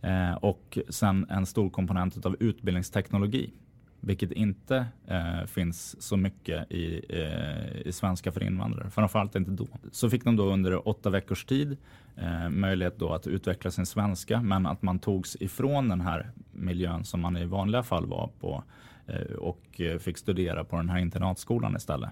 eh, 0.00 0.34
och 0.34 0.78
sen 0.88 1.26
en 1.30 1.46
stor 1.46 1.70
komponent 1.70 2.26
av 2.26 2.36
utbildningsteknologi 2.40 3.52
vilket 4.00 4.32
inte 4.32 4.86
eh, 5.06 5.46
finns 5.46 6.02
så 6.02 6.16
mycket 6.16 6.72
i, 6.72 7.04
eh, 7.08 7.80
i 7.86 7.92
svenska 7.92 8.32
för 8.32 8.42
invandrare, 8.42 8.90
framförallt 8.90 9.36
inte 9.36 9.50
då. 9.50 9.66
Så 9.92 10.10
fick 10.10 10.24
de 10.24 10.36
då 10.36 10.44
under 10.52 10.88
åtta 10.88 11.10
veckors 11.10 11.44
tid 11.44 11.76
eh, 12.16 12.48
möjlighet 12.48 12.98
då 12.98 13.12
att 13.14 13.26
utveckla 13.26 13.70
sin 13.70 13.86
svenska, 13.86 14.42
men 14.42 14.66
att 14.66 14.82
man 14.82 14.98
togs 14.98 15.36
ifrån 15.40 15.88
den 15.88 16.00
här 16.00 16.30
miljön 16.52 17.04
som 17.04 17.20
man 17.20 17.36
i 17.36 17.44
vanliga 17.44 17.82
fall 17.82 18.06
var 18.06 18.30
på 18.40 18.64
eh, 19.06 19.36
och 19.38 19.80
eh, 19.80 19.98
fick 19.98 20.18
studera 20.18 20.64
på 20.64 20.76
den 20.76 20.88
här 20.88 20.98
internatskolan 20.98 21.76
istället. 21.76 22.10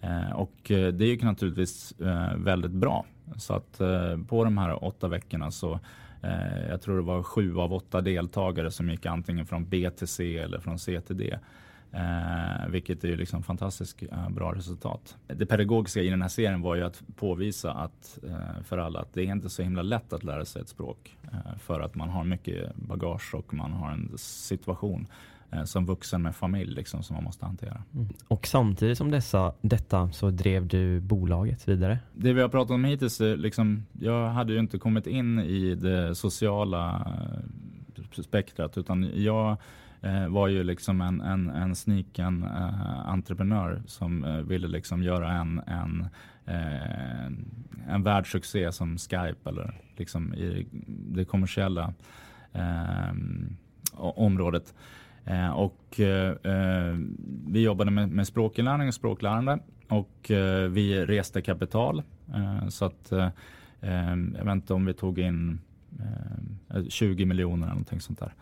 Eh, 0.00 0.30
och 0.32 0.70
eh, 0.70 0.92
det 0.92 1.06
gick 1.06 1.22
naturligtvis 1.22 2.00
eh, 2.00 2.36
väldigt 2.36 2.70
bra. 2.70 3.06
Så 3.36 3.54
att 3.54 3.78
på 4.28 4.44
de 4.44 4.58
här 4.58 4.84
åtta 4.84 5.08
veckorna 5.08 5.50
så 5.50 5.72
Eh, 5.72 5.78
Eh, 6.24 6.68
jag 6.68 6.82
tror 6.82 6.96
det 6.96 7.02
var 7.02 7.22
sju 7.22 7.58
av 7.58 7.72
åtta 7.72 8.00
deltagare 8.00 8.70
som 8.70 8.90
gick 8.90 9.06
antingen 9.06 9.46
från 9.46 9.68
B 9.68 9.90
till 9.90 10.08
C 10.08 10.38
eller 10.38 10.58
från 10.58 10.78
C 10.78 11.00
till 11.00 11.16
D. 11.16 11.38
Eh, 11.92 12.68
vilket 12.68 13.04
är 13.04 13.08
ju 13.08 13.16
liksom 13.16 13.42
fantastiskt 13.42 14.02
eh, 14.02 14.28
bra 14.28 14.54
resultat. 14.54 15.16
Det 15.26 15.46
pedagogiska 15.46 16.00
i 16.00 16.08
den 16.08 16.22
här 16.22 16.28
serien 16.28 16.62
var 16.62 16.74
ju 16.74 16.82
att 16.82 17.02
påvisa 17.16 17.72
att, 17.72 18.18
eh, 18.28 18.62
för 18.64 18.78
alla 18.78 19.00
att 19.00 19.14
det 19.14 19.20
är 19.20 19.26
inte 19.26 19.48
så 19.50 19.62
himla 19.62 19.82
lätt 19.82 20.12
att 20.12 20.24
lära 20.24 20.44
sig 20.44 20.62
ett 20.62 20.68
språk. 20.68 21.16
Eh, 21.32 21.58
för 21.58 21.80
att 21.80 21.94
man 21.94 22.08
har 22.08 22.24
mycket 22.24 22.76
bagage 22.76 23.34
och 23.34 23.54
man 23.54 23.72
har 23.72 23.90
en 23.90 24.18
situation 24.18 25.06
som 25.64 25.86
vuxen 25.86 26.22
med 26.22 26.36
familj 26.36 26.74
liksom, 26.74 27.02
som 27.02 27.14
man 27.14 27.24
måste 27.24 27.46
hantera. 27.46 27.82
Mm. 27.94 28.08
Och 28.28 28.46
samtidigt 28.46 28.98
som 28.98 29.10
dessa, 29.10 29.52
detta 29.60 30.12
så 30.12 30.30
drev 30.30 30.66
du 30.66 31.00
bolaget 31.00 31.68
vidare? 31.68 31.98
Det 32.12 32.32
vi 32.32 32.40
har 32.40 32.48
pratat 32.48 32.70
om 32.70 32.84
hittills, 32.84 33.20
liksom, 33.20 33.86
jag 33.92 34.28
hade 34.28 34.52
ju 34.52 34.58
inte 34.58 34.78
kommit 34.78 35.06
in 35.06 35.38
i 35.38 35.74
det 35.74 36.14
sociala 36.14 37.06
eh, 37.06 38.22
spektrat 38.22 38.78
utan 38.78 39.10
jag 39.22 39.56
eh, 40.00 40.28
var 40.28 40.48
ju 40.48 40.64
liksom 40.64 41.00
en, 41.00 41.20
en, 41.20 41.50
en 41.50 41.74
sniken 41.74 42.42
eh, 42.42 43.08
entreprenör 43.08 43.82
som 43.86 44.24
eh, 44.24 44.36
ville 44.36 44.68
liksom 44.68 45.02
göra 45.02 45.32
en, 45.32 45.58
en, 45.66 46.06
eh, 46.44 47.26
en 47.88 48.02
världssuccé 48.02 48.72
som 48.72 48.98
Skype 48.98 49.50
eller 49.50 49.80
liksom 49.96 50.34
i 50.34 50.66
det 50.86 51.24
kommersiella 51.24 51.94
området. 53.94 54.74
Eh, 55.24 55.50
och 55.50 56.00
eh, 56.00 56.96
vi 57.46 57.62
jobbade 57.62 57.90
med, 57.90 58.08
med 58.08 58.26
språkinlärning 58.26 58.88
och 58.88 58.94
språklärande 58.94 59.58
och 59.88 60.30
eh, 60.30 60.68
vi 60.68 61.06
reste 61.06 61.42
kapital. 61.42 62.02
Eh, 62.34 62.68
så 62.68 62.84
att 62.84 63.12
eh, 63.12 63.28
eh, 63.80 64.16
jag 64.36 64.44
vet 64.44 64.52
inte 64.52 64.74
om 64.74 64.86
vi 64.86 64.94
tog 64.94 65.18
in 65.18 65.60
20 66.88 67.24
miljoner 67.24 67.66
eller 67.66 67.74
någonting 67.74 68.00
sånt 68.00 68.18
där 68.18 68.34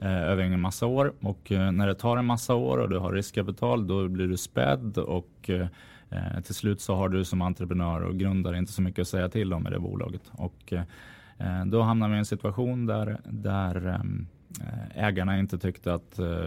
över 0.00 0.42
en 0.42 0.60
massa 0.60 0.86
år. 0.86 1.12
Och 1.20 1.50
när 1.50 1.86
det 1.86 1.94
tar 1.94 2.16
en 2.16 2.24
massa 2.24 2.54
år 2.54 2.78
och 2.78 2.88
du 2.88 2.98
har 2.98 3.12
riskkapital 3.12 3.86
då 3.86 4.08
blir 4.08 4.28
du 4.28 4.36
spädd 4.36 4.98
och 4.98 5.50
till 6.44 6.54
slut 6.54 6.80
så 6.80 6.94
har 6.94 7.08
du 7.08 7.24
som 7.24 7.42
entreprenör 7.42 8.00
och 8.00 8.16
grundare 8.16 8.58
inte 8.58 8.72
så 8.72 8.82
mycket 8.82 9.02
att 9.02 9.08
säga 9.08 9.28
till 9.28 9.52
om 9.52 9.66
i 9.66 9.70
det 9.70 9.80
bolaget. 9.80 10.22
Och 10.32 10.72
då 11.66 11.82
hamnar 11.82 12.08
vi 12.08 12.14
i 12.14 12.18
en 12.18 12.24
situation 12.24 12.86
där, 12.86 13.20
där 13.24 13.86
ehm, 13.86 14.26
Eh, 14.60 15.04
ägarna 15.04 15.38
inte 15.38 15.58
tyckte 15.58 15.94
att 15.94 16.18
eh, 16.18 16.44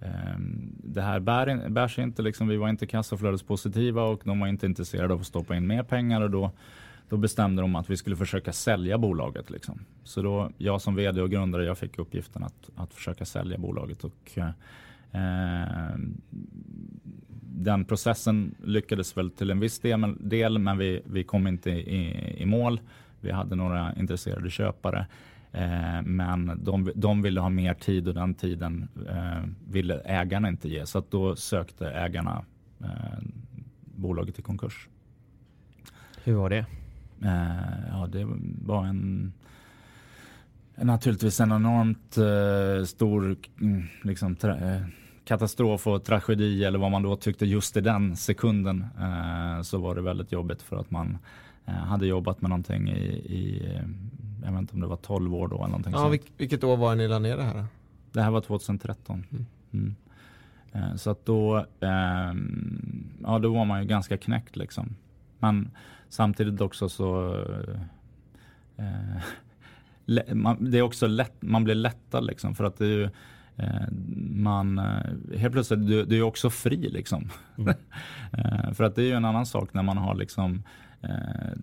eh, 0.00 0.38
det 0.84 1.02
här 1.02 1.20
bär, 1.20 1.68
bär 1.68 1.88
sig 1.88 2.04
inte. 2.04 2.22
Liksom, 2.22 2.48
vi 2.48 2.56
var 2.56 2.68
inte 2.68 2.86
kassaflödespositiva 2.86 4.02
och 4.02 4.22
de 4.24 4.40
var 4.40 4.48
inte 4.48 4.66
intresserade 4.66 5.14
av 5.14 5.20
att 5.20 5.26
stoppa 5.26 5.56
in 5.56 5.66
mer 5.66 5.82
pengar. 5.82 6.20
och 6.20 6.30
då 6.30 6.50
då 7.08 7.16
bestämde 7.16 7.62
de 7.62 7.76
att 7.76 7.90
vi 7.90 7.96
skulle 7.96 8.16
försöka 8.16 8.52
sälja 8.52 8.98
bolaget. 8.98 9.50
Liksom. 9.50 9.80
Så 10.04 10.22
då, 10.22 10.50
jag 10.58 10.80
som 10.80 10.94
vd 10.94 11.22
och 11.22 11.30
grundare, 11.30 11.64
jag 11.64 11.78
fick 11.78 11.98
uppgiften 11.98 12.44
att, 12.44 12.70
att 12.74 12.94
försöka 12.94 13.24
sälja 13.24 13.58
bolaget. 13.58 14.04
Och, 14.04 14.38
eh, 14.38 15.96
den 17.56 17.84
processen 17.84 18.54
lyckades 18.64 19.16
väl 19.16 19.30
till 19.30 19.50
en 19.50 19.60
viss 19.60 19.78
del, 19.78 20.16
del 20.20 20.58
men 20.58 20.78
vi, 20.78 21.02
vi 21.04 21.24
kom 21.24 21.46
inte 21.46 21.70
i, 21.70 22.42
i 22.42 22.46
mål. 22.46 22.80
Vi 23.20 23.30
hade 23.30 23.56
några 23.56 23.94
intresserade 23.94 24.50
köpare. 24.50 25.06
Eh, 25.54 26.02
men 26.02 26.60
de, 26.64 26.92
de 26.94 27.22
ville 27.22 27.40
ha 27.40 27.48
mer 27.48 27.74
tid 27.74 28.08
och 28.08 28.14
den 28.14 28.34
tiden 28.34 28.88
eh, 29.08 29.42
ville 29.68 30.00
ägarna 30.00 30.48
inte 30.48 30.68
ge. 30.68 30.86
Så 30.86 30.98
att 30.98 31.10
då 31.10 31.36
sökte 31.36 31.90
ägarna 31.90 32.44
eh, 32.80 33.18
bolaget 33.96 34.38
i 34.38 34.42
konkurs. 34.42 34.88
Hur 36.24 36.34
var 36.34 36.50
det? 36.50 36.66
Eh, 37.22 37.88
ja, 37.90 38.06
det 38.12 38.26
var 38.64 38.86
en 38.86 39.32
naturligtvis 40.76 41.40
en 41.40 41.52
enormt 41.52 42.16
eh, 42.16 42.84
stor 42.84 43.36
mm, 43.60 43.82
liksom, 44.02 44.36
eh, 44.42 44.80
katastrof 45.24 45.86
och 45.86 46.04
tragedi 46.04 46.64
eller 46.64 46.78
vad 46.78 46.90
man 46.90 47.02
då 47.02 47.16
tyckte 47.16 47.46
just 47.46 47.76
i 47.76 47.80
den 47.80 48.16
sekunden 48.16 48.86
så 49.62 49.78
var 49.78 49.94
det 49.94 50.00
väldigt 50.02 50.32
jobbigt 50.32 50.62
för 50.62 50.76
att 50.76 50.90
man 50.90 51.18
hade 51.64 52.06
jobbat 52.06 52.40
med 52.40 52.48
någonting 52.48 52.88
i, 52.88 53.06
i 53.14 53.62
jag 54.44 54.52
vet 54.52 54.60
inte 54.60 54.74
om 54.74 54.80
det 54.80 54.86
var 54.86 54.96
12 54.96 55.34
år 55.34 55.48
då 55.48 55.56
eller 55.56 55.66
någonting 55.66 55.92
ja, 55.92 55.98
sånt. 55.98 56.22
Vilket 56.36 56.64
år 56.64 56.76
var 56.76 56.90
det 56.90 56.96
ni 56.96 57.08
la 57.08 57.18
ner 57.18 57.36
det 57.36 57.42
här? 57.42 57.64
Det 58.12 58.22
här 58.22 58.30
var 58.30 58.40
2013. 58.40 59.26
Mm. 59.30 59.46
Mm. 59.72 59.94
Eh, 60.72 60.96
så 60.96 61.10
att 61.10 61.26
då, 61.26 61.56
eh, 61.80 62.34
ja 63.22 63.38
då 63.38 63.54
var 63.54 63.64
man 63.64 63.82
ju 63.82 63.88
ganska 63.88 64.16
knäckt 64.16 64.56
liksom. 64.56 64.96
Men 65.38 65.70
samtidigt 66.08 66.60
också 66.60 66.88
så 66.88 67.36
eh, 68.76 70.34
man, 70.34 70.70
det 70.70 70.78
är 70.78 70.82
också 70.82 71.06
lätt, 71.06 71.34
man 71.40 71.64
blir 71.64 71.74
lättad 71.74 72.24
liksom 72.24 72.54
för 72.54 72.64
att 72.64 72.78
det 72.78 72.84
är 72.84 72.88
ju 72.88 73.10
eh, 73.56 73.88
man, 74.30 74.78
eh, 74.78 75.38
helt 75.38 75.52
plötsligt, 75.52 75.86
du, 75.86 76.04
du 76.04 76.18
är 76.18 76.22
också 76.22 76.50
fri 76.50 76.88
liksom. 76.88 77.30
Mm. 77.58 77.74
för 78.74 78.84
att 78.84 78.94
det 78.94 79.02
är 79.02 79.06
ju 79.06 79.14
en 79.14 79.24
annan 79.24 79.46
sak 79.46 79.74
när 79.74 79.82
man 79.82 79.98
har 79.98 80.14
liksom 80.14 80.62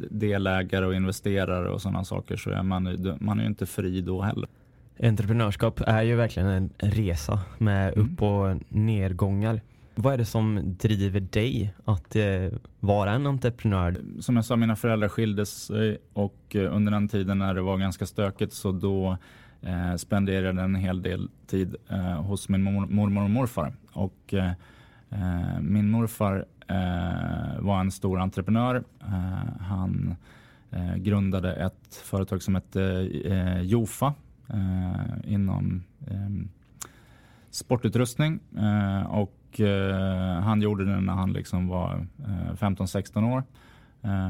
delägare 0.09 0.85
och 0.85 0.95
investerare 0.95 1.69
och 1.69 1.81
sådana 1.81 2.03
saker 2.03 2.37
så 2.37 2.49
är 2.49 2.63
man, 2.63 3.17
man 3.19 3.39
är 3.39 3.43
ju 3.43 3.49
inte 3.49 3.65
fri 3.65 4.01
då 4.01 4.21
heller. 4.21 4.49
Entreprenörskap 5.03 5.81
är 5.87 6.01
ju 6.01 6.15
verkligen 6.15 6.49
en 6.49 6.69
resa 6.77 7.39
med 7.57 7.93
mm. 7.93 8.05
upp 8.05 8.21
och 8.21 8.57
nedgångar. 8.69 9.61
Vad 9.95 10.13
är 10.13 10.17
det 10.17 10.25
som 10.25 10.75
driver 10.79 11.19
dig 11.19 11.73
att 11.85 12.15
eh, 12.15 12.47
vara 12.79 13.11
en 13.11 13.27
entreprenör? 13.27 13.95
Som 14.19 14.35
jag 14.35 14.45
sa, 14.45 14.55
mina 14.55 14.75
föräldrar 14.75 15.07
skildes 15.07 15.71
och 16.13 16.55
eh, 16.55 16.75
under 16.75 16.91
den 16.91 17.07
tiden 17.07 17.37
när 17.39 17.53
det 17.53 17.61
var 17.61 17.77
ganska 17.77 18.05
stökigt 18.05 18.53
så 18.53 18.71
då 18.71 19.17
eh, 19.61 19.95
spenderade 19.95 20.61
en 20.61 20.75
hel 20.75 21.01
del 21.01 21.29
tid 21.47 21.75
eh, 21.89 22.21
hos 22.21 22.49
min 22.49 22.63
mor, 22.63 22.85
mormor 22.85 23.23
och 23.23 23.29
morfar. 23.29 23.73
Och 23.93 24.33
eh, 24.33 24.51
min 25.61 25.89
morfar 25.89 26.35
eh, 26.35 26.43
Eh, 26.67 27.59
var 27.59 27.79
en 27.79 27.91
stor 27.91 28.19
entreprenör. 28.19 28.83
Eh, 29.01 29.61
han 29.61 30.15
eh, 30.71 30.95
grundade 30.95 31.53
ett 31.53 31.95
företag 31.95 32.43
som 32.43 32.55
hette 32.55 32.83
eh, 33.25 33.61
Jofa 33.61 34.13
eh, 34.49 35.33
inom 35.33 35.83
eh, 36.07 36.47
sportutrustning. 37.49 38.39
Eh, 38.57 39.03
och 39.03 39.37
han 40.41 40.61
gjorde 40.61 40.85
det 40.85 41.01
när 41.01 41.13
han 41.13 41.33
liksom 41.33 41.67
var 41.67 42.07
15-16 42.53 43.33
år. 43.33 43.43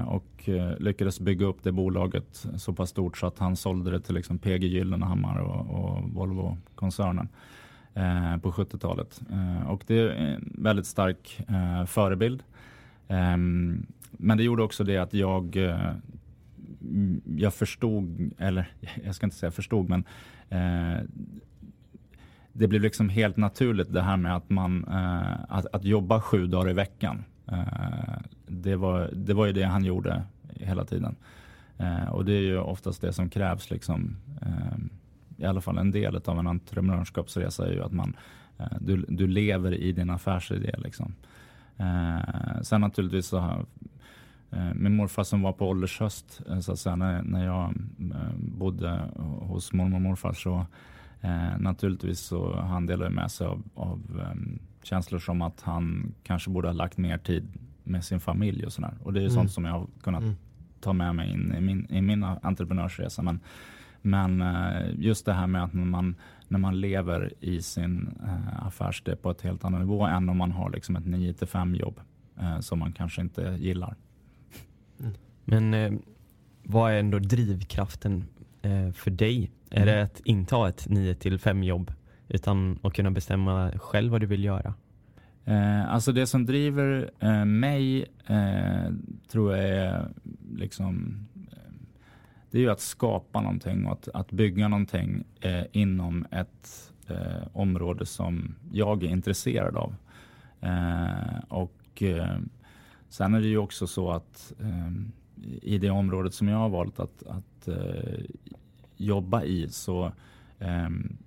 Och 0.05 0.49
lyckades 0.79 1.19
bygga 1.19 1.45
upp 1.45 1.63
det 1.63 1.71
bolaget 1.71 2.45
så 2.55 2.73
pass 2.73 2.89
stort 2.89 3.17
så 3.17 3.27
att 3.27 3.39
han 3.39 3.55
sålde 3.55 3.91
det 3.91 3.99
till 3.99 4.15
liksom 4.15 4.37
PG 4.37 4.63
Gyllenhammar 4.63 5.37
och, 5.39 5.79
och 5.79 6.09
Volvo-koncernen 6.09 7.27
eh, 7.93 8.37
på 8.37 8.51
70-talet. 8.51 9.21
Eh, 9.31 9.69
och 9.69 9.83
det 9.87 9.99
är 9.99 10.09
en 10.09 10.53
väldigt 10.57 10.85
stark 10.85 11.41
eh, 11.47 11.85
förebild. 11.85 12.43
Ehm, 13.07 13.85
men 14.11 14.37
det 14.37 14.43
gjorde 14.43 14.63
också 14.63 14.83
det 14.83 14.97
att 14.97 15.13
jag, 15.13 15.55
eh, 15.55 15.93
jag 17.37 17.53
förstod, 17.53 18.33
eller 18.37 18.71
jag 19.03 19.15
ska 19.15 19.25
inte 19.25 19.35
säga 19.35 19.51
förstod, 19.51 19.89
men 19.89 20.03
eh, 20.49 21.03
det 22.53 22.67
blev 22.67 22.81
liksom 22.81 23.09
helt 23.09 23.37
naturligt 23.37 23.93
det 23.93 24.01
här 24.01 24.17
med 24.17 24.35
att 24.35 24.49
man 24.49 24.85
eh, 24.87 25.39
att, 25.49 25.65
att, 25.73 25.83
jobba 25.83 26.21
sju 26.21 26.47
dagar 26.47 26.69
i 26.69 26.73
veckan. 26.73 27.23
det, 28.47 28.75
var, 28.75 29.09
det 29.13 29.33
var 29.33 29.45
ju 29.45 29.53
det 29.53 29.63
han 29.63 29.83
gjorde 29.83 30.23
hela 30.49 30.85
tiden. 30.85 31.15
och 32.11 32.25
det 32.25 32.33
är 32.33 32.41
ju 32.41 32.57
oftast 32.57 33.01
det 33.01 33.13
som 33.13 33.29
krävs 33.29 33.71
liksom 33.71 34.15
ehm, 34.41 34.89
i 35.41 35.45
alla 35.45 35.61
fall 35.61 35.77
en 35.77 35.91
del 35.91 36.15
av 36.25 36.39
en 36.39 36.47
entreprenörskapsresa 36.47 37.67
är 37.67 37.71
ju 37.71 37.83
att 37.83 37.91
man, 37.91 38.15
du, 38.79 39.05
du 39.07 39.27
lever 39.27 39.73
i 39.73 39.91
din 39.91 40.09
affärsidé. 40.09 40.75
Liksom. 40.77 41.13
Eh, 41.81 42.61
sen 42.61 42.81
naturligtvis 42.81 43.27
så 43.27 43.39
har 43.39 43.65
eh, 44.51 44.73
min 44.75 44.95
morfar 44.95 45.23
som 45.23 45.41
var 45.41 45.53
på 45.53 45.69
åldershöst, 45.69 46.41
eh, 46.49 46.59
så 46.59 46.71
att 46.71 46.79
säga, 46.79 46.95
när, 46.95 47.23
när 47.23 47.45
jag 47.45 47.73
eh, 48.13 48.35
bodde 48.37 49.01
hos 49.39 49.73
mormor 49.73 49.95
och 49.95 50.01
morfar 50.01 50.33
så 50.33 50.65
eh, 51.21 51.57
naturligtvis 51.59 52.19
så 52.19 52.55
han 52.55 52.85
delade 52.85 53.09
med 53.09 53.31
sig 53.31 53.47
av, 53.47 53.63
av 53.75 53.99
um, 54.31 54.59
känslor 54.83 55.19
som 55.19 55.41
att 55.41 55.61
han 55.61 56.13
kanske 56.23 56.49
borde 56.49 56.67
ha 56.67 56.73
lagt 56.73 56.97
mer 56.97 57.17
tid 57.17 57.47
med 57.83 58.03
sin 58.03 58.19
familj 58.19 58.65
och 58.65 58.73
sådär. 58.73 58.93
Och 59.03 59.13
det 59.13 59.19
är 59.19 59.23
mm. 59.23 59.33
sånt 59.33 59.51
som 59.51 59.65
jag 59.65 59.71
har 59.71 59.87
kunnat 60.03 60.23
mm. 60.23 60.35
ta 60.79 60.93
med 60.93 61.15
mig 61.15 61.31
in 61.31 61.53
i 61.57 61.61
min, 61.61 61.87
i 61.89 62.01
min 62.01 62.23
entreprenörsresa. 62.23 63.21
Men, 63.21 63.39
men 64.01 64.43
just 64.97 65.25
det 65.25 65.33
här 65.33 65.47
med 65.47 65.63
att 65.63 65.73
man 65.73 66.15
när 66.51 66.59
man 66.59 66.81
lever 66.81 67.33
i 67.39 67.61
sin 67.61 68.09
eh, 68.23 68.65
affärsidé 68.67 69.15
på 69.15 69.31
ett 69.31 69.41
helt 69.41 69.65
annat 69.65 69.79
nivå 69.79 70.05
än 70.05 70.29
om 70.29 70.37
man 70.37 70.51
har 70.51 70.69
liksom 70.69 70.95
ett 70.95 71.05
9 71.05 71.33
till 71.33 71.47
5 71.47 71.75
jobb 71.75 71.99
eh, 72.39 72.59
som 72.59 72.79
man 72.79 72.93
kanske 72.93 73.21
inte 73.21 73.57
gillar. 73.59 73.95
Mm. 74.99 75.13
Men 75.45 75.73
eh, 75.73 75.91
vad 76.63 76.91
är 76.91 76.99
ändå 76.99 77.19
drivkraften 77.19 78.25
eh, 78.61 78.91
för 78.91 79.11
dig? 79.11 79.51
Är 79.69 79.85
det 79.85 79.93
mm. 79.93 80.05
att 80.05 80.19
inte 80.19 80.55
ha 80.55 80.69
ett 80.69 80.89
9 80.89 81.15
till 81.15 81.39
5 81.39 81.63
jobb 81.63 81.93
utan 82.27 82.79
att 82.83 82.93
kunna 82.93 83.11
bestämma 83.11 83.71
själv 83.71 84.11
vad 84.11 84.21
du 84.21 84.27
vill 84.27 84.43
göra? 84.43 84.73
Eh, 85.45 85.93
alltså 85.93 86.11
det 86.11 86.27
som 86.27 86.45
driver 86.45 87.11
eh, 87.19 87.45
mig 87.45 88.05
eh, 88.27 88.93
tror 89.31 89.55
jag 89.55 89.65
är 89.65 90.09
liksom 90.55 91.25
det 92.51 92.57
är 92.57 92.61
ju 92.61 92.69
att 92.69 92.79
skapa 92.79 93.41
någonting 93.41 93.85
och 93.85 93.91
att, 93.91 94.07
att 94.13 94.31
bygga 94.31 94.67
någonting 94.67 95.23
eh, 95.41 95.63
inom 95.71 96.25
ett 96.31 96.91
eh, 97.07 97.47
område 97.53 98.05
som 98.05 98.55
jag 98.71 99.03
är 99.03 99.07
intresserad 99.07 99.77
av. 99.77 99.95
Eh, 100.61 101.39
och 101.47 102.03
eh, 102.03 102.37
sen 103.09 103.33
är 103.33 103.41
det 103.41 103.47
ju 103.47 103.57
också 103.57 103.87
så 103.87 104.11
att 104.11 104.53
eh, 104.59 104.91
i 105.61 105.77
det 105.77 105.89
området 105.89 106.33
som 106.33 106.47
jag 106.47 106.57
har 106.57 106.69
valt 106.69 106.99
att, 106.99 107.23
att 107.23 107.67
eh, 107.67 108.23
jobba 108.97 109.43
i 109.43 109.69
så 109.69 110.11
ehm, 110.59 111.17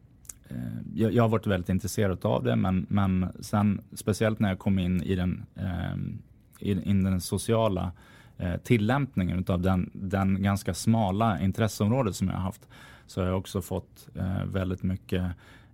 eh, 0.49 0.57
jag, 0.95 1.13
jag, 1.13 1.23
har 1.23 1.29
varit 1.29 1.47
väldigt 1.47 1.69
intresserad 1.69 2.25
av 2.25 2.45
det 2.45 2.57
men, 2.57 2.87
men 2.89 3.27
sen 3.41 3.81
speciellt 3.93 4.39
när 4.39 4.49
jag 4.49 4.59
kom 4.59 4.79
in 4.79 5.03
i 5.03 5.15
den, 5.15 5.47
ehm, 5.57 6.19
i, 6.59 6.71
i 6.71 6.93
den 6.93 7.21
sociala 7.21 7.93
eh, 8.39 8.57
tillämpningen 8.57 9.45
av 9.49 9.61
den, 9.61 9.91
den 9.93 10.43
ganska 10.43 10.75
smala 10.75 11.41
intresseområdet 11.41 12.17
som 12.17 12.29
jag 12.29 12.35
har 12.35 12.43
haft 12.43 12.69
så 13.07 13.21
har 13.21 13.29
jag 13.29 13.39
också 13.39 13.63
fått 13.63 14.09
eh, 14.15 14.45
väldigt 14.45 14.83
mycket 14.83 15.23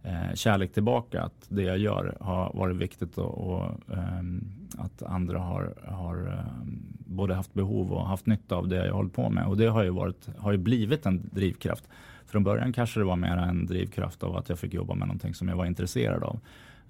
eh, 0.03 0.35
kärlek 0.35 0.73
tillbaka. 0.73 1.23
Att 1.23 1.47
det 1.49 1.63
jag 1.63 1.79
gör 1.79 2.17
har 2.21 2.53
varit 2.55 2.77
viktigt 2.77 3.19
och, 3.19 3.53
och 3.53 3.95
ehm, 3.97 4.45
att 4.79 5.03
andra 5.03 5.39
har, 5.39 5.75
har 5.87 6.17
ehm, 6.17 6.83
både 7.07 7.35
haft 7.35 7.55
behov 7.55 7.93
och 7.93 8.07
haft 8.07 8.27
nytta 8.27 8.57
av 8.57 8.69
det 8.69 8.87
jag 8.87 8.95
hållit 8.95 9.15
på 9.15 9.31
med. 9.31 9.47
Och 9.47 9.57
det 9.57 9.67
har 9.67 9.83
ju, 9.85 9.91
varit, 9.91 10.29
har 10.39 10.53
ju 10.53 10.59
blivit 10.59 11.07
en 11.07 11.31
drivkraft. 11.33 11.85
Från 12.27 12.45
början 12.45 12.73
kanske 12.73 13.01
det 13.01 13.05
var 13.05 13.17
mer 13.17 13.37
en 13.37 13.67
drivkraft 13.67 14.23
av 14.23 14.37
att 14.37 14.49
jag 14.49 14.59
fick 14.59 14.75
jobba 14.75 14.95
med 14.95 15.09
någonting 15.09 15.35
som 15.35 15.49
jag 15.49 15.57
var 15.57 15.67
intresserad 15.67 16.23
av. 16.23 16.41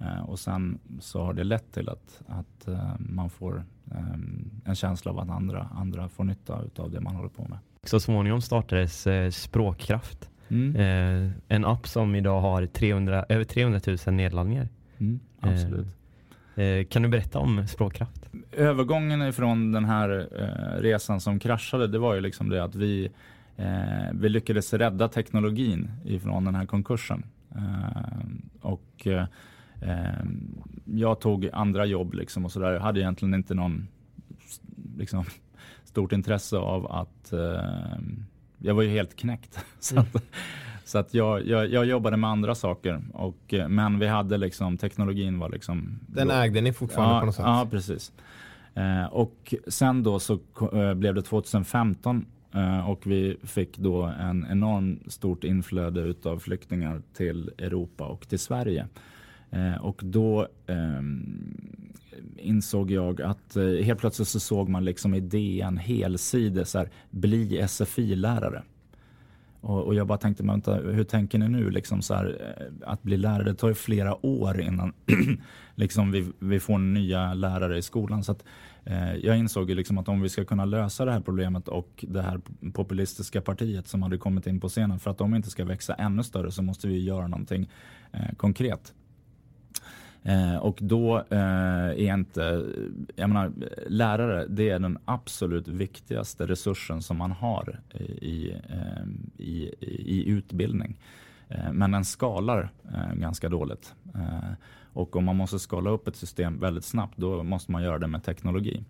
Uh, 0.01 0.21
och 0.21 0.39
sen 0.39 0.79
så 1.01 1.25
har 1.25 1.33
det 1.33 1.45
lett 1.45 1.73
till 1.73 1.89
att, 1.89 2.23
att 2.27 2.69
uh, 2.69 2.95
man 2.99 3.31
får 3.31 3.65
um, 3.85 4.51
en 4.65 4.75
känsla 4.75 5.11
av 5.11 5.19
att 5.19 5.31
andra, 5.31 5.69
andra 5.75 6.09
får 6.09 6.25
nytta 6.25 6.65
av 6.77 6.91
det 6.91 7.01
man 7.01 7.15
håller 7.15 7.29
på 7.29 7.47
med. 7.49 7.59
Så 7.83 8.01
småningom 8.01 8.41
startades 8.41 9.07
eh, 9.07 9.31
Språkkraft. 9.31 10.31
Mm. 10.49 10.77
Eh, 10.77 11.33
en 11.49 11.65
app 11.65 11.87
som 11.89 12.15
idag 12.15 12.41
har 12.41 12.67
300, 12.67 13.27
över 13.29 13.45
300 13.45 13.81
000 14.07 14.15
nedladdningar. 14.15 14.69
Mm, 14.99 15.21
absolut. 15.41 15.87
Eh, 16.57 16.65
eh, 16.65 16.85
kan 16.85 17.03
du 17.03 17.09
berätta 17.09 17.39
om 17.39 17.67
Språkkraft? 17.67 18.31
Övergången 18.53 19.23
ifrån 19.23 19.73
den 19.73 19.85
här 19.85 20.29
eh, 20.39 20.83
resan 20.83 21.21
som 21.21 21.39
kraschade, 21.39 21.87
det 21.87 21.99
var 21.99 22.15
ju 22.15 22.21
liksom 22.21 22.49
det 22.49 22.65
att 22.65 22.75
vi, 22.75 23.11
eh, 23.57 23.67
vi 24.13 24.29
lyckades 24.29 24.75
rädda 24.75 25.09
teknologin 25.09 25.91
ifrån 26.05 26.45
den 26.45 26.55
här 26.55 26.67
konkursen. 26.67 27.23
och 28.61 29.07
jag 30.85 31.21
tog 31.21 31.49
andra 31.53 31.87
jobb 31.87 32.15
liksom 32.15 32.45
och 32.45 32.53
sådär. 32.53 32.73
Jag 32.73 32.81
hade 32.81 33.01
egentligen 33.01 33.35
inte 33.35 33.55
någon 33.55 33.89
liksom, 34.99 35.25
stort 35.85 36.13
intresse 36.13 36.57
av 36.57 36.93
att 36.93 37.33
jag 38.59 38.75
var 38.75 38.83
ju 38.83 38.89
helt 38.89 39.17
knäckt. 39.17 39.65
så 39.79 39.95
mm. 39.95 40.07
att, 40.15 40.23
så 40.85 40.99
att 40.99 41.15
jag, 41.15 41.47
jag, 41.47 41.71
jag, 41.71 41.87
jobbade 41.87 42.17
med 42.17 42.31
andra 42.31 42.55
saker. 42.55 43.03
Och, 43.13 43.55
men 43.69 43.99
vi 43.99 44.07
hade 44.07 44.37
liksom, 44.37 44.79
teknologin 44.79 45.39
var 45.39 45.49
liksom... 45.49 46.01
Den 46.07 46.29
då, 46.29 46.35
ägde 46.35 46.61
ni 46.61 46.73
fortfarande 46.73 47.15
ja, 47.15 47.21
på 47.21 47.27
något 47.27 47.35
sätt? 47.35 47.45
Ja, 47.47 47.69
precis. 47.71 48.13
Eh, 48.75 49.05
och 49.05 49.55
sen 49.69 50.03
då 50.03 50.19
så 50.19 50.39
eh, 50.73 50.95
blev 50.95 51.15
det 51.15 51.23
2015 51.23 52.27
eh, 52.55 52.91
och 52.91 53.07
vi 53.07 53.37
fick 53.43 53.79
då 53.79 54.03
en 54.03 54.47
enormt 54.51 55.13
stort 55.13 55.45
inflöde 55.45 56.01
utav 56.01 56.39
flyktingar 56.39 57.03
till 57.17 57.51
Europa 57.59 58.05
och 58.05 58.29
till 58.29 58.39
Sverige. 58.39 58.89
Eh, 59.51 59.75
och 59.75 60.01
då 60.05 60.49
ehm, 60.67 61.55
insåg 62.37 62.91
jag 62.91 63.23
att 63.23 63.57
eh, 63.57 63.65
helt 63.65 64.01
plötsligt 64.01 64.29
så 64.29 64.41
såg 64.41 64.69
man 64.69 64.85
liksom 64.85 65.15
i 65.15 65.21
DN 65.21 65.77
helsida 65.77 66.65
så 66.65 66.79
här, 66.79 66.89
bli 67.11 67.69
SFI-lärare. 67.69 68.63
Och, 69.61 69.83
och, 69.83 69.95
jag 69.95 70.07
bara 70.07 70.19
tänkte, 70.19 70.43
men 70.43 70.53
vänta, 70.53 70.75
hur 70.75 71.05
tänker 71.05 71.39
ni 71.39 71.49
nu? 71.49 71.71
Liksom 71.71 72.03
så 72.03 72.15
här, 72.15 72.55
eh, 72.59 72.91
att 72.93 73.03
bli 73.03 73.17
lärare, 73.17 73.45
det 73.45 73.55
tar 73.55 73.69
ju 73.69 73.75
flera 73.75 74.27
år 74.27 74.61
innan 74.61 74.93
liksom 75.75 76.11
vi, 76.11 76.33
vi 76.39 76.61
får 76.61 76.79
nya 76.79 77.35
lärare 77.35 77.79
i 77.79 77.83
skolan. 77.83 78.25
Så 78.25 78.33
att, 78.33 78.45
eh, 78.85 79.15
jag 79.15 79.39
insåg 79.39 79.71
ju 79.71 79.77
liksom 79.77 79.99
att 79.99 80.09
om 80.09 80.21
vi 80.21 80.29
ska 80.29 80.45
kunna 80.45 80.65
lösa 80.65 81.05
det 81.05 81.13
här 81.13 81.21
problemet 81.21 81.69
och 81.69 82.05
det 82.09 82.23
här 82.23 82.41
populistiska 82.73 83.41
partiet 83.41 83.89
som 83.89 84.03
hade 84.03 84.19
kommit 84.19 84.47
in 84.47 84.61
på 84.61 84.69
scenen, 84.69 84.99
för 84.99 85.11
att 85.11 85.19
de 85.19 85.35
inte 85.35 85.51
ska 85.51 85.65
växa 85.65 85.95
ännu 85.95 86.23
större 86.23 86.51
så 86.51 86.63
måste 86.63 86.89
vi 86.89 87.05
göra 87.05 87.27
någonting 87.27 87.71
eh, 88.13 88.35
konkret. 88.37 88.95
Eh, 90.23 90.57
och 90.57 90.79
då 90.81 91.19
eh, 91.31 91.89
är 91.89 92.15
inte, 92.15 92.65
jag 93.17 93.29
menar, 93.29 93.53
lärare 93.87 94.47
det 94.49 94.71
är 94.71 94.79
den 94.79 94.99
absolut 95.05 95.69
viktigaste 95.69 96.47
resursen 96.47 97.03
som 97.03 97.17
man 97.17 97.33
har 97.33 97.81
i, 98.21 98.51
eh, 98.51 99.05
i, 99.37 99.75
i 99.89 100.29
utbildning. 100.29 100.97
Eh, 101.49 101.73
men 101.73 101.91
den 101.91 102.05
skalar 102.05 102.71
eh, 102.95 103.15
ganska 103.15 103.49
dåligt. 103.49 103.95
Eh, 104.15 104.53
och 104.93 105.17
om 105.17 105.25
man 105.25 105.37
måste 105.37 105.59
skala 105.59 105.91
upp 105.91 106.09
ett 106.09 106.17
system 106.17 106.61
väldigt 106.61 106.85
snabbt 106.85 107.17
då 107.17 107.43
måste 107.43 107.73
man 107.73 107.83
göra 107.83 107.99
det 107.99 108.07
med 108.07 108.25
teknologi. 108.25 108.85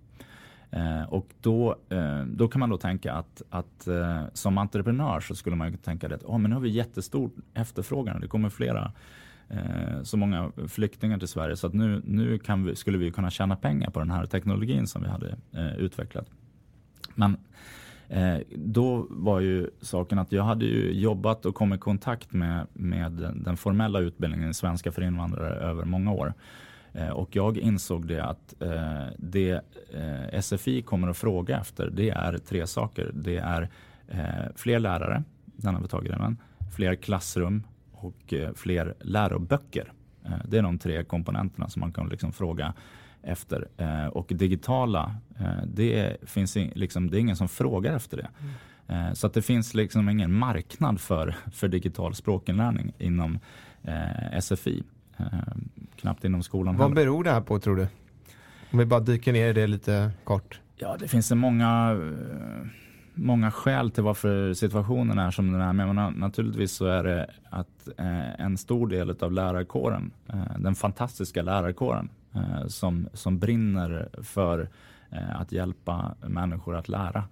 Eh, 0.71 1.03
och 1.03 1.27
då, 1.41 1.77
eh, 1.89 2.23
då 2.23 2.49
kan 2.49 2.61
man 2.61 2.71
då 2.71 2.79
tänka 2.79 3.13
att, 3.13 3.43
att 3.51 3.87
eh, 3.87 4.23
som 4.33 4.59
entreprenör 4.59 5.21
så 5.21 5.35
skulle 5.35 5.57
man 5.57 5.77
tänka 5.77 6.15
att 6.15 6.25
oh, 6.25 6.39
men 6.39 6.51
nu 6.51 6.57
har 6.57 6.61
vi 6.61 6.69
jättestor 6.69 7.31
efterfrågan. 7.55 8.21
Det 8.21 8.29
kommer 8.29 8.49
flera 8.49 8.93
Eh, 9.51 10.03
så 10.03 10.17
många 10.17 10.53
flyktingar 10.69 11.19
till 11.19 11.29
Sverige 11.29 11.57
så 11.57 11.67
att 11.67 11.75
nu, 11.75 12.03
nu 12.05 12.39
kan 12.39 12.65
vi, 12.65 12.77
skulle 12.77 12.99
vi 12.99 13.11
kunna 13.11 13.31
tjäna 13.31 13.57
pengar 13.57 13.91
på 13.91 13.99
den 13.99 14.11
här 14.11 14.27
teknologin 14.27 14.87
som 14.87 15.03
vi 15.03 15.09
hade 15.09 15.37
eh, 15.53 15.77
utvecklat. 15.77 16.31
Men 17.15 17.37
eh, 18.09 18.39
då 18.57 19.07
var 19.11 19.41
ju 19.41 19.71
saken 19.81 20.19
att 20.19 20.33
jag 20.33 20.43
hade 20.43 20.65
ju 20.65 20.93
jobbat 20.93 21.47
och 21.47 21.55
kommit 21.55 21.77
i 21.77 21.81
kontakt 21.81 22.33
med, 22.33 22.67
med 22.73 23.13
den 23.35 23.57
formella 23.57 23.99
utbildningen 23.99 24.51
i 24.51 24.55
svenska 24.55 24.93
för 24.93 25.03
invandrare 25.03 25.55
över 25.55 25.85
många 25.85 26.13
år. 26.13 26.35
Eh, 26.93 27.11
och 27.11 27.37
jag 27.37 27.59
insåg 27.59 28.07
det 28.07 28.25
att 28.25 28.63
eh, 28.63 29.07
det 29.19 29.61
eh, 29.93 30.41
SFI 30.41 30.83
kommer 30.83 31.09
att 31.09 31.17
fråga 31.17 31.61
efter 31.61 31.91
det 31.91 32.11
är 32.11 32.39
tre 32.39 32.67
saker. 32.67 33.11
Det 33.15 33.37
är 33.37 33.69
eh, 34.09 34.53
fler 34.57 34.79
lärare, 34.79 35.23
den 35.45 35.75
har 35.75 35.83
vi 35.83 35.89
tagit 35.89 36.13
redan, 36.13 36.37
fler 36.77 36.95
klassrum 36.95 37.63
och 38.01 38.33
eh, 38.33 38.53
fler 38.55 38.95
läroböcker. 39.01 39.93
Eh, 40.25 40.33
det 40.45 40.59
är 40.59 40.63
de 40.63 40.79
tre 40.79 41.05
komponenterna 41.05 41.69
som 41.69 41.81
man 41.81 41.93
kan 41.93 42.09
liksom 42.09 42.33
fråga 42.33 42.75
efter. 43.23 43.69
Eh, 43.77 44.07
och 44.07 44.27
digitala, 44.35 45.17
det 45.65 46.17
finns 46.23 46.57
liksom, 46.57 47.11
det 47.11 47.19
är 47.19 47.21
ingen 47.21 47.37
som 47.37 47.49
frågar 47.49 47.97
efter 47.97 48.17
det. 48.17 48.29
Mm. 48.39 49.15
Så 49.15 49.27
att 49.27 49.35
det 49.35 49.43
finns 49.43 49.75
liksom 49.75 50.09
ingen 50.09 50.33
marknad 50.33 51.01
för, 51.01 51.37
för 51.53 51.69
digital 51.69 52.15
språkinlärning 52.15 52.93
inom 52.99 53.39
SFI. 54.41 54.83
Knappt 55.97 56.25
inom 56.25 56.43
skolan 56.43 56.77
Vad 56.77 56.89
heller. 56.89 57.03
beror 57.03 57.25
det 57.25 57.31
här 57.31 57.41
på 57.41 57.59
tror 57.59 57.77
du? 57.77 57.89
Om 58.73 58.79
vi 58.79 58.85
bara 58.85 59.01
dyker 59.01 59.33
ner 59.33 59.49
i 59.49 59.53
det 59.53 59.67
lite 59.67 60.11
kort. 60.25 60.61
Ja, 60.77 60.97
det 60.99 61.09
finns 61.09 61.33
många, 61.33 62.01
många 63.15 63.51
skäl 63.51 63.91
till 63.91 64.03
varför 64.03 64.55
situationen 64.55 65.19
är 65.19 65.31
som 65.31 65.53
den 65.53 65.61
är. 65.61 65.73
Men 65.73 66.13
naturligtvis 66.13 66.73
så 66.73 66.87
är 66.87 67.05
det 67.05 67.31
att 67.51 67.89
eh, 67.99 68.41
en 68.41 68.59
stor 68.59 68.87
del 68.87 69.17
av 69.21 69.33
lärarkåren, 69.33 70.11
eh, 70.29 70.59
den 70.59 70.75
fantastiska 70.75 71.43
lärarkåren 71.43 72.09
eh, 72.35 72.67
som, 72.67 73.09
som 73.13 73.39
brinner 73.39 74.09
för 74.23 74.69
att 75.33 75.53
hjälpa 75.53 76.15
människor 76.27 76.77
att 76.77 76.89
lära. 76.89 77.25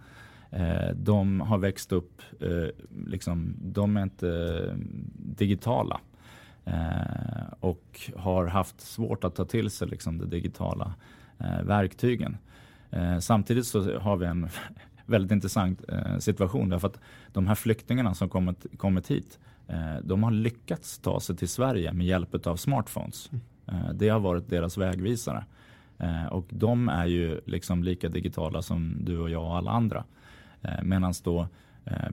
De 0.95 1.41
har 1.41 1.59
växt 1.59 1.93
upp, 1.93 2.23
liksom, 3.07 3.55
de 3.63 3.97
är 3.97 4.03
inte 4.03 4.63
digitala 5.17 6.01
och 7.61 8.11
har 8.17 8.47
haft 8.47 8.81
svårt 8.81 9.25
att 9.25 9.35
ta 9.35 9.45
till 9.45 9.71
sig 9.71 9.89
liksom, 9.89 10.19
de 10.19 10.25
digitala 10.25 10.95
verktygen. 11.63 12.37
Samtidigt 13.21 13.67
så 13.67 13.99
har 13.99 14.17
vi 14.17 14.27
en 14.27 14.49
väldigt 15.09 15.33
intressant 15.33 15.85
eh, 15.89 16.19
situation 16.19 16.69
därför 16.69 16.89
att 16.89 17.01
de 17.33 17.47
här 17.47 17.55
flyktingarna 17.55 18.15
som 18.15 18.29
kommit, 18.29 18.67
kommit 18.77 19.11
hit 19.11 19.39
eh, 19.69 19.97
de 20.03 20.23
har 20.23 20.31
lyckats 20.31 20.99
ta 20.99 21.21
sig 21.21 21.37
till 21.37 21.49
Sverige 21.49 21.93
med 21.93 22.07
hjälp 22.07 22.47
av 22.47 22.57
smartphones. 22.57 23.31
Mm. 23.31 23.99
det 23.99 24.09
har 24.09 24.21
varit 24.21 24.49
deras 24.49 24.79
vägvisare. 24.79 25.45
och 26.31 26.47
de 26.51 26.89
är 26.89 27.07
ju 27.07 27.41
liksom 27.47 27.85
lika 27.85 28.09
digitala 28.09 28.63
som 28.63 28.97
du 29.01 29.19
och 29.19 29.31
jag 29.31 29.45
och 29.45 29.57
alla 29.57 29.71
andra. 29.71 30.05
Eh, 30.63 30.83
Medan 30.83 31.15
då 31.25 31.49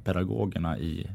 pedagogerna 0.04 0.78
i, 0.78 1.10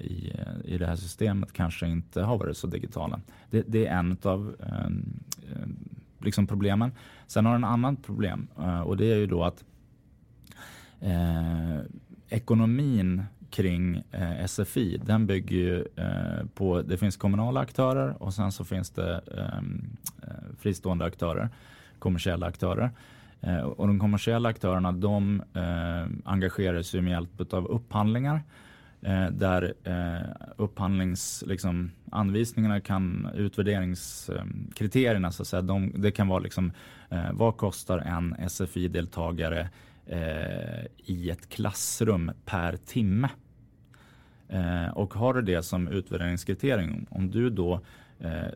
i, 0.00 0.32
i 0.64 0.78
det 0.78 0.86
här 0.86 0.96
systemet 0.96 1.52
kanske 1.52 1.88
inte 1.88 2.22
har 2.22 2.38
varit 2.38 2.56
så 2.56 2.66
digitala. 2.66 3.20
Det, 3.50 3.64
det 3.66 3.86
är 3.86 3.98
en 3.98 4.16
av 4.22 4.56
liksom 6.26 6.46
problemen. 6.46 6.92
Sen 7.26 7.46
har 7.46 7.54
en 7.54 7.64
annan 7.64 7.96
problem 7.96 8.48
eh, 8.58 8.80
och 8.80 8.96
det 8.96 9.12
är 9.12 9.16
ju 9.16 9.26
då 9.26 9.44
att 9.44 9.64
eh, 11.06 11.80
ekonomin 12.28 13.24
kring 13.50 14.02
eh, 14.10 14.46
SFI 14.46 14.96
den 14.96 15.26
bygger 15.26 15.56
ju 15.56 15.84
eh, 15.96 16.46
på, 16.54 16.82
det 16.82 16.98
finns 16.98 17.16
kommunala 17.16 17.60
aktörer 17.60 18.22
och 18.22 18.34
sen 18.34 18.52
så 18.52 18.64
finns 18.64 18.90
det 18.90 19.18
ehm, 19.18 19.96
eh, 20.22 20.28
fristående 20.58 21.04
aktörer, 21.04 21.48
kommersiella 21.98 22.46
aktörer. 22.46 22.90
Eh, 23.40 23.60
och 23.60 23.86
de 23.86 23.98
kommersiella 23.98 24.48
aktörerna 24.48 24.92
de 24.92 25.42
eh, 25.54 26.06
engagerar 26.24 26.82
sig 26.82 27.00
med 27.00 27.10
hjälp 27.10 27.52
av 27.52 27.66
upphandlingar 27.66 28.42
eh, 29.02 29.26
där 29.26 29.74
eh, 29.84 30.20
upphandlingsanvisningarna 30.56 32.74
liksom, 32.74 32.86
kan, 32.86 33.30
utvärderingskriterierna 33.34 35.32
så 35.32 35.42
att 35.42 35.48
säga, 35.48 35.62
de, 35.62 35.92
det 35.96 36.10
kan 36.10 36.28
vara 36.28 36.38
liksom, 36.38 36.72
eh, 37.08 37.32
vad 37.32 37.56
kostar 37.56 37.98
en 37.98 38.36
SFI-deltagare 38.48 39.68
Eh, 40.06 40.86
i 40.96 41.30
ett 41.30 41.48
klassrum 41.48 42.30
per 42.44 42.76
timme? 42.76 43.28
Eh, 44.48 44.88
och 44.88 45.14
har 45.14 45.34
du 45.34 45.42
det 45.42 45.62
som 45.62 45.88
utvärderingskriterium, 45.88 47.06
om 47.10 47.30
du 47.30 47.50
då 47.50 47.80
eh, 48.18 48.48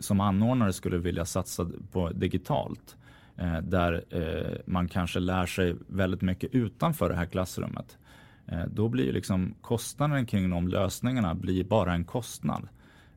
som 0.00 0.20
anordnare 0.20 0.72
skulle 0.72 0.98
vilja 0.98 1.24
satsa 1.24 1.70
på 1.92 2.10
digitalt, 2.10 2.96
eh, 3.36 3.58
där 3.58 4.04
eh, 4.10 4.58
man 4.66 4.88
kanske 4.88 5.20
lär 5.20 5.46
sig 5.46 5.74
väldigt 5.86 6.22
mycket 6.22 6.54
utanför 6.54 7.08
det 7.08 7.16
här 7.16 7.26
klassrummet 7.26 7.98
Eh, 8.46 8.64
då 8.66 8.88
blir 8.88 9.12
liksom 9.12 9.54
kostnaden 9.60 10.26
kring 10.26 10.50
de 10.50 10.68
lösningarna 10.68 11.34
blir 11.34 11.64
bara 11.64 11.92
en 11.92 12.04
kostnad 12.04 12.68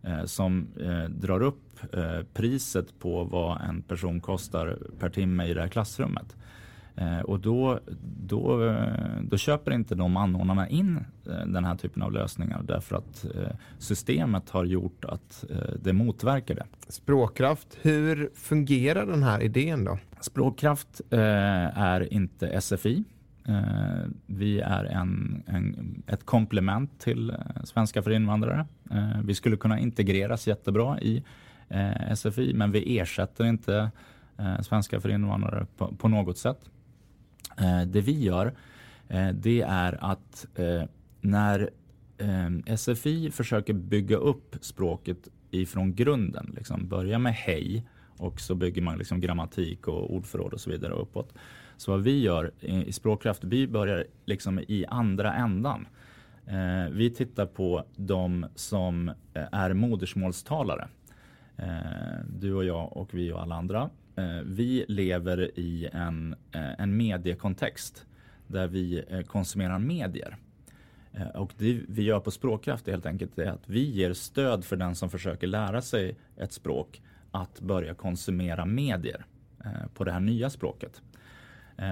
eh, 0.03 0.23
som 0.25 0.67
eh, 0.79 1.03
drar 1.03 1.41
upp 1.41 1.63
priset 2.33 2.99
på 2.99 3.23
vad 3.23 3.61
en 3.61 3.81
person 3.81 4.21
kostar 4.21 4.77
per 4.99 5.09
timme 5.09 5.45
i 5.45 5.53
det 5.53 5.61
här 5.61 5.67
klassrummet. 5.67 6.35
Och 7.23 7.39
då, 7.39 7.79
då, 8.19 8.75
då 9.21 9.37
köper 9.37 9.71
inte 9.71 9.95
de 9.95 10.17
anordnarna 10.17 10.69
in 10.69 10.99
den 11.23 11.65
här 11.65 11.75
typen 11.75 12.01
av 12.01 12.11
lösningar 12.11 12.61
därför 12.63 12.95
att 12.95 13.25
systemet 13.77 14.49
har 14.49 14.65
gjort 14.65 15.05
att 15.05 15.45
det 15.81 15.93
motverkar 15.93 16.55
det. 16.55 16.65
Språkkraft, 16.87 17.77
hur 17.81 18.29
fungerar 18.35 19.05
den 19.05 19.23
här 19.23 19.43
idén 19.43 19.85
då? 19.85 19.97
Språkkraft 20.19 21.01
är 21.11 22.13
inte 22.13 22.61
SFI 22.61 23.03
Eh, 23.47 24.07
vi 24.25 24.59
är 24.59 24.85
en, 24.85 25.43
en, 25.47 26.03
ett 26.07 26.25
komplement 26.25 26.99
till 26.99 27.29
eh, 27.29 27.35
Svenska 27.63 28.01
för 28.01 28.11
invandrare. 28.11 28.65
Eh, 28.91 29.21
vi 29.23 29.35
skulle 29.35 29.57
kunna 29.57 29.79
integreras 29.79 30.47
jättebra 30.47 30.99
i 30.99 31.23
SFI 32.15 32.53
men 32.53 32.71
vi 32.71 32.99
ersätter 32.99 33.45
inte 33.45 33.91
Svenska 34.61 35.01
för 35.01 35.09
invandrare 35.09 35.65
på, 35.77 35.95
på 35.95 36.07
något 36.07 36.37
sätt. 36.37 36.57
Eh, 37.57 37.81
det 37.81 38.01
vi 38.01 38.23
gör 38.23 38.53
eh, 39.07 39.29
det 39.29 39.61
är 39.61 40.11
att 40.11 40.47
eh, 40.55 40.83
när 41.21 41.69
SFI 42.77 43.31
försöker 43.31 43.73
bygga 43.73 44.15
upp 44.15 44.55
språket 44.61 45.27
ifrån 45.51 45.95
grunden, 45.95 46.53
liksom 46.55 46.87
börja 46.87 47.19
med 47.19 47.33
hej 47.33 47.87
och 48.17 48.41
så 48.41 48.55
bygger 48.55 48.81
man 48.81 48.97
liksom 48.97 49.21
grammatik 49.21 49.87
och 49.87 50.13
ordförråd 50.13 50.53
och 50.53 50.59
så 50.59 50.69
vidare 50.69 50.93
uppåt. 50.93 51.33
Så 51.77 51.91
vad 51.91 52.01
vi 52.03 52.21
gör 52.21 52.51
i 52.61 52.91
Språkkraft, 52.91 53.43
vi 53.43 53.67
börjar 53.67 54.05
liksom 54.25 54.59
i 54.59 54.85
andra 54.87 55.33
ändan. 55.33 55.87
Eh, 56.45 56.91
vi 56.91 57.09
tittar 57.09 57.45
på 57.45 57.83
de 57.95 58.45
som 58.55 59.11
är 59.33 59.73
modersmålstalare. 59.73 60.87
Eh, 61.57 62.25
du 62.39 62.53
och 62.53 62.65
jag 62.65 62.97
och 62.97 63.13
vi 63.13 63.31
och 63.31 63.41
alla 63.41 63.55
andra. 63.55 63.89
Eh, 64.17 64.41
vi 64.43 64.85
lever 64.87 65.59
i 65.59 65.89
en, 65.93 66.35
eh, 66.51 66.81
en 66.81 66.97
mediekontext 66.97 68.05
där 68.47 68.67
vi 68.67 69.03
eh, 69.09 69.21
konsumerar 69.21 69.79
medier. 69.79 70.37
Och 71.33 71.53
det 71.57 71.81
vi 71.87 72.03
gör 72.03 72.19
på 72.19 72.31
Språkkraft 72.31 72.87
är 72.87 72.91
helt 72.91 73.05
enkelt 73.05 73.39
är 73.39 73.51
att 73.51 73.69
vi 73.69 73.91
ger 73.91 74.13
stöd 74.13 74.65
för 74.65 74.75
den 74.75 74.95
som 74.95 75.09
försöker 75.09 75.47
lära 75.47 75.81
sig 75.81 76.15
ett 76.35 76.53
språk 76.53 77.01
att 77.31 77.59
börja 77.59 77.93
konsumera 77.93 78.65
medier 78.65 79.25
på 79.93 80.03
det 80.03 80.11
här 80.11 80.19
nya 80.19 80.49
språket. 80.49 81.01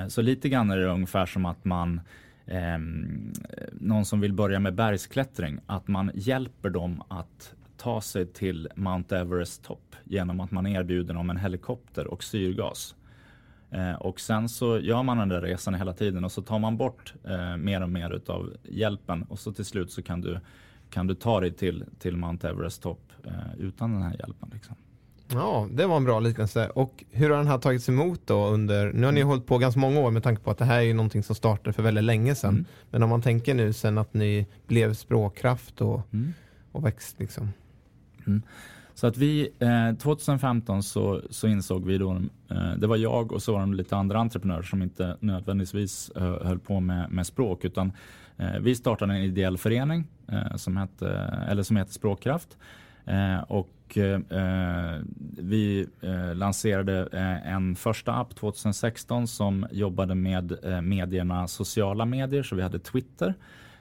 Så 0.07 0.21
lite 0.21 0.49
grann 0.49 0.69
är 0.69 0.77
det 0.77 0.85
ungefär 0.85 1.25
som 1.25 1.45
att 1.45 1.65
man 1.65 2.01
ehm, 2.45 3.33
någon 3.71 4.05
som 4.05 4.19
vill 4.19 4.33
börja 4.33 4.59
med 4.59 4.75
bergsklättring, 4.75 5.59
att 5.65 5.87
man 5.87 6.11
hjälper 6.13 6.69
dem 6.69 7.03
att 7.07 7.54
ta 7.77 8.01
sig 8.01 8.25
till 8.25 8.69
Mount 8.75 9.17
Everest 9.17 9.63
topp 9.63 9.95
genom 10.03 10.39
att 10.39 10.51
man 10.51 10.67
erbjuder 10.67 11.13
dem 11.13 11.29
en 11.29 11.37
helikopter 11.37 12.07
och 12.07 12.23
syrgas. 12.23 12.95
Eh, 13.71 13.93
och 13.93 14.19
sen 14.19 14.49
så 14.49 14.79
gör 14.79 15.03
man 15.03 15.17
den 15.17 15.29
där 15.29 15.41
resan 15.41 15.73
hela 15.73 15.93
tiden 15.93 16.23
och 16.23 16.31
så 16.31 16.41
tar 16.41 16.59
man 16.59 16.77
bort 16.77 17.13
eh, 17.23 17.57
mer 17.57 17.81
och 17.81 17.89
mer 17.89 18.13
utav 18.13 18.53
hjälpen 18.63 19.23
och 19.23 19.39
så 19.39 19.51
till 19.51 19.65
slut 19.65 19.91
så 19.91 20.01
kan 20.01 20.21
du, 20.21 20.39
kan 20.89 21.07
du 21.07 21.15
ta 21.15 21.39
dig 21.39 21.51
till, 21.51 21.85
till 21.99 22.17
Mount 22.17 22.49
Everest 22.49 22.81
topp 22.81 23.11
eh, 23.23 23.31
utan 23.59 23.93
den 23.93 24.01
här 24.01 24.15
hjälpen. 24.19 24.49
Liksom. 24.53 24.75
Ja, 25.27 25.67
det 25.71 25.85
var 25.85 25.97
en 25.97 26.03
bra 26.03 26.19
liknelse. 26.19 26.69
Och 26.69 27.03
hur 27.11 27.29
har 27.29 27.37
den 27.37 27.47
här 27.47 27.57
tagits 27.57 27.89
emot 27.89 28.21
då 28.25 28.47
under, 28.47 28.93
nu 28.93 29.05
har 29.05 29.11
ni 29.11 29.19
mm. 29.19 29.29
hållit 29.29 29.45
på 29.45 29.57
ganska 29.57 29.79
många 29.79 29.99
år 29.99 30.11
med 30.11 30.23
tanke 30.23 30.41
på 30.41 30.51
att 30.51 30.57
det 30.57 30.65
här 30.65 30.77
är 30.77 30.81
ju 30.81 30.93
någonting 30.93 31.23
som 31.23 31.35
startade 31.35 31.73
för 31.73 31.83
väldigt 31.83 32.03
länge 32.03 32.35
sedan. 32.35 32.53
Mm. 32.53 32.65
Men 32.89 33.03
om 33.03 33.09
man 33.09 33.21
tänker 33.21 33.53
nu 33.53 33.73
sen 33.73 33.97
att 33.97 34.13
ni 34.13 34.47
blev 34.67 34.93
språkkraft 34.93 35.81
och, 35.81 36.13
mm. 36.13 36.33
och 36.71 36.85
växt 36.85 37.19
liksom. 37.19 37.49
Mm. 38.27 38.41
Så 38.93 39.07
att 39.07 39.17
vi, 39.17 39.49
eh, 39.59 39.95
2015 39.97 40.83
så, 40.83 41.21
så 41.29 41.47
insåg 41.47 41.85
vi 41.85 41.97
då, 41.97 42.11
eh, 42.49 42.71
det 42.77 42.87
var 42.87 42.97
jag 42.97 43.31
och 43.31 43.41
så 43.43 43.53
var 43.53 43.65
det 43.65 43.75
lite 43.75 43.95
andra 43.95 44.19
entreprenörer 44.19 44.61
som 44.61 44.81
inte 44.81 45.17
nödvändigtvis 45.19 46.09
eh, 46.09 46.43
höll 46.43 46.59
på 46.59 46.79
med, 46.79 47.11
med 47.11 47.27
språk 47.27 47.65
utan 47.65 47.91
eh, 48.37 48.59
vi 48.61 48.75
startade 48.75 49.13
en 49.13 49.21
ideell 49.21 49.57
förening 49.57 50.07
eh, 50.27 50.55
som, 50.55 50.77
hette, 50.77 51.09
eller 51.49 51.63
som 51.63 51.77
heter 51.77 51.93
Språkkraft. 51.93 52.57
Eh, 53.05 53.39
och 53.39 53.97
eh, 53.97 54.99
vi 55.37 55.87
eh, 56.01 56.35
lanserade 56.35 57.07
eh, 57.11 57.53
en 57.53 57.75
första 57.75 58.13
app 58.13 58.35
2016 58.35 59.27
som 59.27 59.67
jobbade 59.71 60.15
med 60.15 60.57
eh, 60.63 60.81
medierna 60.81 61.47
sociala 61.47 62.05
medier. 62.05 62.43
Så 62.43 62.55
vi 62.55 62.61
hade 62.61 62.79
Twitter, 62.79 63.33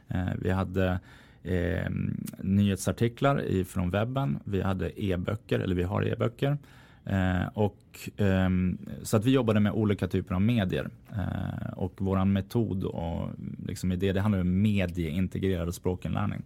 eh, 0.09 0.29
vi 0.39 0.51
hade 0.51 1.01
eh, 1.45 1.91
nyhetsartiklar 2.39 3.65
från 3.65 3.91
webben, 3.91 4.39
vi 4.45 4.63
hade 4.63 5.05
e-böcker, 5.05 5.59
eller 5.61 5.75
vi 5.75 5.83
har 5.83 6.07
e-böcker. 6.07 6.59
Eh, 7.05 7.47
och, 7.55 8.11
eh, 8.21 8.49
så 9.03 9.17
att 9.17 9.25
vi 9.25 9.31
jobbade 9.31 9.61
med 9.61 9.73
olika 9.73 10.09
typer 10.09 10.35
av 10.35 10.43
medier. 10.43 10.91
Eh, 11.13 11.73
och 11.77 11.93
vår 11.99 12.25
metod 12.25 12.85
och 12.85 13.29
liksom 13.67 13.93
idé, 13.93 14.13
det 14.13 14.21
handlar 14.21 14.41
om 14.41 14.63
medieintegrerad 14.63 15.75
språkinlärning. 15.75 16.43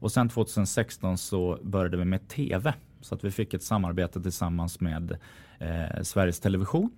Och 0.00 0.12
sen 0.12 0.28
2016 0.28 1.18
så 1.18 1.58
började 1.62 1.96
vi 1.96 2.04
med 2.04 2.28
TV. 2.28 2.74
Så 3.00 3.14
att 3.14 3.24
vi 3.24 3.30
fick 3.30 3.54
ett 3.54 3.62
samarbete 3.62 4.22
tillsammans 4.22 4.80
med 4.80 5.18
eh, 5.58 6.02
Sveriges 6.02 6.40
Television. 6.40 6.90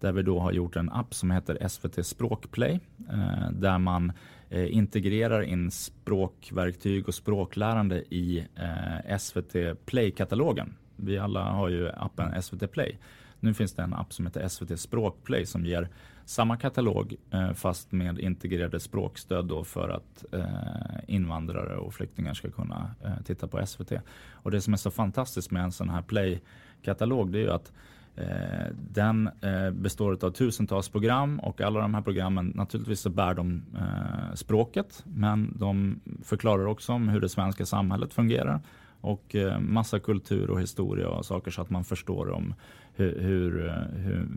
Där 0.00 0.12
vi 0.12 0.22
då 0.22 0.40
har 0.40 0.52
gjort 0.52 0.76
en 0.76 0.90
app 0.90 1.14
som 1.14 1.30
heter 1.30 1.68
SVT 1.68 2.06
Språkplay. 2.06 2.80
Eh, 3.12 3.50
där 3.50 3.78
man 3.78 4.12
Eh, 4.54 4.76
integrerar 4.76 5.42
in 5.42 5.70
språkverktyg 5.70 7.08
och 7.08 7.14
språklärande 7.14 8.04
i 8.14 8.46
eh, 8.56 9.18
SVT 9.18 9.54
Play-katalogen. 9.86 10.74
Vi 10.96 11.18
alla 11.18 11.44
har 11.44 11.68
ju 11.68 11.88
appen 11.88 12.42
SVT 12.42 12.72
Play. 12.72 12.98
Nu 13.40 13.54
finns 13.54 13.74
det 13.74 13.82
en 13.82 13.94
app 13.94 14.12
som 14.12 14.26
heter 14.26 14.48
SVT 14.48 14.80
Språkplay 14.80 15.46
som 15.46 15.66
ger 15.66 15.88
samma 16.24 16.56
katalog 16.56 17.14
eh, 17.30 17.52
fast 17.52 17.92
med 17.92 18.18
integrerade 18.18 18.80
språkstöd 18.80 19.44
då 19.46 19.64
för 19.64 19.88
att 19.88 20.24
eh, 20.32 21.14
invandrare 21.14 21.76
och 21.76 21.94
flyktingar 21.94 22.34
ska 22.34 22.50
kunna 22.50 22.94
eh, 23.04 23.22
titta 23.24 23.48
på 23.48 23.66
SVT. 23.66 23.92
Och 24.32 24.50
det 24.50 24.60
som 24.60 24.72
är 24.72 24.78
så 24.78 24.90
fantastiskt 24.90 25.50
med 25.50 25.64
en 25.64 25.72
sån 25.72 25.90
här 25.90 26.02
Play-katalog 26.02 27.32
det 27.32 27.38
är 27.38 27.42
ju 27.42 27.50
att 27.50 27.72
Eh, 27.72 27.91
Eh, 28.16 28.66
den 28.90 29.30
eh, 29.40 29.70
består 29.70 30.24
av 30.24 30.30
tusentals 30.30 30.88
program 30.88 31.40
och 31.40 31.60
alla 31.60 31.80
de 31.80 31.94
här 31.94 32.02
programmen 32.02 32.52
naturligtvis 32.54 33.00
så 33.00 33.10
bär 33.10 33.34
de 33.34 33.62
eh, 33.74 34.34
språket 34.34 35.04
men 35.04 35.54
de 35.58 36.00
förklarar 36.24 36.66
också 36.66 36.92
om 36.92 37.08
hur 37.08 37.20
det 37.20 37.28
svenska 37.28 37.66
samhället 37.66 38.14
fungerar 38.14 38.60
och 39.00 39.34
eh, 39.34 39.60
massa 39.60 39.98
kultur 39.98 40.50
och 40.50 40.60
historia 40.60 41.08
och 41.08 41.26
saker 41.26 41.50
så 41.50 41.62
att 41.62 41.70
man 41.70 41.84
förstår 41.84 42.30
om 42.30 42.54
hur, 42.94 43.16
eh, 43.16 43.22
hur, 43.22 43.72
hur, 43.96 44.28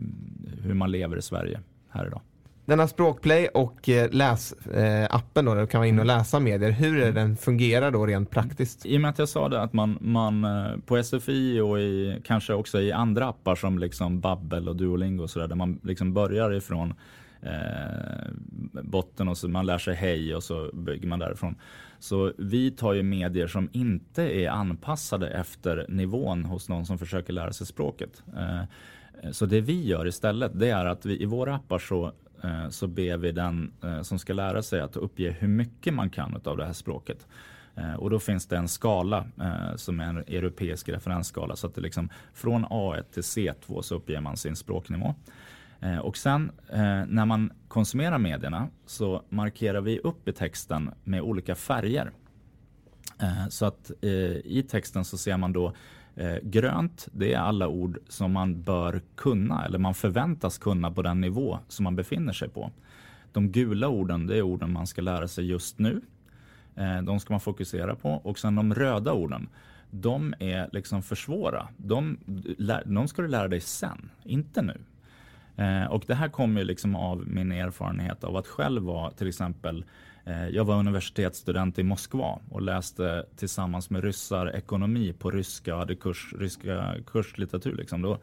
hur 0.62 0.74
man 0.74 0.90
lever 0.90 1.16
i 1.16 1.22
Sverige 1.22 1.60
här 1.88 2.06
idag. 2.06 2.20
Denna 2.66 2.88
språkplay 2.88 3.48
och 3.48 3.88
eh, 3.88 4.10
läsappen 4.10 5.04
eh, 5.34 5.44
då, 5.44 5.54
där 5.54 5.60
du 5.60 5.66
kan 5.66 5.78
vara 5.78 5.88
inne 5.88 6.00
och 6.00 6.06
läsa 6.06 6.40
medier, 6.40 6.70
hur 6.70 7.02
är 7.02 7.12
den 7.12 7.36
fungerar 7.36 7.90
då 7.90 8.06
rent 8.06 8.30
praktiskt? 8.30 8.86
I 8.86 8.96
och 8.96 9.00
med 9.00 9.10
att 9.10 9.18
jag 9.18 9.28
sa 9.28 9.48
det 9.48 9.60
att 9.62 9.72
man, 9.72 9.98
man 10.00 10.44
eh, 10.44 10.78
på 10.86 11.02
SFI 11.02 11.60
och 11.60 11.80
i, 11.80 12.20
kanske 12.24 12.54
också 12.54 12.80
i 12.80 12.92
andra 12.92 13.28
appar 13.28 13.54
som 13.54 13.78
liksom 13.78 14.20
Babbel 14.20 14.68
och 14.68 14.76
Duolingo 14.76 15.22
och 15.22 15.30
sådär, 15.30 15.48
där 15.48 15.56
man 15.56 15.80
liksom 15.82 16.14
börjar 16.14 16.52
ifrån 16.52 16.94
eh, 17.42 18.30
botten 18.82 19.28
och 19.28 19.38
så 19.38 19.48
man 19.48 19.66
lär 19.66 19.78
sig 19.78 19.94
hej 19.94 20.34
och 20.34 20.42
så 20.42 20.70
bygger 20.72 21.08
man 21.08 21.18
därifrån. 21.18 21.54
Så 21.98 22.32
vi 22.38 22.70
tar 22.70 22.92
ju 22.92 23.02
medier 23.02 23.46
som 23.46 23.68
inte 23.72 24.22
är 24.22 24.50
anpassade 24.50 25.28
efter 25.28 25.86
nivån 25.88 26.44
hos 26.44 26.68
någon 26.68 26.86
som 26.86 26.98
försöker 26.98 27.32
lära 27.32 27.52
sig 27.52 27.66
språket. 27.66 28.22
Eh, 28.36 28.62
så 29.32 29.46
det 29.46 29.60
vi 29.60 29.86
gör 29.86 30.06
istället 30.06 30.52
det 30.54 30.70
är 30.70 30.84
att 30.84 31.06
vi 31.06 31.22
i 31.22 31.24
våra 31.24 31.54
appar 31.54 31.78
så 31.78 32.12
Eh, 32.44 32.68
så 32.68 32.86
ber 32.86 33.16
vi 33.16 33.32
den 33.32 33.72
eh, 33.82 34.02
som 34.02 34.18
ska 34.18 34.32
lära 34.32 34.62
sig 34.62 34.80
att 34.80 34.96
uppge 34.96 35.30
hur 35.30 35.48
mycket 35.48 35.94
man 35.94 36.10
kan 36.10 36.40
av 36.44 36.56
det 36.56 36.66
här 36.66 36.72
språket. 36.72 37.26
Eh, 37.74 37.94
och 37.94 38.10
då 38.10 38.18
finns 38.18 38.46
det 38.46 38.56
en 38.56 38.68
skala 38.68 39.26
som 39.76 40.00
är 40.00 40.04
en 40.04 40.16
europeisk 40.16 40.88
referensskala. 40.88 41.56
Så 41.56 41.66
att 41.66 41.74
det 41.74 41.80
liksom 41.80 42.08
från 42.34 42.66
A1 42.66 43.02
till 43.02 43.22
C2 43.22 43.82
så 43.82 43.94
uppger 43.94 44.20
man 44.20 44.36
sin 44.36 44.56
språknivå. 44.56 45.14
Och 46.02 46.16
sen 46.16 46.52
när 47.06 47.24
man 47.24 47.52
konsumerar 47.68 48.18
medierna 48.18 48.68
så 48.86 49.22
markerar 49.28 49.80
vi 49.80 49.98
upp 49.98 50.28
i 50.28 50.32
texten 50.32 50.90
med 51.04 51.20
olika 51.20 51.54
färger. 51.54 52.10
Så 53.50 53.66
att 53.66 53.90
i 54.44 54.64
texten 54.70 55.04
så 55.04 55.18
ser 55.18 55.36
man 55.36 55.52
då 55.52 55.72
Eh, 56.16 56.36
grönt, 56.42 57.08
det 57.12 57.32
är 57.32 57.38
alla 57.38 57.68
ord 57.68 57.98
som 58.08 58.32
man 58.32 58.62
bör 58.62 59.00
kunna 59.14 59.64
eller 59.64 59.78
man 59.78 59.94
förväntas 59.94 60.58
kunna 60.58 60.90
på 60.90 61.02
den 61.02 61.20
nivå 61.20 61.58
som 61.68 61.84
man 61.84 61.96
befinner 61.96 62.32
sig 62.32 62.48
på. 62.48 62.70
De 63.32 63.52
gula 63.52 63.88
orden, 63.88 64.26
det 64.26 64.36
är 64.36 64.42
orden 64.42 64.72
man 64.72 64.86
ska 64.86 65.02
lära 65.02 65.28
sig 65.28 65.46
just 65.46 65.78
nu. 65.78 66.00
Eh, 66.74 67.02
de 67.02 67.20
ska 67.20 67.32
man 67.32 67.40
fokusera 67.40 67.94
på 67.94 68.10
och 68.10 68.38
sen 68.38 68.54
de 68.54 68.74
röda 68.74 69.12
orden, 69.12 69.48
de 69.90 70.34
är 70.38 70.68
liksom 70.72 71.02
för 71.02 71.16
svåra. 71.16 71.68
De, 71.76 72.18
de 72.84 73.08
ska 73.08 73.22
du 73.22 73.28
lära 73.28 73.48
dig 73.48 73.60
sen, 73.60 74.10
inte 74.24 74.62
nu. 74.62 74.80
Eh, 75.56 75.84
och 75.84 76.04
det 76.06 76.14
här 76.14 76.28
kommer 76.28 76.64
liksom 76.64 76.96
av 76.96 77.28
min 77.28 77.52
erfarenhet 77.52 78.24
av 78.24 78.36
att 78.36 78.46
själv 78.46 78.82
vara 78.82 79.10
till 79.10 79.28
exempel 79.28 79.84
jag 80.50 80.64
var 80.64 80.78
universitetsstudent 80.78 81.78
i 81.78 81.82
Moskva 81.82 82.38
och 82.50 82.62
läste 82.62 83.26
tillsammans 83.36 83.90
med 83.90 84.04
ryssar 84.04 84.56
ekonomi 84.56 85.12
på 85.12 85.30
ryska 85.30 85.74
och 85.74 85.80
hade 85.80 85.94
kurs, 85.94 86.34
ryska 86.38 86.94
kurslitteratur. 87.06 87.76
Liksom 87.76 88.02
då. 88.02 88.18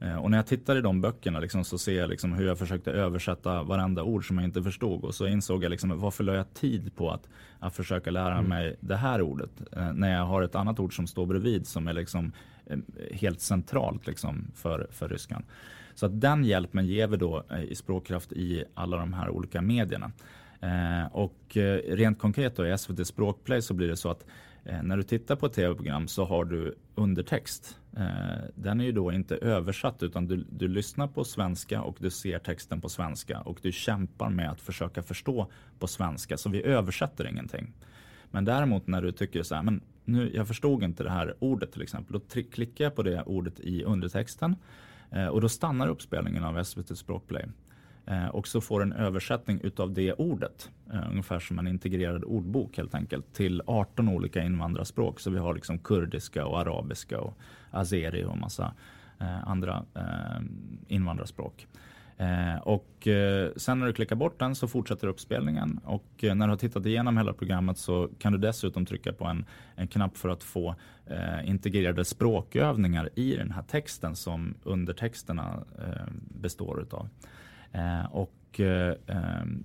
Eh, 0.00 0.16
och 0.16 0.30
när 0.30 0.38
jag 0.38 0.46
tittar 0.46 0.76
i 0.76 0.80
de 0.80 1.00
böckerna 1.00 1.40
liksom, 1.40 1.64
så 1.64 1.78
ser 1.78 1.98
jag 1.98 2.10
liksom 2.10 2.32
hur 2.32 2.46
jag 2.46 2.58
försökte 2.58 2.90
översätta 2.90 3.62
varenda 3.62 4.02
ord 4.02 4.26
som 4.26 4.38
jag 4.38 4.44
inte 4.44 4.62
förstod. 4.62 5.04
Och 5.04 5.14
så 5.14 5.26
insåg 5.26 5.64
jag 5.64 5.70
liksom, 5.70 6.00
varför 6.00 6.24
la 6.24 6.34
jag 6.34 6.54
tid 6.54 6.96
på 6.96 7.10
att, 7.10 7.28
att 7.58 7.76
försöka 7.76 8.10
lära 8.10 8.34
mm. 8.34 8.48
mig 8.48 8.76
det 8.80 8.96
här 8.96 9.22
ordet. 9.22 9.50
Eh, 9.72 9.92
när 9.92 10.12
jag 10.16 10.24
har 10.24 10.42
ett 10.42 10.54
annat 10.54 10.80
ord 10.80 10.96
som 10.96 11.06
står 11.06 11.26
bredvid 11.26 11.66
som 11.66 11.88
är 11.88 11.92
liksom, 11.92 12.32
helt 13.12 13.40
centralt 13.40 14.06
liksom, 14.06 14.50
för, 14.54 14.86
för 14.90 15.08
ryskan. 15.08 15.42
Så 15.94 16.06
att 16.06 16.20
den 16.20 16.44
hjälpen 16.44 16.86
ger 16.86 17.06
vi 17.06 17.16
då 17.16 17.44
i 17.68 17.74
språkkraft 17.74 18.32
i 18.32 18.64
alla 18.74 18.96
de 18.96 19.12
här 19.12 19.30
olika 19.30 19.62
medierna. 19.62 20.12
Eh, 20.60 21.06
och 21.12 21.56
eh, 21.56 21.96
rent 21.96 22.18
konkret 22.18 22.56
då 22.56 22.66
i 22.66 22.78
SVT 22.78 23.06
Språkplay 23.06 23.62
så 23.62 23.74
blir 23.74 23.88
det 23.88 23.96
så 23.96 24.10
att 24.10 24.26
eh, 24.64 24.82
när 24.82 24.96
du 24.96 25.02
tittar 25.02 25.36
på 25.36 25.46
ett 25.46 25.52
tv-program 25.52 26.08
så 26.08 26.24
har 26.24 26.44
du 26.44 26.74
undertext. 26.94 27.76
Den 28.54 28.80
är 28.80 28.84
ju 28.84 28.92
då 28.92 29.12
inte 29.12 29.36
översatt 29.36 30.02
utan 30.02 30.26
du, 30.26 30.46
du 30.50 30.68
lyssnar 30.68 31.06
på 31.06 31.24
svenska 31.24 31.82
och 31.82 31.96
du 31.98 32.10
ser 32.10 32.38
texten 32.38 32.80
på 32.80 32.88
svenska 32.88 33.40
och 33.40 33.58
du 33.62 33.72
kämpar 33.72 34.28
med 34.28 34.50
att 34.50 34.60
försöka 34.60 35.02
förstå 35.02 35.50
på 35.78 35.86
svenska. 35.86 36.36
Så 36.36 36.48
vi 36.48 36.62
översätter 36.62 37.28
ingenting. 37.28 37.72
Men 38.30 38.44
däremot 38.44 38.86
när 38.86 39.02
du 39.02 39.12
tycker 39.12 39.42
så 39.42 39.54
här, 39.54 39.62
men 39.62 39.80
nu, 40.04 40.30
jag 40.34 40.48
förstod 40.48 40.82
inte 40.82 41.02
det 41.02 41.10
här 41.10 41.34
ordet 41.38 41.72
till 41.72 41.82
exempel. 41.82 42.12
Då 42.12 42.42
klickar 42.50 42.84
jag 42.84 42.94
på 42.94 43.02
det 43.02 43.22
ordet 43.22 43.60
i 43.60 43.84
undertexten 43.84 44.56
och 45.30 45.40
då 45.40 45.48
stannar 45.48 45.88
uppspelningen 45.88 46.44
av 46.44 46.64
SVT 46.64 46.98
Språkplay. 46.98 47.46
Eh, 48.10 48.26
och 48.26 48.48
så 48.48 48.60
får 48.60 48.82
en 48.82 48.92
översättning 48.92 49.60
utav 49.62 49.92
det 49.92 50.12
ordet, 50.12 50.70
eh, 50.92 51.10
ungefär 51.10 51.38
som 51.38 51.58
en 51.58 51.66
integrerad 51.66 52.24
ordbok 52.24 52.76
helt 52.76 52.94
enkelt, 52.94 53.34
till 53.34 53.62
18 53.66 54.08
olika 54.08 54.42
invandrarspråk. 54.42 55.20
Så 55.20 55.30
vi 55.30 55.38
har 55.38 55.54
liksom 55.54 55.78
kurdiska 55.78 56.46
och 56.46 56.60
arabiska 56.60 57.20
och 57.20 57.38
azeri 57.70 58.24
och 58.24 58.38
massa 58.38 58.74
eh, 59.20 59.48
andra 59.48 59.84
eh, 59.94 60.42
invandrarspråk. 60.88 61.66
Eh, 62.16 62.56
och 62.62 63.06
eh, 63.06 63.50
sen 63.56 63.78
när 63.78 63.86
du 63.86 63.92
klickar 63.92 64.16
bort 64.16 64.38
den 64.38 64.54
så 64.54 64.68
fortsätter 64.68 65.08
uppspelningen 65.08 65.80
och 65.84 66.08
när 66.22 66.46
du 66.46 66.52
har 66.52 66.56
tittat 66.56 66.86
igenom 66.86 67.16
hela 67.16 67.32
programmet 67.32 67.78
så 67.78 68.08
kan 68.18 68.32
du 68.32 68.38
dessutom 68.38 68.86
trycka 68.86 69.12
på 69.12 69.24
en, 69.24 69.44
en 69.74 69.88
knapp 69.88 70.16
för 70.16 70.28
att 70.28 70.42
få 70.42 70.74
integrerade 71.44 72.04
språkövningar 72.04 73.10
i 73.14 73.36
den 73.36 73.50
här 73.50 73.62
texten 73.62 74.16
som 74.16 74.54
undertexterna 74.64 75.64
består 76.40 76.82
utav. 76.82 77.08
Eh, 77.72 78.04
och 78.04 78.60
eh, 78.60 78.94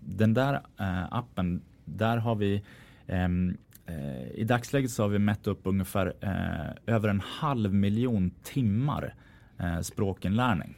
den 0.01 0.33
där 0.33 0.53
eh, 0.79 1.13
appen, 1.13 1.61
där 1.85 2.17
har 2.17 2.35
vi 2.35 2.63
ehm, 3.07 3.57
eh, 3.85 4.27
i 4.31 4.43
dagsläget 4.43 4.91
så 4.91 5.03
har 5.03 5.09
vi 5.09 5.19
mätt 5.19 5.47
upp 5.47 5.61
ungefär 5.63 6.13
eh, 6.21 6.95
över 6.95 7.09
en 7.09 7.19
halv 7.19 7.73
miljon 7.73 8.31
timmar 8.43 9.15
eh, 9.57 9.79
språkinlärning. 9.79 10.75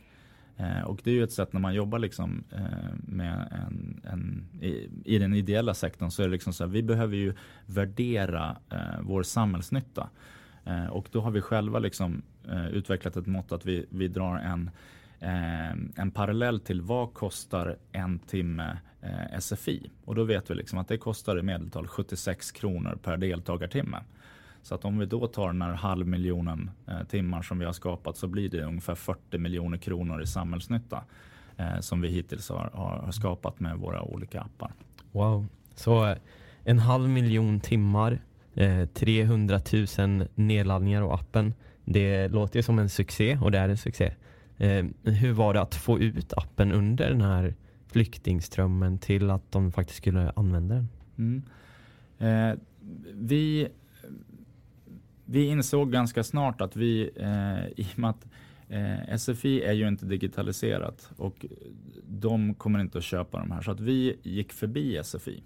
och 0.86 1.00
det 1.04 1.12
är 1.12 1.14
ju 1.14 1.24
ett 1.24 1.32
sätt 1.32 1.54
när 1.54 1.60
man 1.62 1.74
jobbar 1.74 2.00
liksom, 2.00 2.44
med 2.98 3.48
en, 3.52 4.02
en 4.04 4.48
i, 4.62 4.90
i, 5.06 5.20
den 5.20 5.34
ideella 5.34 5.74
sektorn 5.74 6.12
så 6.12 6.22
är 6.22 6.28
det 6.28 6.32
liksom 6.32 6.54
så 6.54 6.64
här, 6.64 6.72
vi 6.72 6.84
behöver 6.84 7.16
ju 7.16 7.34
värdera 7.66 8.58
vår 9.02 9.24
samhällsnytta. 9.24 10.10
och 10.90 11.08
då 11.12 11.22
har 11.22 11.32
vi 11.32 11.42
själva 11.42 11.80
liksom, 11.80 12.22
utvecklat 12.72 13.18
ett 13.18 13.28
mått 13.28 13.52
att 13.52 13.66
vi, 13.66 13.86
vi 13.90 14.08
drar 14.08 14.38
en 14.38 14.70
eh, 15.20 15.72
en 15.96 16.12
parallell 16.12 16.60
till 16.60 16.82
vad 16.82 17.14
kostar 17.14 17.78
en 17.92 18.20
timme 18.20 18.78
eh, 19.02 19.40
SFI? 19.40 19.92
Och 20.06 20.16
då 20.16 20.24
vet 20.24 20.52
vi 20.52 20.56
liksom 20.56 20.80
att 20.80 20.88
det 20.88 20.98
kostar 20.98 21.40
i 21.40 21.42
medeltal 21.42 21.88
76 21.88 22.52
kronor 22.52 22.98
per 23.04 23.18
deltagartimme. 23.18 23.98
Så 24.62 24.76
att 24.76 24.86
om 24.86 24.98
vi 24.98 25.06
då 25.06 25.28
tar 25.28 25.48
den 25.48 25.62
här 25.62 25.74
halvmiljonen 25.74 26.72
eh, 26.88 27.04
timmar 27.04 27.42
som 27.42 27.60
vi 27.60 27.66
har 27.66 27.74
skapat 27.74 28.18
så 28.18 28.28
blir 28.28 28.50
det 28.50 28.64
ungefär 28.64 28.96
40 28.96 29.38
miljoner 29.38 29.78
kronor 29.78 30.22
i 30.22 30.28
samhällsnytta 30.28 31.04
eh, 31.58 31.80
som 31.80 32.02
vi 32.02 32.08
hittills 32.08 32.50
har, 32.50 32.70
har, 32.74 33.12
skapat 33.12 33.60
med 33.60 33.78
våra 33.78 34.02
olika 34.02 34.42
appar. 34.42 34.72
Wow, 35.12 35.48
så 35.76 36.06
eh, 36.06 36.18
en 36.64 36.80
halv 36.80 37.10
miljon 37.10 37.60
timmar, 37.60 38.20
eh, 38.56 38.86
300 38.86 39.60
000 39.98 40.28
nedladdningar 40.36 41.02
av 41.02 41.12
appen. 41.12 41.54
Det 41.86 42.28
låter 42.28 42.60
ju 42.60 42.64
som 42.64 42.80
en 42.80 42.90
succé 42.90 43.38
och 43.42 43.52
det 43.52 43.60
är 43.60 43.70
en 43.70 43.78
succé. 43.78 44.14
Eh, 44.58 44.86
hur 45.04 45.34
var 45.34 45.54
det 45.54 45.62
att 45.62 45.76
få 45.76 46.00
ut 46.00 46.34
appen 46.34 46.72
under 46.72 47.10
den 47.10 47.22
här 47.22 47.56
flyktingströmmen 47.88 48.98
till 48.98 49.30
att 49.30 49.52
de 49.52 49.72
faktiskt 49.72 49.98
skulle 49.98 50.32
använda 50.36 50.76
den? 50.76 50.90
Mm. 51.18 51.44
Eh, 52.20 52.60
vi, 53.14 53.68
vi 55.26 55.46
insåg 55.46 55.92
ganska 55.92 56.24
snart 56.24 56.62
att 56.62 56.76
vi, 56.76 57.10
eh, 57.16 57.68
i 57.68 57.88
och 57.94 58.00
med 58.00 58.10
att 58.10 58.28
eh, 58.70 59.18
SFI 59.18 59.62
är 59.62 59.74
ju 59.74 59.88
inte 59.88 60.06
digitaliserat 60.06 61.12
och 61.18 61.46
de 62.08 62.54
kommer 62.54 62.80
inte 62.80 62.98
att 62.98 63.04
köpa 63.04 63.40
de 63.40 63.52
här. 63.52 63.62
Så 63.62 63.72
att 63.72 63.80
vi 63.80 64.18
gick 64.24 64.54
förbi 64.54 65.02
SFI. 65.04 65.44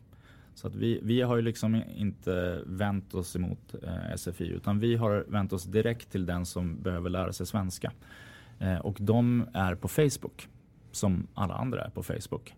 Så 0.55 0.67
att 0.67 0.75
vi, 0.75 0.99
vi 1.03 1.21
har 1.21 1.35
ju 1.35 1.41
liksom 1.41 1.81
inte 1.95 2.61
vänt 2.65 3.13
oss 3.13 3.35
emot 3.35 3.75
eh, 3.83 4.15
SFI 4.15 4.47
utan 4.47 4.79
vi 4.79 4.95
har 4.95 5.25
vänt 5.27 5.53
oss 5.53 5.63
direkt 5.63 6.11
till 6.11 6.25
den 6.25 6.45
som 6.45 6.81
behöver 6.81 7.09
lära 7.09 7.33
sig 7.33 7.45
svenska. 7.45 7.91
Eh, 8.61 8.77
och 8.77 8.97
de 8.99 9.45
är 9.53 9.75
på 9.75 9.87
Facebook 9.87 10.47
som 10.91 11.27
alla 11.33 11.53
andra 11.53 11.83
är 11.83 11.89
på 11.89 12.03
Facebook. 12.03 12.53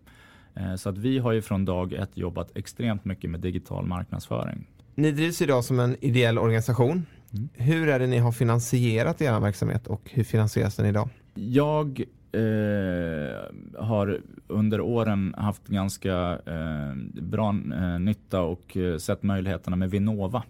Eh, 0.54 0.74
så 0.74 0.88
att 0.88 0.98
vi 0.98 1.18
har 1.18 1.32
ju 1.32 1.42
från 1.42 1.64
dag 1.64 1.92
ett 1.92 2.16
jobbat 2.16 2.56
extremt 2.56 3.04
mycket 3.04 3.30
med 3.30 3.40
digital 3.40 3.86
marknadsföring. 3.86 4.66
Ni 4.94 5.12
drivs 5.12 5.42
idag 5.42 5.64
som 5.64 5.80
en 5.80 5.96
ideell 6.00 6.38
organisation. 6.38 7.06
Mm. 7.32 7.48
Hur 7.52 7.88
är 7.88 7.98
det 7.98 8.06
ni 8.06 8.18
har 8.18 8.32
finansierat 8.32 9.20
er 9.20 9.40
verksamhet 9.40 9.86
och 9.86 10.10
hur 10.12 10.24
finansieras 10.24 10.76
den 10.76 10.86
idag? 10.86 11.08
Jag 11.34 12.04
eh, 12.32 13.82
har 13.84 14.20
under 14.46 14.80
åren 14.80 15.34
haft 15.38 15.66
ganska 15.66 16.38
eh, 16.46 17.22
bra 17.22 17.48
eh, 17.48 17.98
nytta 17.98 18.40
och 18.40 18.76
eh, 18.76 18.96
sett 18.96 19.22
möjligheterna 19.22 19.76
med 19.76 19.90
Vinnova. 19.90 20.42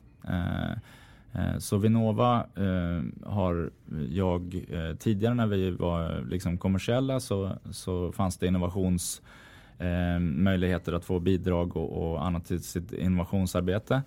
Eh, 1.35 1.59
så 1.59 1.77
Vinnova 1.77 2.47
eh, 2.57 3.03
har 3.31 3.71
jag 4.11 4.65
eh, 4.69 4.95
tidigare 4.97 5.35
när 5.35 5.47
vi 5.47 5.71
var 5.71 6.25
liksom 6.31 6.59
kommersiella 6.59 7.21
så, 7.21 7.51
så 7.71 8.13
fanns 8.13 8.39
det 8.39 8.47
innovationsmöjligheter 8.47 10.93
att 10.93 11.05
få 11.05 11.21
bidrag 11.21 11.77
och, 11.77 12.13
och 12.13 12.27
annat 12.27 12.47
till 12.47 12.63
sitt 12.63 12.93
innovationsarbete. 12.93 14.03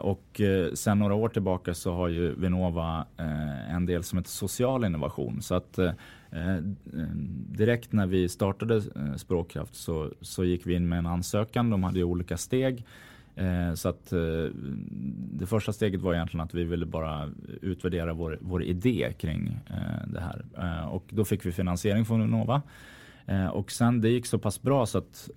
Och 0.00 0.40
sen 0.74 0.98
några 0.98 1.14
år 1.14 1.28
tillbaka 1.28 1.74
så 1.74 1.94
har 1.94 2.08
ju 2.08 2.34
Vinnova 2.34 3.06
en 3.70 3.86
del 3.86 4.02
som 4.02 4.18
heter 4.18 4.30
social 4.30 4.84
innovation. 4.84 5.42
Så 5.42 5.54
att 5.54 5.78
Eh, 6.32 6.56
direkt 7.56 7.92
när 7.92 8.06
vi 8.06 8.28
startade 8.28 8.76
eh, 8.76 9.14
Språkkraft 9.16 9.74
så, 9.74 10.10
så 10.20 10.44
gick 10.44 10.66
vi 10.66 10.74
in 10.74 10.88
med 10.88 10.98
en 10.98 11.06
ansökan. 11.06 11.70
De 11.70 11.82
hade 11.82 11.98
ju 11.98 12.04
olika 12.04 12.36
steg. 12.36 12.86
Eh, 13.36 13.74
så 13.74 13.88
att 13.88 14.12
eh, 14.12 14.46
det 15.32 15.46
första 15.46 15.72
steget 15.72 16.00
var 16.00 16.14
egentligen 16.14 16.44
att 16.44 16.54
vi 16.54 16.64
ville 16.64 16.86
bara 16.86 17.30
utvärdera 17.62 18.12
vår, 18.12 18.38
vår 18.40 18.62
idé 18.62 19.12
kring 19.18 19.58
eh, 19.66 20.06
det 20.06 20.20
här. 20.20 20.44
Eh, 20.58 20.88
och 20.88 21.04
då 21.08 21.24
fick 21.24 21.46
vi 21.46 21.52
finansiering 21.52 22.04
från 22.04 22.20
Unova. 22.20 22.62
Och 23.52 23.70
sen 23.70 24.00
det 24.00 24.08
gick 24.08 24.26
så 24.26 24.38
pass 24.38 24.62
bra 24.62 24.86
så 24.86 24.98
att 24.98 25.30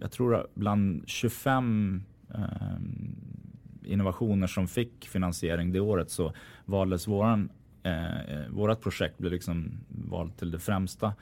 jag 0.00 0.10
tror 0.12 0.46
bland 0.54 1.02
25 1.06 2.02
innovationer 3.84 4.46
som 4.46 4.68
fick 4.68 5.08
finansiering 5.08 5.72
det 5.72 5.80
året 5.80 6.10
så 6.10 6.32
valdes 6.64 7.08
våran 7.08 7.48
eh, 7.82 8.74
projekt 8.74 9.18
blev 9.18 9.32
liksom 9.32 9.72
valt 9.88 10.38
till 10.38 10.50
det 10.50 10.58
främsta. 10.58 11.12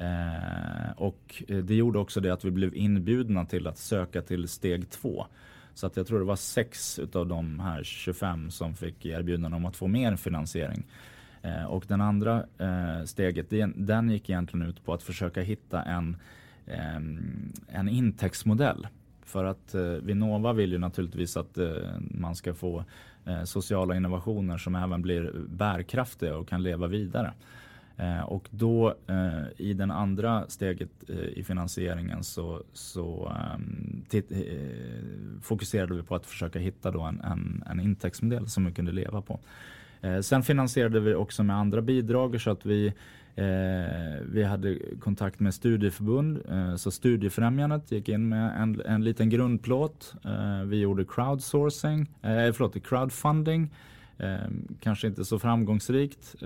Eh, 0.00 0.90
och 0.96 1.42
eh, 1.48 1.56
det 1.58 1.74
gjorde 1.74 1.98
också 1.98 2.20
det 2.20 2.30
att 2.30 2.44
vi 2.44 2.50
blev 2.50 2.74
inbjudna 2.74 3.44
till 3.44 3.66
att 3.66 3.78
söka 3.78 4.22
till 4.22 4.48
steg 4.48 4.90
två. 4.90 5.26
Så 5.74 5.86
att 5.86 5.96
jag 5.96 6.06
tror 6.06 6.18
det 6.18 6.24
var 6.24 6.36
sex 6.36 7.00
av 7.12 7.26
de 7.26 7.60
här 7.60 7.82
25 7.82 8.50
som 8.50 8.74
fick 8.74 9.06
erbjudande 9.06 9.56
om 9.56 9.64
att 9.64 9.76
få 9.76 9.86
mer 9.86 10.16
finansiering. 10.16 10.86
Eh, 11.42 11.64
och 11.64 11.84
den 11.88 12.00
andra 12.00 12.44
eh, 12.58 13.04
steget, 13.04 13.50
den, 13.50 13.74
den 13.76 14.10
gick 14.10 14.30
egentligen 14.30 14.66
ut 14.68 14.84
på 14.84 14.94
att 14.94 15.02
försöka 15.02 15.40
hitta 15.40 15.82
en, 15.82 16.16
eh, 16.66 16.96
en 17.68 17.88
intäktsmodell. 17.88 18.86
För 19.24 19.44
att 19.44 19.74
eh, 19.74 19.82
Vinnova 19.82 20.52
vill 20.52 20.72
ju 20.72 20.78
naturligtvis 20.78 21.36
att 21.36 21.58
eh, 21.58 21.74
man 22.00 22.36
ska 22.36 22.54
få 22.54 22.84
Eh, 23.24 23.44
sociala 23.44 23.96
innovationer 23.96 24.58
som 24.58 24.74
även 24.74 25.02
blir 25.02 25.32
bärkraftiga 25.48 26.36
och 26.36 26.48
kan 26.48 26.62
leva 26.62 26.86
vidare. 26.86 27.32
Eh, 28.00 28.22
och 28.22 28.48
då 28.50 28.94
eh, 29.06 29.42
i 29.56 29.74
den 29.74 29.90
andra 29.90 30.44
steget 30.48 30.90
eh, 31.08 31.16
i 31.16 31.44
finansieringen 31.44 32.24
så, 32.24 32.62
så 32.72 33.32
ehm, 33.36 34.04
eh, 34.12 34.22
fokuserade 35.42 35.94
vi 35.94 36.02
på 36.02 36.14
att 36.14 36.26
försöka 36.26 36.58
hitta 36.58 36.90
då 36.90 37.00
en, 37.00 37.20
en, 37.20 37.64
en 37.70 37.80
intäktsmodell 37.80 38.48
som 38.48 38.64
vi 38.64 38.72
kunde 38.72 38.92
leva 38.92 39.22
på. 39.22 39.40
Eh, 40.00 40.20
sen 40.20 40.42
finansierade 40.42 41.00
vi 41.00 41.14
också 41.14 41.42
med 41.42 41.56
andra 41.56 41.82
bidrag 41.82 42.40
så 42.40 42.50
att 42.50 42.66
vi 42.66 42.92
Eh, 43.34 44.20
vi 44.32 44.44
hade 44.44 44.78
kontakt 45.00 45.40
med 45.40 45.54
studieförbund, 45.54 46.42
eh, 46.50 46.76
så 46.76 46.90
Studiefrämjandet 46.90 47.92
gick 47.92 48.08
in 48.08 48.28
med 48.28 48.62
en, 48.62 48.82
en 48.86 49.04
liten 49.04 49.30
grundplåt. 49.30 50.14
Eh, 50.24 50.62
vi 50.64 50.80
gjorde 50.80 51.04
crowdsourcing, 51.04 52.00
eh, 52.22 52.52
förlåt, 52.52 52.86
crowdfunding, 52.86 53.70
eh, 54.18 54.36
kanske 54.80 55.06
inte 55.06 55.24
så 55.24 55.38
framgångsrikt. 55.38 56.36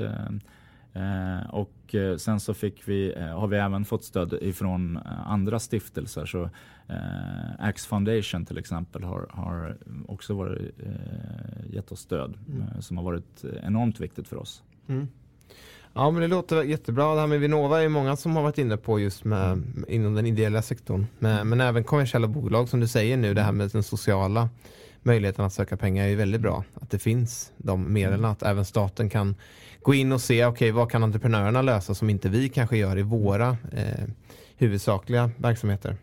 Eh, 0.95 1.51
och 1.51 1.95
sen 2.19 2.41
så 2.41 2.55
fick 2.55 2.89
vi, 2.89 3.15
har 3.35 3.47
vi 3.47 3.57
även 3.57 3.85
fått 3.85 4.05
stöd 4.05 4.39
ifrån 4.41 4.99
andra 5.27 5.59
stiftelser. 5.59 6.27
Så 6.27 6.51
Axe 7.59 7.89
Foundation 7.89 8.45
till 8.47 8.59
exempel 8.59 9.03
har, 9.05 9.27
har 9.31 9.77
också 10.09 10.35
varit, 10.35 10.75
gett 11.71 11.93
oss 11.93 12.01
stöd 12.01 12.39
mm. 12.49 12.83
som 12.83 12.97
har 12.97 13.05
varit 13.05 13.45
enormt 13.63 14.01
viktigt 14.01 14.29
för 14.29 14.37
oss. 14.37 14.63
Mm. 14.89 15.09
Ja 15.95 16.11
men 16.11 16.21
det 16.23 16.29
låter 16.29 16.63
jättebra. 16.63 17.15
Det 17.15 17.21
här 17.21 17.27
med 17.27 17.41
Vinnova 17.41 17.83
är 17.83 17.89
många 17.89 18.17
som 18.17 18.37
har 18.37 18.43
varit 18.43 18.59
inne 18.59 18.77
på 18.77 19.01
just 19.01 19.25
med, 19.25 19.63
inom 19.89 20.15
den 20.15 20.27
ideella 20.27 20.63
sektorn. 20.63 21.07
Men, 21.19 21.49
men 21.49 21.61
även 21.61 21.85
kommersiella 21.85 22.29
bolag 22.29 22.69
som 22.69 22.81
du 22.81 22.89
säger 22.89 23.17
nu, 23.17 23.35
det 23.35 23.43
här 23.43 23.53
med 23.53 23.71
den 23.71 23.83
sociala 23.83 24.49
möjligheten 25.05 25.45
att 25.45 25.53
söka 25.53 25.77
pengar 25.77 26.07
är 26.07 26.17
väldigt 26.17 26.41
bra. 26.41 26.65
Att 26.75 26.91
det 26.91 26.99
finns 26.99 27.53
de 27.57 27.93
medlen, 27.93 28.25
att 28.25 28.43
även 28.43 28.65
staten 28.65 29.11
kan 29.11 29.37
gå 29.83 29.95
in 29.95 30.13
och 30.13 30.21
se, 30.21 30.45
okej 30.45 30.51
okay, 30.51 30.71
vad 30.71 30.91
kan 30.91 31.03
entreprenörerna 31.03 31.63
lösa 31.63 31.95
som 31.95 32.11
inte 32.11 32.29
vi 32.29 32.49
kanske 32.49 32.77
gör 32.77 32.99
i 32.99 33.03
våra 33.03 33.57
eh, 33.73 34.05
huvudsakliga 34.57 35.31
verksamheter. 35.37 35.97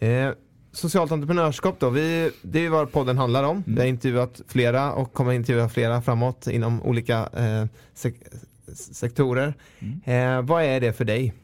Eh, 0.00 0.30
socialt 0.72 1.12
entreprenörskap 1.12 1.80
då, 1.80 1.90
vi, 1.90 2.30
det 2.42 2.66
är 2.66 2.68
vad 2.68 2.92
podden 2.92 3.18
handlar 3.18 3.44
om. 3.44 3.56
Mm. 3.56 3.74
Vi 3.74 3.80
har 3.80 3.88
intervjuat 3.88 4.40
flera 4.48 4.92
och 4.92 5.12
kommer 5.12 5.32
intervjua 5.32 5.68
flera 5.68 6.02
framåt 6.02 6.46
inom 6.46 6.82
olika 6.82 7.28
eh, 7.36 7.66
sektorer. 8.92 9.54
Mm. 9.78 10.38
Eh, 10.38 10.42
vad 10.42 10.64
är 10.64 10.80
det 10.80 10.92
för 10.92 11.04
dig? 11.04 11.34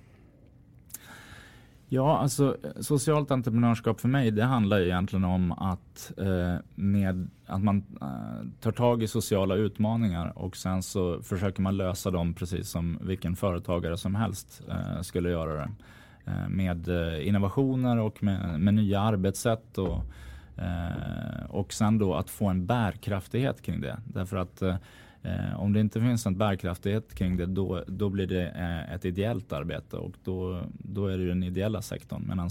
Ja, 1.94 2.18
alltså 2.18 2.56
eh, 2.64 2.80
socialt 2.80 3.30
entreprenörskap 3.30 4.00
för 4.00 4.08
mig 4.08 4.30
det 4.30 4.44
handlar 4.44 4.80
egentligen 4.80 5.24
om 5.24 5.52
att, 5.52 6.12
eh, 6.18 6.56
med, 6.74 7.30
att 7.46 7.62
man 7.62 7.84
eh, 8.00 8.48
tar 8.60 8.72
tag 8.72 9.02
i 9.02 9.08
sociala 9.08 9.54
utmaningar 9.54 10.38
och 10.38 10.56
sen 10.56 10.82
så 10.82 11.22
försöker 11.22 11.62
man 11.62 11.76
lösa 11.76 12.10
dem 12.10 12.34
precis 12.34 12.68
som 12.68 12.98
vilken 13.02 13.36
företagare 13.36 13.96
som 13.96 14.14
helst 14.14 14.62
eh, 14.68 15.00
skulle 15.02 15.30
göra 15.30 15.54
det. 15.54 15.70
Eh, 16.24 16.48
med 16.48 16.88
eh, 16.88 17.28
innovationer 17.28 17.98
och 17.98 18.22
med, 18.22 18.60
med 18.60 18.74
nya 18.74 19.00
arbetssätt 19.00 19.78
och, 19.78 20.04
eh, 20.62 21.44
och 21.48 21.72
sen 21.72 21.98
då 21.98 22.14
att 22.14 22.30
få 22.30 22.48
en 22.48 22.66
bärkraftighet 22.66 23.62
kring 23.62 23.80
det. 23.80 23.98
Därför 24.04 24.36
att 24.36 24.62
eh, 24.62 24.76
Eh, 25.22 25.60
om 25.60 25.72
det 25.72 25.80
inte 25.80 26.00
finns 26.00 26.26
en 26.26 26.38
bärkraftighet 26.38 27.14
kring 27.14 27.36
det 27.36 27.46
då, 27.46 27.84
då 27.86 28.08
blir 28.08 28.26
det 28.26 28.48
eh, 28.48 28.94
ett 28.94 29.04
ideellt 29.04 29.52
arbete 29.52 29.96
och 29.96 30.14
då, 30.24 30.62
då 30.78 31.06
är 31.06 31.18
det 31.18 31.26
den 31.26 31.42
ideella 31.42 31.82
sektorn. 31.82 32.24
Medan 32.28 32.50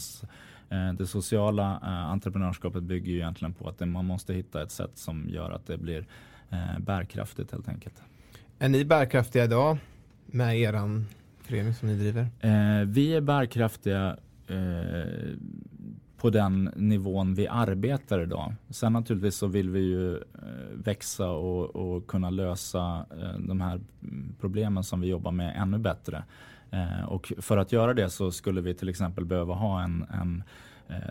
eh, 0.70 0.94
det 0.94 1.08
sociala 1.08 1.80
eh, 1.84 2.12
entreprenörskapet 2.12 2.84
bygger 2.84 3.12
ju 3.12 3.18
egentligen 3.18 3.54
på 3.54 3.70
att 3.70 3.78
det, 3.78 3.86
man 3.86 4.06
måste 4.06 4.34
hitta 4.34 4.64
ett 4.64 4.72
sätt 4.72 4.92
som 4.94 5.30
gör 5.30 5.52
att 5.52 5.68
det 5.68 5.78
blir 5.78 6.06
eh, 6.50 6.80
bärkraftigt 6.80 7.52
helt 7.52 7.70
enkelt. 7.70 8.04
Är 8.60 8.70
ni 8.70 8.86
bärkraftiga 8.86 9.44
idag 9.44 9.78
med 10.26 10.60
er 10.60 11.04
förening 11.42 11.74
som 11.74 11.88
ni 11.88 11.96
driver? 11.96 12.28
Eh, 12.40 12.86
vi 12.86 13.14
är 13.16 13.22
bärkraftiga 13.22 14.18
på 16.22 16.30
den 16.30 16.72
nivån 16.76 17.34
vi 17.34 17.48
arbetar 17.48 18.20
idag. 18.20 18.54
Sen 18.70 18.94
naturligtvis 18.94 19.36
så 19.36 19.48
vill 19.48 19.70
vi 19.70 19.80
ju 19.80 20.16
eh, 20.16 20.22
växa 20.74 21.30
och, 21.30 21.76
och 21.76 22.08
kunna 22.08 22.30
lösa 22.30 23.06
eh, 23.22 23.40
de 23.40 23.62
här 23.62 23.82
problemen 24.40 24.84
som 24.84 25.02
vi 25.02 25.08
jobbar 25.08 25.32
med 25.32 25.56
ännu 25.58 25.78
bättre. 25.78 26.24
Eh, 26.72 27.04
och 27.08 27.34
för 27.38 27.58
att 27.58 27.72
göra 27.72 27.94
det 27.94 28.10
så 28.10 28.32
skulle 28.32 28.62
vi 28.62 28.74
till 28.74 28.90
exempel 28.90 29.26
behöva 29.26 29.54
ha 29.54 29.84
en, 29.84 30.06
en 30.22 30.44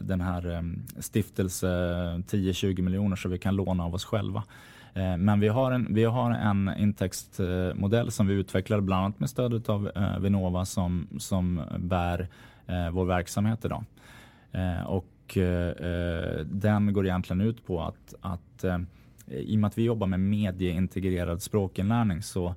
den 0.01 0.21
här 0.21 0.65
stiftelse 0.99 1.67
10-20 1.67 2.83
miljoner 2.83 3.17
så 3.17 3.29
vi 3.29 3.39
kan 3.39 3.57
låna 3.57 3.85
av 3.85 3.95
oss 3.95 4.05
själva. 4.05 4.43
Men 5.19 5.41
vi 5.41 5.49
har 5.49 5.73
en, 5.73 5.95
vi 5.95 6.05
har 6.05 6.31
en 6.31 6.71
intäktsmodell 6.79 8.11
som 8.11 8.27
vi 8.27 8.35
utvecklar 8.35 8.81
bland 8.81 9.05
annat 9.05 9.21
med 9.21 9.31
stödet 9.31 9.69
av 9.69 9.91
Vinnova 10.21 10.65
som, 10.65 11.09
som 11.19 11.63
bär 11.79 12.29
vår 12.91 13.05
verksamhet 13.05 13.65
idag. 13.65 13.85
Eh, 14.53 14.83
och 14.83 15.37
eh, 15.37 16.45
den 16.45 16.93
går 16.93 17.07
egentligen 17.07 17.41
ut 17.41 17.67
på 17.67 17.83
att, 17.83 18.15
att 18.21 18.65
eh, 18.65 18.79
i 19.27 19.57
och 19.57 19.61
med 19.61 19.69
att 19.69 19.79
vi 19.79 19.83
jobbar 19.83 20.07
med 20.07 20.21
medieintegrerad 20.21 21.43
språkinlärning 21.43 22.23
så 22.23 22.55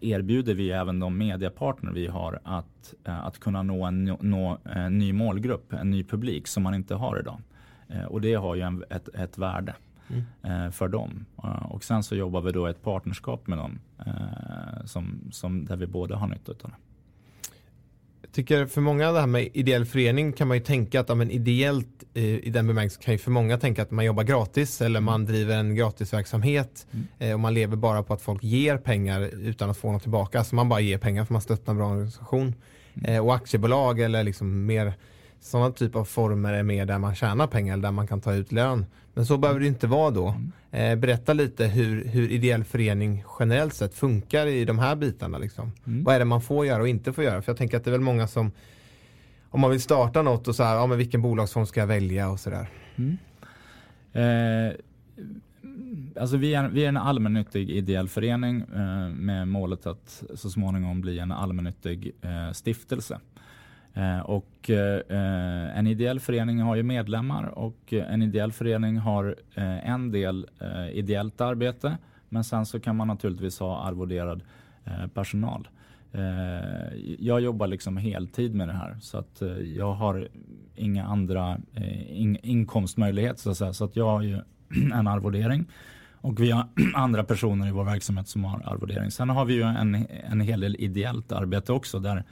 erbjuder 0.00 0.54
vi 0.54 0.70
även 0.70 1.00
de 1.00 1.18
mediepartner 1.18 1.92
vi 1.92 2.06
har 2.06 2.40
att, 2.44 2.94
att 3.02 3.38
kunna 3.38 3.62
nå 3.62 3.84
en, 3.84 4.04
nå 4.04 4.58
en 4.64 4.98
ny 4.98 5.12
målgrupp, 5.12 5.72
en 5.72 5.90
ny 5.90 6.04
publik 6.04 6.46
som 6.46 6.62
man 6.62 6.74
inte 6.74 6.94
har 6.94 7.20
idag. 7.20 7.40
Och 8.08 8.20
det 8.20 8.34
har 8.34 8.54
ju 8.54 8.62
en, 8.62 8.84
ett, 8.90 9.08
ett 9.08 9.38
värde 9.38 9.74
mm. 10.42 10.72
för 10.72 10.88
dem. 10.88 11.24
Och 11.68 11.84
sen 11.84 12.02
så 12.02 12.16
jobbar 12.16 12.40
vi 12.40 12.52
då 12.52 12.66
ett 12.66 12.82
partnerskap 12.82 13.46
med 13.46 13.58
dem 13.58 13.78
som, 14.84 15.20
som, 15.30 15.64
där 15.64 15.76
vi 15.76 15.86
båda 15.86 16.16
har 16.16 16.26
nytta 16.26 16.52
av 16.52 16.58
det 16.58 16.87
tycker 18.32 18.66
för 18.66 18.80
många 18.80 19.12
det 19.12 19.20
här 19.20 19.26
med 19.26 19.48
ideell 19.54 19.84
förening 19.84 20.32
kan 20.32 20.48
man 20.48 20.56
ju 20.56 20.62
tänka 20.62 21.00
att 21.00 21.08
ja, 21.08 21.14
men 21.14 21.30
ideellt 21.30 22.04
eh, 22.14 22.24
i 22.24 22.50
den 22.50 22.66
bemärkelsen 22.66 23.02
kan 23.02 23.14
ju 23.14 23.18
för 23.18 23.30
många 23.30 23.58
tänka 23.58 23.82
att 23.82 23.90
man 23.90 24.04
jobbar 24.04 24.24
gratis 24.24 24.80
eller 24.80 25.00
man 25.00 25.24
driver 25.24 25.56
en 25.56 25.74
gratisverksamhet 25.74 26.86
mm. 26.90 27.06
eh, 27.18 27.32
och 27.32 27.40
man 27.40 27.54
lever 27.54 27.76
bara 27.76 28.02
på 28.02 28.14
att 28.14 28.22
folk 28.22 28.44
ger 28.44 28.76
pengar 28.76 29.20
utan 29.20 29.70
att 29.70 29.76
få 29.76 29.92
något 29.92 30.02
tillbaka. 30.02 30.38
Alltså 30.38 30.54
man 30.54 30.68
bara 30.68 30.80
ger 30.80 30.98
pengar 30.98 31.24
för 31.24 31.32
man 31.32 31.42
stöttar 31.42 31.72
en 31.72 31.78
bra 31.78 31.90
organisation. 31.90 32.54
Mm. 32.94 33.14
Eh, 33.14 33.26
och 33.26 33.34
aktiebolag 33.34 34.00
eller 34.00 34.24
liksom 34.24 34.66
mer 34.66 34.92
sådana 35.40 35.70
typ 35.70 35.96
av 35.96 36.04
former 36.04 36.52
är 36.52 36.62
mer 36.62 36.86
där 36.86 36.98
man 36.98 37.14
tjänar 37.14 37.46
pengar, 37.46 37.76
där 37.76 37.90
man 37.90 38.06
kan 38.06 38.20
ta 38.20 38.34
ut 38.34 38.52
lön. 38.52 38.86
Men 39.14 39.26
så 39.26 39.36
behöver 39.36 39.60
det 39.60 39.66
inte 39.66 39.86
vara 39.86 40.10
då. 40.10 40.34
Eh, 40.70 40.96
berätta 40.96 41.32
lite 41.32 41.66
hur, 41.66 42.04
hur 42.04 42.30
ideell 42.30 42.64
förening 42.64 43.24
generellt 43.38 43.74
sett 43.74 43.94
funkar 43.94 44.46
i 44.46 44.64
de 44.64 44.78
här 44.78 44.96
bitarna. 44.96 45.38
Liksom. 45.38 45.72
Mm. 45.86 46.04
Vad 46.04 46.14
är 46.14 46.18
det 46.18 46.24
man 46.24 46.42
får 46.42 46.66
göra 46.66 46.82
och 46.82 46.88
inte 46.88 47.12
får 47.12 47.24
göra? 47.24 47.42
För 47.42 47.52
jag 47.52 47.58
tänker 47.58 47.76
att 47.76 47.84
det 47.84 47.90
är 47.90 47.92
väl 47.92 48.00
många 48.00 48.28
som 48.28 48.52
om 49.50 49.60
man 49.60 49.70
vill 49.70 49.80
starta 49.80 50.22
något 50.22 50.48
och 50.48 50.56
så 50.56 50.62
här, 50.62 50.74
ja 50.74 50.86
men 50.86 50.98
vilken 50.98 51.22
bolagsform 51.22 51.66
ska 51.66 51.80
jag 51.80 51.86
välja 51.86 52.30
och 52.30 52.40
sådär. 52.40 52.68
Mm. 52.96 53.18
Eh, 54.12 54.72
alltså 56.20 56.36
vi, 56.36 56.54
är, 56.54 56.68
vi 56.68 56.84
är 56.84 56.88
en 56.88 56.96
allmännyttig 56.96 57.70
ideell 57.70 58.08
förening 58.08 58.60
eh, 58.60 59.08
med 59.08 59.48
målet 59.48 59.86
att 59.86 60.22
så 60.34 60.50
småningom 60.50 61.00
bli 61.00 61.18
en 61.18 61.32
allmännyttig 61.32 62.12
eh, 62.22 62.52
stiftelse. 62.52 63.20
Eh, 63.94 64.20
och 64.20 64.70
eh, 64.70 65.78
en 65.78 65.86
ideell 65.86 66.20
förening 66.20 66.60
har 66.60 66.76
ju 66.76 66.82
medlemmar 66.82 67.44
och 67.44 67.92
en 67.92 68.22
ideell 68.22 68.52
förening 68.52 68.96
har 68.96 69.36
eh, 69.54 69.88
en 69.90 70.12
del 70.12 70.46
eh, 70.60 70.88
ideellt 70.88 71.40
arbete 71.40 71.98
men 72.28 72.44
sen 72.44 72.66
så 72.66 72.80
kan 72.80 72.96
man 72.96 73.08
naturligtvis 73.08 73.58
ha 73.58 73.78
arvoderad 73.78 74.42
eh, 74.84 75.06
personal. 75.06 75.68
Eh, 76.12 76.98
jag 77.18 77.40
jobbar 77.40 77.66
liksom 77.66 77.96
heltid 77.96 78.54
med 78.54 78.68
det 78.68 78.74
här 78.74 78.96
så 79.00 79.18
att 79.18 79.42
jag 79.76 79.92
har 79.92 80.28
inga 80.76 81.04
andra 81.04 81.58
inkomstmöjligheter 82.42 83.40
så 83.40 83.50
att 83.50 83.56
säga. 83.56 83.72
Så 83.72 83.84
att 83.84 83.96
jag 83.96 84.06
har 84.06 84.22
ju 84.22 84.40
en 84.94 85.06
arvodering 85.06 85.64
och 86.20 86.40
vi 86.40 86.50
har 86.50 86.66
andra 86.94 87.24
personer 87.24 87.68
i 87.68 87.70
vår 87.70 87.84
verksamhet 87.84 88.28
som 88.28 88.44
har 88.44 88.62
arvodering. 88.64 89.10
Sen 89.10 89.30
har 89.30 89.44
vi 89.44 89.54
ju 89.54 89.62
en, 89.62 90.06
en 90.30 90.40
hel 90.40 90.60
del 90.60 90.76
ideellt 90.78 91.32
arbete 91.32 91.72
också 91.72 91.98
där 91.98 92.24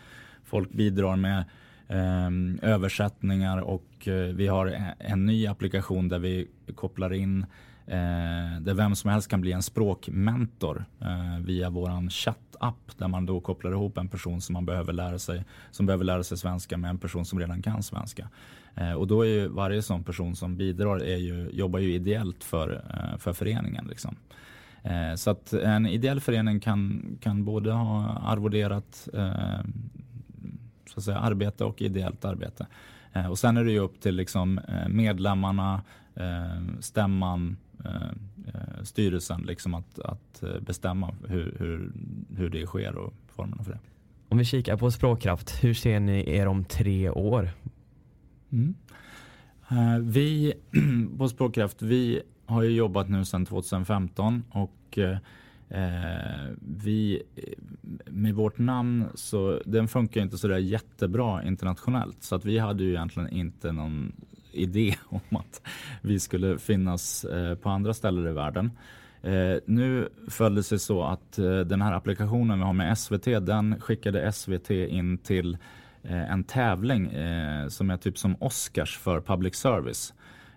folk 0.47 0.70
bidrar 0.70 1.16
med 1.16 1.44
eh, 1.88 2.70
översättningar 2.70 3.59
och 3.59 4.09
eh, 4.09 4.34
vi 4.34 4.47
har 4.47 4.94
en 4.99 5.26
ny 5.26 5.47
applikation 5.47 6.09
där 6.09 6.18
vi 6.18 6.49
kopplar 6.74 7.12
in 7.12 7.47
eh, 7.86 8.61
där 8.61 8.74
vem 8.74 8.94
som 8.94 9.11
helst 9.11 9.30
kan 9.30 9.40
bli 9.40 9.53
en 9.53 9.62
språkmentor 9.62 10.84
eh, 11.01 11.44
via 11.44 11.70
våran 11.70 12.11
chattapp 12.11 12.99
där 12.99 13.09
man 13.09 13.26
då 13.26 13.40
kopplar 13.40 13.70
ihop 13.70 13.99
en 13.99 14.09
person 14.09 14.40
som 14.40 14.53
man 14.53 14.66
behöver 14.66 14.92
lära 14.92 15.18
sig 15.18 15.44
som 15.70 15.86
behöver 15.86 16.05
lära 16.05 16.22
sig 16.22 16.38
svenska 16.38 16.76
med 16.76 16.90
en 16.90 16.99
person 16.99 17.24
som 17.24 17.38
redan 17.38 17.62
kan 17.62 17.82
svenska. 17.82 18.28
Eh, 18.76 18.92
och 18.92 19.07
då 19.07 19.22
är 19.22 19.28
ju 19.28 19.49
varje 19.49 19.82
sån 19.82 20.05
person 20.05 20.36
som 20.36 20.57
bidrar 20.57 20.99
är 20.99 21.16
ju, 21.16 21.51
jobbar 21.53 21.78
ju 21.78 21.94
ideellt 21.94 22.44
för, 22.44 22.84
eh, 22.90 23.18
för 23.18 23.32
föreningen. 23.32 23.86
Liksom. 23.88 24.16
Eh, 24.82 25.14
så 25.14 25.30
att 25.30 25.53
en 25.53 25.86
ideell 25.86 26.20
förening 26.20 26.61
kan, 26.61 27.03
kan 27.20 27.44
både 27.44 27.72
ha 27.72 28.18
arvoderat 28.18 29.09
eh, 29.14 29.61
så 30.97 31.01
att 31.01 31.05
säga, 31.05 31.18
arbete 31.18 31.64
och 31.64 31.82
ideellt 31.82 32.24
arbete. 32.24 32.66
Eh, 33.12 33.26
och 33.26 33.38
sen 33.38 33.57
är 33.57 33.64
det 33.64 33.72
ju 33.72 33.78
upp 33.78 34.01
till 34.01 34.14
liksom, 34.16 34.59
eh, 34.59 34.88
medlemmarna, 34.88 35.82
eh, 36.14 36.80
stämman, 36.80 37.57
styrelsen 38.82 39.42
liksom 39.42 39.74
att, 39.74 39.99
att 39.99 40.42
bestämma 40.61 41.14
hur, 41.28 41.57
hur, 41.59 41.92
hur 42.36 42.51
det 42.51 42.66
sker 42.66 42.97
och 42.97 43.14
formerna 43.28 43.62
för 43.62 43.72
det. 43.72 43.78
Om 44.28 44.38
vi 44.38 44.44
kikar 44.44 44.76
på 44.76 44.90
Språkkraft, 44.90 45.64
hur 45.64 45.74
ser 45.74 46.01
ni 46.01 46.30
er 46.30 46.47
om 46.47 46.64
tre 46.64 47.11
år? 47.11 47.51
Mm. 48.51 48.74
Vi 50.03 50.55
på 51.18 51.28
Språkkraft, 51.28 51.82
vi 51.82 52.22
har 52.47 52.62
ju 52.62 52.70
jobbat 52.70 53.09
nu 53.09 53.24
sedan 53.24 53.47
2015 53.47 54.44
och 54.51 54.99
Eh, 55.68 56.52
vi, 56.60 57.22
eh, 57.36 57.42
med 58.06 58.34
vårt 58.34 58.58
namn 58.58 59.04
så 59.14 59.60
den 59.64 59.88
funkar 59.88 60.20
inte 60.20 60.38
så 60.38 60.48
där 60.48 60.58
jättebra 60.58 61.42
internationellt 61.44 62.22
så 62.22 62.34
att 62.34 62.44
vi 62.44 62.58
hade 62.58 62.84
ju 62.84 62.90
egentligen 62.90 63.28
inte 63.28 63.72
någon 63.72 64.12
idé 64.52 64.94
om 65.08 65.36
att 65.36 65.62
vi 66.02 66.20
skulle 66.20 66.58
finnas 66.58 67.24
eh, 67.24 67.54
på 67.54 67.68
andra 67.68 67.94
ställen 67.94 68.26
i 68.26 68.32
världen. 68.32 68.70
Eh, 69.22 69.56
nu 69.66 70.08
följde 70.28 70.58
det 70.58 70.64
sig 70.64 70.78
så 70.78 71.02
att 71.02 71.38
eh, 71.38 71.58
den 71.58 71.82
här 71.82 71.92
applikationen 71.92 72.58
vi 72.58 72.64
har 72.64 72.72
med 72.72 72.98
SVT 72.98 73.24
den 73.24 73.80
skickade 73.80 74.32
SVT 74.32 74.70
in 74.70 75.18
till 75.18 75.58
eh, 76.02 76.32
en 76.32 76.44
tävling 76.44 77.06
eh, 77.06 77.68
som 77.68 77.90
är 77.90 77.96
typ 77.96 78.18
som 78.18 78.36
Oscars 78.40 78.98
för 78.98 79.20
public 79.20 79.54
service 79.54 80.14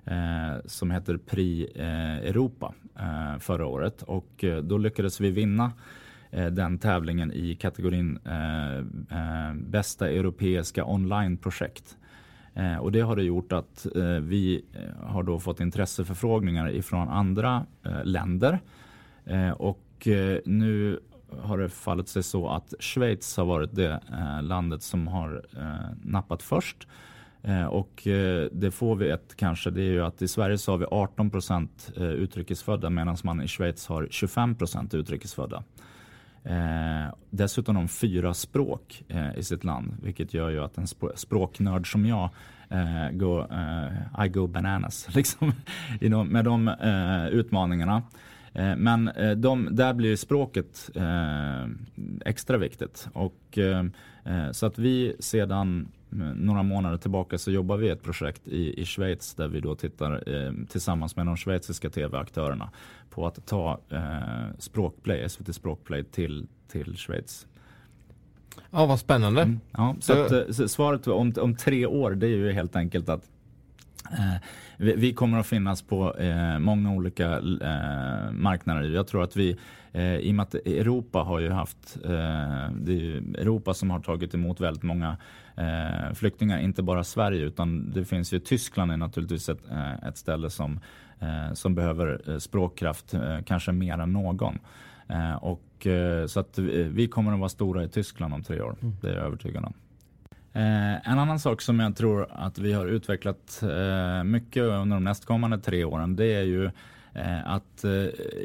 eh, 0.09 0.65
som 0.65 0.91
heter 0.91 1.17
Pri 1.17 1.71
eh, 1.75 2.29
Europa 2.29 2.73
eh, 2.99 3.39
förra 3.39 3.65
året 3.65 4.01
och 4.01 4.43
eh, 4.43 4.57
då 4.57 4.77
lyckades 4.77 5.21
vi 5.21 5.31
vinna 5.31 5.71
eh, 6.31 6.47
den 6.47 6.77
tävlingen 6.77 7.31
i 7.33 7.55
kategorin 7.55 8.19
eh, 8.25 8.77
eh 8.77 9.53
bästa 9.53 10.09
europeiska 10.09 10.85
onlineprojekt. 10.85 11.97
Eh, 12.53 12.77
och 12.77 12.91
det 12.91 13.01
har 13.01 13.15
det 13.15 13.23
gjort 13.23 13.51
att 13.51 13.87
eh, 13.95 14.03
vi 14.03 14.65
har 15.03 15.23
då 15.23 15.39
fått 15.39 15.59
intresseförfrågningar 15.59 16.69
ifrån 16.71 17.09
andra 17.09 17.65
länder 18.03 18.59
och 19.57 20.07
nu 20.45 20.99
har 21.41 21.57
det 21.57 21.69
fallit 21.69 22.07
sig 22.07 22.23
så 22.23 22.49
att 22.49 22.73
Schweiz 22.79 23.37
har 23.37 23.45
varit 23.45 23.75
det 23.75 23.99
landet 24.41 24.83
som 24.83 25.07
har 25.07 25.45
nappat 26.03 26.43
först. 26.43 26.87
Eh, 27.43 27.65
och 27.65 28.07
eh, 28.07 28.47
det 28.51 28.71
får 28.71 28.95
vi 28.95 29.09
ett 29.09 29.35
kanske, 29.35 29.69
det 29.69 29.81
är 29.81 29.91
ju 29.91 30.05
att 30.05 30.21
i 30.21 30.27
Sverige 30.27 30.57
så 30.57 30.71
har 30.71 30.77
vi 30.77 30.85
18 30.91 31.29
procent 31.29 31.91
eh, 31.97 32.03
utrikesfödda 32.03 32.89
medan 32.89 33.17
man 33.23 33.41
i 33.41 33.47
Schweiz 33.47 33.87
har 33.87 34.07
25 34.11 34.55
procent 34.55 34.93
utrikesfödda. 34.93 35.63
Eh, 36.43 37.13
dessutom 37.29 37.75
de 37.75 37.87
fyra 37.87 38.33
språk 38.33 39.03
eh, 39.07 39.37
i 39.37 39.43
sitt 39.43 39.63
land 39.63 39.97
vilket 40.01 40.33
gör 40.33 40.49
ju 40.49 40.59
att 40.59 40.77
en 40.77 40.87
språknörd 41.15 41.91
som 41.91 42.05
jag 42.05 42.29
eh, 42.69 43.09
går, 43.11 43.47
I 44.25 44.29
go 44.29 44.47
bananas 44.47 45.07
liksom, 45.15 45.51
med 46.25 46.45
de 46.45 46.75
utmaningarna. 47.31 48.03
Men 48.77 49.11
de, 49.35 49.67
där 49.71 49.93
blir 49.93 50.15
språket 50.15 50.89
extra 52.25 52.57
viktigt. 52.57 53.07
Och, 53.13 53.59
så 54.51 54.65
att 54.65 54.77
vi 54.77 55.15
sedan 55.19 55.91
några 56.35 56.63
månader 56.63 56.97
tillbaka 56.97 57.37
så 57.37 57.51
jobbar 57.51 57.77
vi 57.77 57.89
ett 57.89 58.03
projekt 58.03 58.47
i, 58.47 58.81
i 58.81 58.85
Schweiz 58.85 59.33
där 59.35 59.47
vi 59.47 59.59
då 59.59 59.75
tittar 59.75 60.23
eh, 60.35 60.51
tillsammans 60.69 61.15
med 61.15 61.25
de 61.25 61.37
schweiziska 61.37 61.89
tv-aktörerna 61.89 62.69
på 63.09 63.27
att 63.27 63.45
ta 63.45 63.79
eh, 63.89 64.57
Språkplay, 64.59 65.29
SVT 65.29 65.55
Språkplay 65.55 66.03
till, 66.03 66.47
till 66.71 66.97
Schweiz. 66.97 67.47
Ja, 68.71 68.85
vad 68.85 68.99
spännande. 68.99 69.41
Mm, 69.41 69.59
ja, 69.71 69.95
så, 69.99 70.13
att, 70.13 70.31
eh, 70.31 70.49
så 70.49 70.67
svaret 70.67 71.07
om, 71.07 71.33
om 71.37 71.55
tre 71.55 71.85
år 71.85 72.11
det 72.11 72.27
är 72.27 72.37
ju 72.37 72.51
helt 72.51 72.75
enkelt 72.75 73.09
att 73.09 73.29
Eh, 74.11 74.35
vi, 74.77 75.13
kommer 75.13 75.39
att 75.39 75.47
finnas 75.47 75.81
på 75.81 76.15
eh, 76.17 76.59
många 76.59 76.93
olika 76.93 77.33
eh, 77.37 78.31
marknader. 78.31 78.83
Jag 78.83 79.07
tror 79.07 79.23
att 79.23 79.35
vi, 79.35 79.57
i 80.21 80.31
och 80.31 80.35
med 80.35 80.43
att 80.43 80.55
Europa 80.55 81.19
har 81.19 81.39
ju 81.39 81.49
haft, 81.49 81.97
det 82.71 82.93
är 82.93 83.37
Europa 83.37 83.73
som 83.73 83.89
har 83.89 83.99
tagit 83.99 84.33
emot 84.33 84.61
väldigt 84.61 84.83
många 84.83 85.17
flyktingar, 86.13 86.59
inte 86.59 86.83
bara 86.83 87.03
Sverige 87.03 87.45
utan 87.45 87.91
det 87.91 88.05
finns 88.05 88.33
ju 88.33 88.39
Tyskland 88.39 88.91
är 88.91 88.97
naturligtvis 88.97 89.49
ett, 89.49 89.61
ett 90.07 90.17
ställe 90.17 90.49
som, 90.49 90.79
som 91.53 91.75
behöver 91.75 92.39
språkkraft 92.39 93.13
kanske 93.45 93.71
mer 93.71 93.97
än 93.97 94.13
någon. 94.13 94.59
Och, 95.41 95.87
så 96.27 96.39
att 96.39 96.57
vi 96.57 97.07
kommer 97.07 97.33
att 97.33 97.39
vara 97.39 97.49
stora 97.49 97.83
i 97.83 97.89
Tyskland 97.89 98.33
om 98.33 98.43
tre 98.43 98.61
år, 98.61 98.75
mm. 98.81 98.95
det 99.01 99.09
är 99.09 99.15
jag 99.15 99.25
övertygad 99.25 99.65
om. 99.65 99.73
Eh, 100.53 101.09
en 101.09 101.19
annan 101.19 101.39
sak 101.39 101.61
som 101.61 101.79
jag 101.79 101.95
tror 101.95 102.27
att 102.31 102.57
vi 102.57 102.73
har 102.73 102.85
utvecklat 102.85 103.63
eh, 103.63 104.23
mycket 104.23 104.63
under 104.63 104.95
de 104.95 105.03
nästkommande 105.03 105.57
tre 105.59 105.83
åren 105.83 106.15
det 106.15 106.25
är 106.25 106.41
ju 106.41 106.65
eh, 106.65 106.71
Eh, 107.13 107.51
att 107.51 107.83
eh, 107.83 107.91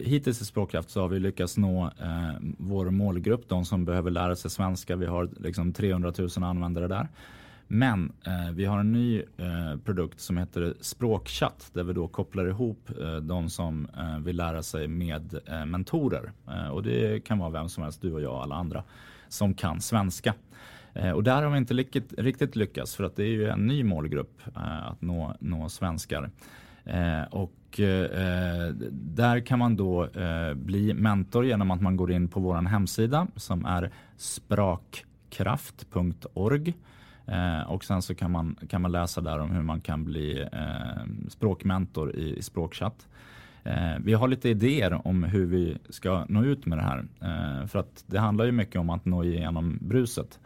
hittills 0.05 0.41
i 0.41 0.45
Språkkraft 0.45 0.91
så 0.91 1.01
har 1.01 1.09
vi 1.09 1.19
lyckats 1.19 1.57
nå 1.57 1.85
eh, 1.85 2.33
vår 2.59 2.91
målgrupp, 2.91 3.49
de 3.49 3.65
som 3.65 3.85
behöver 3.85 4.11
lära 4.11 4.37
sig 4.37 4.51
svenska. 4.51 4.97
Vi 4.97 5.07
har 5.07 5.29
liksom 5.41 5.73
300 5.73 6.13
000 6.19 6.29
användare 6.45 6.89
där. 6.89 7.09
Men 7.67 8.13
eh, 8.27 8.53
vi 8.55 8.65
har 8.65 8.79
en 8.79 8.93
ny 8.93 9.19
eh, 9.19 9.77
produkt 9.85 10.21
som 10.21 10.37
heter 10.37 10.75
Språkchatt 10.81 11.71
där 11.73 11.85
vi 11.85 11.93
då 11.93 12.09
kopplar 12.09 12.47
ihop 12.47 12.91
eh, 13.01 13.17
de 13.17 13.51
som 13.51 13.89
eh, 13.99 14.19
vill 14.19 14.37
lära 14.37 14.63
sig 14.63 14.89
med 14.89 15.41
eh, 15.47 15.67
mentorer. 15.67 16.33
Eh, 16.49 16.69
och 16.69 16.83
det 16.83 17.25
kan 17.25 17.39
vara 17.39 17.51
vem 17.51 17.69
som 17.69 17.83
helst, 17.83 18.03
du 18.03 18.13
och 18.13 18.21
jag 18.21 18.33
och 18.33 18.43
alla 18.43 18.55
andra 18.55 18.85
som 19.29 19.55
kan 19.55 19.81
svenska. 19.81 20.35
Eh, 20.95 21.11
och 21.11 21.23
där 21.23 21.43
har 21.43 21.51
vi 21.51 21.59
inte 21.59 21.75
riktigt, 21.75 22.15
riktigt 22.19 22.57
lyckats 22.57 22.97
för 22.97 23.05
att 23.05 23.17
det 23.17 23.23
är 23.23 23.29
ju 23.29 23.49
en 23.49 23.67
ny 23.67 23.85
målgrupp 23.85 24.41
eh, 24.57 24.87
att 24.87 25.03
nå, 25.03 25.35
nå 25.41 25.69
svenskar. 25.69 26.31
Eh, 26.85 27.23
och 27.31 27.81
eh, 27.81 28.69
där 28.91 29.41
kan 29.41 29.59
man 29.59 29.77
då 29.77 30.05
eh, 30.05 30.55
bli 30.55 30.95
mentor 30.95 31.47
genom 31.47 31.71
att 31.71 31.81
man 31.81 31.97
går 31.97 32.13
in 32.13 32.29
på 32.29 32.41
vår 32.41 32.55
hemsida 32.55 33.27
som 33.37 33.65
är 33.65 33.91
sprakkraft.org. 34.17 36.75
Eh, 37.27 37.61
och 37.61 37.85
sen 37.85 38.03
så 38.03 38.15
kan 38.15 38.31
man, 38.31 38.57
kan 38.69 38.83
man 38.83 38.93
läsa 38.93 39.21
där 39.21 39.39
om 39.39 39.51
hur 39.51 39.63
man 39.63 39.81
kan 39.81 40.05
bli 40.05 40.49
språkmentor 41.29 42.17
i, 42.17 42.37
i 42.37 42.43
språkchatt. 42.43 43.09
vi 44.01 44.13
har 44.13 44.29
lite 44.29 44.49
idéer 44.49 45.07
om 45.07 45.25
hur 45.25 45.47
vi 45.47 45.77
ska 45.89 46.25
nå 46.29 46.45
ut 46.45 46.67
med 46.67 46.79
det 46.79 46.83
här. 46.83 47.07
för 47.67 47.79
att 47.79 48.05
det 48.07 48.19
handlar 48.19 48.45
ju 48.45 48.53
mycket 48.53 48.77
om 48.77 48.91
att 48.91 49.05
nå 49.05 49.25
igenom 49.25 49.79
bruset. 49.81 50.39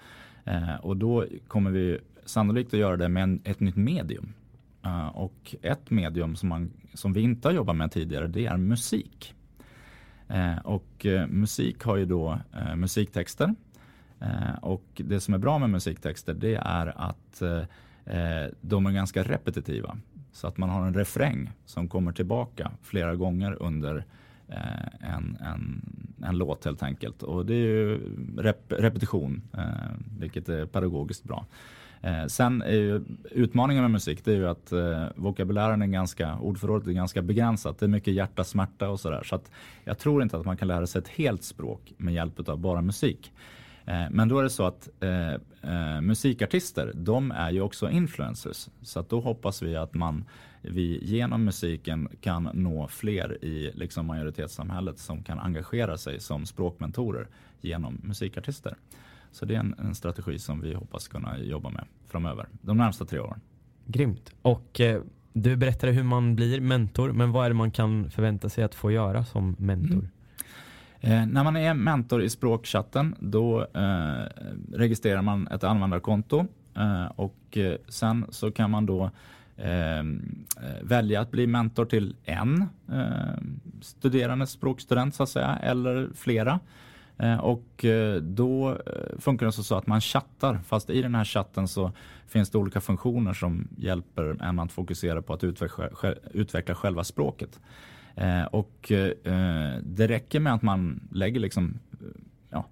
Eh, 0.49 0.75
och 0.75 0.97
då 0.97 1.25
kommer 1.49 1.71
vi 1.71 1.99
sannolikt 2.25 2.75
att 2.75 2.81
göra 2.81 2.97
det 2.97 3.09
med 3.09 3.23
en, 3.23 3.41
ett 3.45 3.61
nytt 3.61 3.77
medium. 3.77 4.33
Uh, 4.87 5.07
och 5.07 5.55
ett 5.63 5.91
medium 5.91 6.37
som, 6.37 6.49
man, 6.49 6.71
som 6.95 7.13
vi 7.13 7.21
inte 7.21 7.49
har 7.49 7.53
jobbat 7.53 7.77
med 7.77 7.93
tidigare 7.93 8.27
det 8.27 8.47
är 8.47 8.57
musik. 8.57 9.35
Uh, 10.31 10.59
och 10.59 11.07
uh, 11.07 11.27
musik 11.27 11.83
har 11.83 11.97
ju 11.97 12.05
då 12.05 12.39
musiktexter. 12.77 13.55
och 14.63 14.85
det 14.95 15.21
som 15.21 15.35
är 15.35 15.39
bra 15.39 15.59
med 15.59 15.71
musiktexter 15.71 16.35
det 16.35 16.55
är 16.55 16.87
att 17.01 17.43
de 18.61 18.87
är 18.87 18.91
ganska 18.93 19.23
repetitiva. 19.23 19.99
Så 20.33 20.47
att 20.47 20.59
man 20.59 20.71
har 20.71 20.87
en 20.87 20.95
refräng 20.95 21.51
som 21.65 21.89
kommer 21.89 22.13
tillbaka 22.13 22.71
flera 22.83 23.17
gånger 23.17 23.63
under 23.63 24.05
en, 25.01 25.39
en, 25.41 25.83
en 26.25 26.39
låt 26.39 26.65
helt 26.65 26.83
enkelt. 26.83 27.23
Och 27.23 27.47
det 27.47 27.55
är 27.55 27.67
ju 27.67 28.01
rep 28.37 28.73
repetition, 28.73 29.43
vilket 30.19 30.49
är 30.49 30.67
pedagogiskt 30.67 31.25
bra. 31.25 31.47
Eh, 32.01 32.27
sen 32.27 32.63
är 32.63 32.73
ju 32.73 33.05
utmaningen 33.31 33.83
med 33.83 33.91
musik 33.91 34.25
det 34.25 34.33
är 34.33 34.37
ju 34.37 34.49
att 34.49 34.73
eh, 34.73 35.05
vokabulären 35.17 35.83
är 35.83 35.87
ganska, 35.87 36.39
ordförrådet 36.39 36.89
är 36.89 36.93
ganska 36.93 37.23
begränsat. 37.23 37.79
Det 37.79 37.87
är 37.87 37.89
mycket 37.89 38.15
hjärta, 38.15 38.45
smärta 38.45 38.89
och 38.89 39.01
sådär. 39.01 39.23
Så 39.23 39.35
att 39.35 39.51
jag 39.85 39.99
tror 39.99 40.23
inte 40.23 40.37
att 40.37 40.47
man 40.47 40.57
kan 40.57 40.69
lära 40.69 40.87
sig 40.87 40.99
ett 40.99 41.09
helt 41.09 41.43
språk 41.43 41.93
med 41.97 42.15
hjälp 42.15 42.49
av 42.49 42.59
bara 42.59 42.83
musik. 42.83 43.33
Eh, 43.87 44.11
men 44.11 44.29
då 44.29 44.39
är 44.39 44.43
det 44.43 44.51
så 44.51 44.67
att 44.67 44.89
eh, 45.01 45.33
eh, 45.73 46.01
musikartister, 46.01 46.93
de 46.95 47.31
är 47.31 47.51
ju 47.51 47.61
också 47.61 47.91
influencers. 47.91 48.69
Så 48.83 49.01
att 49.01 49.09
då 49.09 49.21
hoppas 49.21 49.63
vi 49.63 49.77
att 49.77 49.95
man 49.95 50.25
vi 50.63 51.05
genom 51.05 51.45
musiken 51.45 52.09
kan 52.21 52.51
nå 52.55 52.89
fler 52.89 53.45
i 53.45 53.73
liksom 53.75 54.07
majoritetssamhället 54.07 54.99
som 54.99 55.23
kan 55.23 55.39
engagera 55.39 55.99
sig 55.99 56.21
som 56.21 56.47
språkmentorer 56.47 57.29
genom 57.61 58.01
musikartister. 58.05 58.77
Så 59.33 59.45
det 59.45 59.55
är 59.55 59.59
en, 59.59 59.75
en 59.79 59.95
strategi 59.95 60.39
som 60.39 60.61
vi 60.61 60.75
hoppas 60.75 61.09
kunna 61.09 61.39
jobba 61.39 61.71
med 61.71 61.85
framöver, 62.09 62.47
de 62.61 62.77
närmsta 62.77 63.05
tre 63.05 63.19
åren. 63.19 63.41
Grymt. 63.87 64.33
Och 64.43 64.81
eh, 64.81 65.03
du 65.33 65.57
berättade 65.57 65.93
hur 65.93 66.03
man 66.03 66.37
blir 66.37 66.61
mentor, 66.61 67.13
men 67.13 67.33
vad 67.33 67.45
är 67.45 67.51
det 67.51 67.55
man 67.55 67.71
kan 67.71 68.11
förvänta 68.11 68.49
sig 68.49 68.65
att 68.65 68.75
få 68.75 68.91
göra 68.91 69.25
som 69.25 69.57
mentor? 69.59 69.93
Mm. 69.93 70.09
Eh, 71.01 71.27
när 71.27 71.45
man 71.45 71.57
är 71.57 71.75
mentor 71.75 72.23
i 72.23 72.31
språkchatten 72.31 73.15
då 73.19 73.67
eh, 73.75 74.47
registrerar 74.73 75.23
man 75.23 75.49
ett 75.49 75.65
användarkonto 75.65 76.47
eh, 76.77 77.07
och 77.07 77.57
eh, 77.57 77.77
sen 77.89 78.27
så 78.31 78.51
kan 78.51 78.71
man 78.71 78.87
då 78.87 79.11
eh, 79.57 80.03
välja 80.83 81.21
att 81.21 81.31
bli 81.31 81.47
mentor 81.47 81.85
till 81.85 82.17
en 82.25 82.69
eh, 82.93 83.43
studerande 83.81 84.47
språkstudent 84.47 85.15
så 85.15 85.23
att 85.23 85.29
säga 85.29 85.57
eller 85.57 86.09
flera. 86.15 86.61
Eh, 87.19 87.39
och 87.39 87.85
eh, 87.85 88.17
då 88.17 88.71
eh, 88.71 89.19
funkar 89.19 89.47
det 89.47 89.53
så 89.53 89.75
att 89.75 89.87
man 89.87 90.01
chattar 90.01 90.59
fast 90.67 90.91
i 90.91 91.03
den 91.03 91.15
här 91.15 91.25
chatten 91.25 91.69
så 91.69 91.93
finns 92.27 92.51
det 92.51 92.59
olika 92.59 92.81
funktioner 92.81 93.33
som 93.33 93.69
hjälper 93.77 94.43
en 94.43 94.59
att 94.59 94.73
fokusera 94.73 95.23
på 95.23 95.33
att 95.33 95.45
utveckla, 95.45 95.89
utveckla 96.33 96.75
själva 96.75 97.05
språket. 97.05 97.61
Och 98.51 98.93
det 99.83 100.09
räcker 100.09 100.41
med 100.41 100.55
att 100.55 100.63
man 100.63 101.01
lägger 101.13 101.41
liksom 101.41 101.79
ja, 102.51 102.65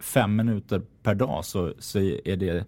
fem 0.00 0.36
minuter 0.36 0.82
per 1.02 1.14
dag 1.14 1.44
så, 1.44 1.74
så 1.78 1.98
är 1.98 2.36
det, 2.36 2.66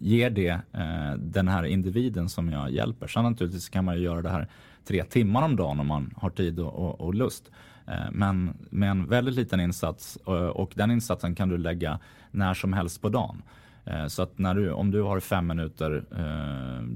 ger 0.00 0.30
det 0.30 0.60
eh, 0.72 1.12
den 1.18 1.48
här 1.48 1.64
individen 1.64 2.28
som 2.28 2.48
jag 2.48 2.70
hjälper. 2.70 3.06
Sen 3.06 3.24
naturligtvis 3.24 3.68
kan 3.68 3.84
man 3.84 3.96
ju 3.96 4.02
göra 4.02 4.22
det 4.22 4.28
här 4.28 4.48
tre 4.84 5.04
timmar 5.04 5.42
om 5.42 5.56
dagen 5.56 5.80
om 5.80 5.86
man 5.86 6.14
har 6.16 6.30
tid 6.30 6.60
och, 6.60 6.74
och, 6.74 7.00
och 7.00 7.14
lust. 7.14 7.50
Eh, 7.88 8.10
men 8.12 8.56
med 8.70 8.90
en 8.90 9.06
väldigt 9.06 9.34
liten 9.34 9.60
insats 9.60 10.18
eh, 10.26 10.32
och, 10.32 10.72
den 10.74 10.90
insatsen 10.90 11.34
kan 11.34 11.48
du 11.48 11.58
lägga 11.58 11.98
när 12.30 12.54
som 12.54 12.72
helst 12.72 13.02
på 13.02 13.08
dagen. 13.08 13.42
Eh, 13.84 14.06
så 14.06 14.22
att 14.22 14.38
när 14.38 14.54
du, 14.54 14.70
om 14.70 14.90
du 14.90 15.02
har 15.02 15.20
fem 15.20 15.46
minuter 15.46 16.04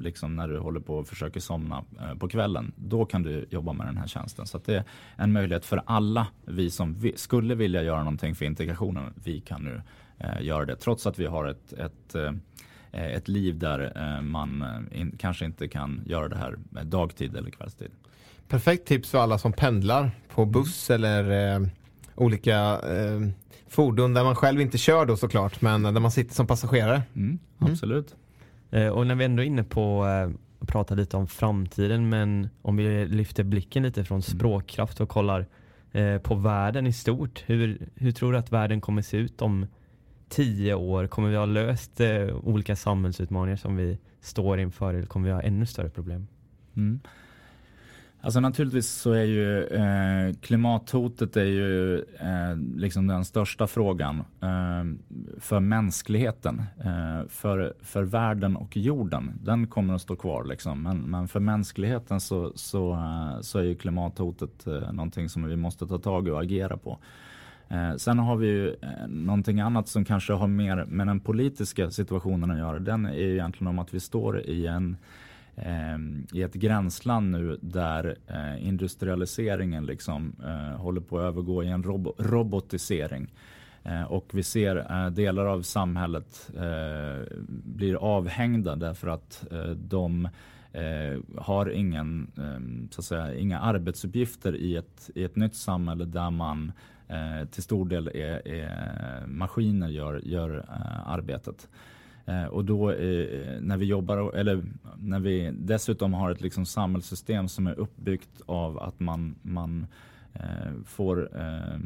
liksom 0.02 0.36
när 0.36 0.48
du 0.48 0.58
håller 0.58 0.80
på 0.80 0.96
och 0.96 1.08
försöker 1.08 1.40
somna 1.40 1.84
på 2.18 2.28
kvällen, 2.28 2.72
då 2.76 3.04
kan 3.04 3.22
du 3.22 3.46
jobba 3.50 3.72
med 3.72 3.86
den 3.86 3.96
här 3.96 4.06
tjänsten. 4.06 4.46
Så 4.46 4.56
att 4.56 4.64
det 4.64 4.74
är 4.76 4.84
en 5.16 5.32
möjlighet 5.32 5.64
för 5.64 5.82
alla 5.86 6.26
vi 6.44 6.70
som 6.70 7.12
skulle 7.16 7.54
vilja 7.54 7.82
göra 7.82 7.98
någonting 7.98 8.34
för 8.34 8.44
integrationen. 8.44 9.14
Vi 9.24 9.40
kan 9.40 9.62
nu 9.62 9.82
göra 10.40 10.64
det 10.64 10.76
trots 10.76 11.06
att 11.06 11.18
vi 11.18 11.26
har 11.26 11.46
ett, 11.46 11.72
ett 11.72 12.16
ett 12.94 13.28
liv 13.28 13.58
där 13.58 14.20
man 14.22 14.64
in, 14.92 15.16
kanske 15.18 15.44
inte 15.44 15.68
kan 15.68 16.02
göra 16.06 16.28
det 16.28 16.36
här 16.36 16.58
dagtid 16.84 17.36
eller 17.36 17.50
kvällstid. 17.50 17.90
Perfekt 18.52 18.88
tips 18.88 19.10
för 19.10 19.18
alla 19.18 19.38
som 19.38 19.52
pendlar 19.52 20.10
på 20.28 20.44
buss 20.44 20.90
mm. 20.90 21.04
eller 21.04 21.54
eh, 21.54 21.68
olika 22.14 22.58
eh, 22.80 23.20
fordon 23.68 24.14
där 24.14 24.24
man 24.24 24.36
själv 24.36 24.60
inte 24.60 24.78
kör 24.78 25.06
då 25.06 25.16
såklart, 25.16 25.60
men 25.60 25.82
där 25.82 26.00
man 26.00 26.10
sitter 26.10 26.34
som 26.34 26.46
passagerare. 26.46 27.02
Mm, 27.14 27.38
mm. 27.60 27.72
absolut. 27.72 28.16
Eh, 28.70 28.88
och 28.88 29.06
när 29.06 29.14
vi 29.14 29.24
ändå 29.24 29.42
är 29.42 29.46
inne 29.46 29.64
på 29.64 30.06
eh, 30.06 30.30
att 30.58 30.68
prata 30.68 30.94
lite 30.94 31.16
om 31.16 31.26
framtiden, 31.28 32.08
men 32.08 32.48
om 32.62 32.76
vi 32.76 33.06
lyfter 33.06 33.44
blicken 33.44 33.82
lite 33.82 34.04
från 34.04 34.16
mm. 34.16 34.22
språkkraft 34.22 35.00
och 35.00 35.08
kollar 35.08 35.46
eh, 35.92 36.18
på 36.18 36.34
världen 36.34 36.86
i 36.86 36.92
stort. 36.92 37.44
Hur, 37.46 37.88
hur 37.94 38.12
tror 38.12 38.32
du 38.32 38.38
att 38.38 38.52
världen 38.52 38.80
kommer 38.80 39.02
se 39.02 39.16
ut 39.16 39.42
om 39.42 39.66
tio 40.28 40.74
år? 40.74 41.06
Kommer 41.06 41.28
vi 41.28 41.36
ha 41.36 41.46
löst 41.46 42.00
olika 42.42 42.76
samhällsutmaningar 42.76 43.56
som 43.56 43.76
vi 43.76 43.98
står 44.20 44.60
inför 44.60 44.94
eller 44.94 45.06
kommer 45.06 45.26
vi 45.26 45.32
ha 45.32 45.42
ännu 45.42 45.66
större 45.66 45.90
problem? 45.90 46.26
Mm. 46.76 47.00
Alltså 48.24 48.40
naturligtvis 48.40 48.88
så 48.90 49.12
är 49.12 49.24
ju 49.24 49.64
eh, 49.64 50.34
klimathotet 50.40 51.36
är 51.36 51.44
ju 51.44 51.98
eh, 51.98 52.56
liksom 52.76 53.06
den 53.06 53.24
största 53.24 53.66
frågan 53.66 54.24
eh, 54.40 54.84
för 55.40 55.60
mänskligheten. 55.60 56.62
Eh, 56.84 57.28
för, 57.28 57.74
för 57.82 58.02
världen 58.02 58.56
och 58.56 58.76
jorden, 58.76 59.32
den 59.42 59.66
kommer 59.66 59.94
att 59.94 60.02
stå 60.02 60.16
kvar 60.16 60.44
liksom. 60.44 60.82
Men, 60.82 60.98
men 60.98 61.28
för 61.28 61.40
mänskligheten 61.40 62.20
så, 62.20 62.52
så, 62.54 62.92
eh, 62.92 63.40
så 63.40 63.58
är 63.58 63.62
ju 63.62 63.74
klimathotet 63.74 64.66
eh, 64.66 64.92
någonting 64.92 65.28
som 65.28 65.44
vi 65.44 65.56
måste 65.56 65.86
ta 65.86 65.98
tag 65.98 66.28
i 66.28 66.30
och 66.30 66.40
agera 66.40 66.76
på. 66.76 66.98
Eh, 67.68 67.96
sen 67.96 68.18
har 68.18 68.36
vi 68.36 68.46
ju 68.46 68.68
eh, 68.68 69.06
någonting 69.08 69.60
annat 69.60 69.88
som 69.88 70.04
kanske 70.04 70.32
har 70.32 70.48
mer 70.48 70.84
med 70.84 71.06
den 71.06 71.20
politiska 71.20 71.90
situationen 71.90 72.50
att 72.50 72.58
göra. 72.58 72.78
Den 72.78 73.06
är 73.06 73.12
ju 73.12 73.32
egentligen 73.32 73.68
om 73.68 73.78
att 73.78 73.94
vi 73.94 74.00
står 74.00 74.40
i 74.40 74.66
en 74.66 74.96
Ehm, 75.56 76.26
i 76.32 76.42
ett 76.42 76.54
gränsland 76.54 77.30
nu 77.30 77.58
där 77.62 78.16
eh, 78.26 78.66
industrialiseringen 78.68 79.86
liksom 79.86 80.36
eh, 80.44 80.80
håller 80.80 81.00
på 81.00 81.18
att 81.18 81.24
övergå 81.24 81.62
i 81.62 81.68
en 81.68 81.82
rob 81.82 82.14
robotisering. 82.18 83.32
Eh, 83.84 84.02
och 84.02 84.30
vi 84.32 84.42
ser 84.42 84.76
eh, 84.76 85.10
delar 85.10 85.46
av 85.46 85.62
samhället 85.62 86.50
eh, 86.56 87.36
blir 87.48 87.94
avhängda 87.94 88.76
därför 88.76 89.08
att 89.08 89.52
eh, 89.52 89.70
de 89.70 90.28
har 91.36 91.70
ingen, 91.70 92.30
ehm, 92.38 92.88
så 92.90 93.00
att 93.00 93.04
säga, 93.04 93.34
inga 93.34 93.60
arbetsuppgifter 93.60 94.56
i 94.56 94.76
ett, 94.76 95.10
i 95.14 95.24
ett 95.24 95.36
nytt 95.36 95.54
samhälle 95.54 96.04
där 96.04 96.30
man 96.30 96.72
till 97.50 97.62
stor 97.62 97.88
del 97.88 98.08
är, 98.08 98.48
är 98.48 99.26
maskiner 99.26 99.88
gör, 99.88 100.20
gör 100.24 100.64
arbetet. 101.06 101.68
Eh, 102.26 102.44
och 102.44 102.64
då 102.64 102.90
eh, 102.90 103.60
när 103.60 103.76
vi 103.76 103.86
jobbar, 103.86 104.36
eller 104.36 104.62
när 104.98 105.20
vi 105.20 105.52
dessutom 105.58 106.14
har 106.14 106.30
ett 106.30 106.40
liksom 106.40 106.66
samhällssystem 106.66 107.48
som 107.48 107.66
är 107.66 107.78
uppbyggt 107.78 108.40
av 108.46 108.78
att 108.78 109.00
man, 109.00 109.34
man 109.42 109.86
eh, 110.32 110.72
får 110.86 111.40
eh, 111.40 111.78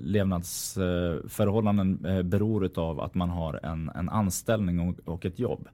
levnadsförhållanden 0.00 2.06
eh, 2.06 2.22
beror 2.22 2.78
av 2.78 3.00
att 3.00 3.14
man 3.14 3.30
har 3.30 3.60
en, 3.62 3.90
en 3.94 4.08
anställning 4.08 4.80
och, 4.80 4.94
och 5.04 5.26
ett 5.26 5.38
jobb. 5.38 5.68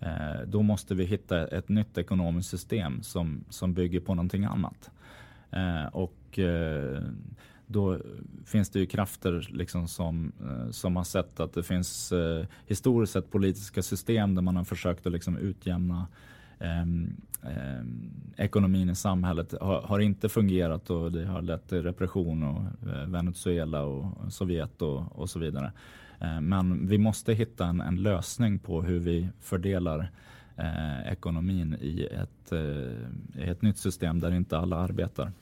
Eh, 0.00 0.40
då 0.46 0.62
måste 0.62 0.94
vi 0.94 1.04
hitta 1.04 1.46
ett 1.46 1.68
nytt 1.68 1.98
ekonomiskt 1.98 2.50
system 2.50 3.02
som, 3.02 3.44
som 3.48 3.74
bygger 3.74 4.00
på 4.00 4.14
någonting 4.14 4.44
annat. 4.44 4.90
Eh, 5.50 5.86
och 5.86 6.38
då 7.68 7.98
finns 8.46 8.70
det 8.70 8.78
ju 8.78 8.86
krafter 8.86 9.48
liksom 9.50 9.88
som, 9.88 10.32
eh, 10.40 10.70
som 10.70 10.96
har 10.96 11.04
sett 11.04 11.40
att 11.40 11.52
det 11.52 11.62
finns 11.62 12.12
eh, 12.12 12.46
historiskt 12.66 13.12
sett 13.12 13.30
politiska 13.30 13.82
system 13.82 14.34
där 14.34 14.42
man 14.42 14.56
har 14.56 14.64
försökt 14.64 15.06
att 15.06 15.12
liksom 15.12 15.38
utjämna 15.38 16.06
eh, 16.58 16.82
eh, 17.42 17.84
ekonomin 18.36 18.90
i 18.90 18.94
samhället 18.94 19.54
har, 19.60 19.82
har, 19.82 19.98
inte 19.98 20.28
fungerat 20.28 20.90
och 20.90 21.12
det 21.12 21.26
har 21.26 21.42
lett 21.42 21.68
till 21.68 21.82
repression 21.82 22.42
och 22.42 22.88
eh, 22.88 23.06
Venezuela 23.06 23.82
och 23.82 24.32
Sovjet 24.32 24.82
och, 24.82 25.18
och 25.18 25.30
så 25.30 25.38
vidare. 25.38 25.72
Eh, 26.20 26.40
men 26.40 26.86
vi 26.86 26.98
måste 26.98 27.34
hitta 27.34 27.66
en, 27.66 27.80
en, 27.80 28.02
lösning 28.02 28.58
på 28.58 28.82
hur 28.82 28.98
vi 28.98 29.28
fördelar 29.40 30.10
eh, 30.56 31.12
ekonomin 31.12 31.76
i 31.80 32.04
ett, 32.04 32.52
eh, 32.52 33.42
i 33.44 33.48
ett 33.48 33.62
nytt 33.62 33.78
system 33.78 34.20
där 34.20 34.34
inte 34.34 34.58
alla 34.58 34.76
arbetar. 34.76 35.32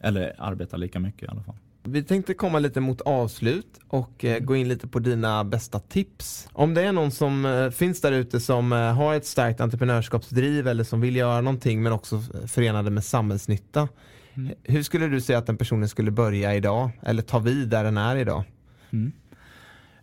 Eller 0.00 0.34
arbetar 0.38 0.78
lika 0.78 1.00
mycket 1.00 1.22
i 1.22 1.26
alla 1.26 1.42
fall. 1.42 1.56
Vi 1.84 2.02
tänkte 2.02 2.34
komma 2.34 2.58
lite 2.58 2.80
mot 2.80 3.00
avslut 3.00 3.80
och 3.88 4.24
eh, 4.24 4.38
gå 4.38 4.56
in 4.56 4.68
lite 4.68 4.88
på 4.88 4.98
dina 4.98 5.44
bästa 5.44 5.78
tips. 5.78 6.48
Om 6.52 6.74
det 6.74 6.82
är 6.82 6.92
någon 6.92 7.10
som 7.10 7.46
eh, 7.46 7.70
finns 7.70 8.00
där 8.00 8.12
ute 8.12 8.40
som 8.40 8.72
eh, 8.72 8.78
har 8.78 9.14
ett 9.14 9.26
starkt 9.26 9.60
entreprenörskapsdriv 9.60 10.68
eller 10.68 10.84
som 10.84 11.00
vill 11.00 11.16
göra 11.16 11.40
någonting 11.40 11.82
men 11.82 11.92
också 11.92 12.20
förenade 12.46 12.90
med 12.90 13.04
samhällsnytta. 13.04 13.88
Mm. 14.34 14.54
Hur 14.62 14.82
skulle 14.82 15.08
du 15.08 15.20
säga 15.20 15.38
att 15.38 15.46
den 15.46 15.56
personen 15.56 15.88
skulle 15.88 16.10
börja 16.10 16.54
idag 16.54 16.90
eller 17.02 17.22
ta 17.22 17.38
vid 17.38 17.68
där 17.68 17.84
den 17.84 17.96
är 17.96 18.16
idag? 18.16 18.44
Mm. 18.90 19.12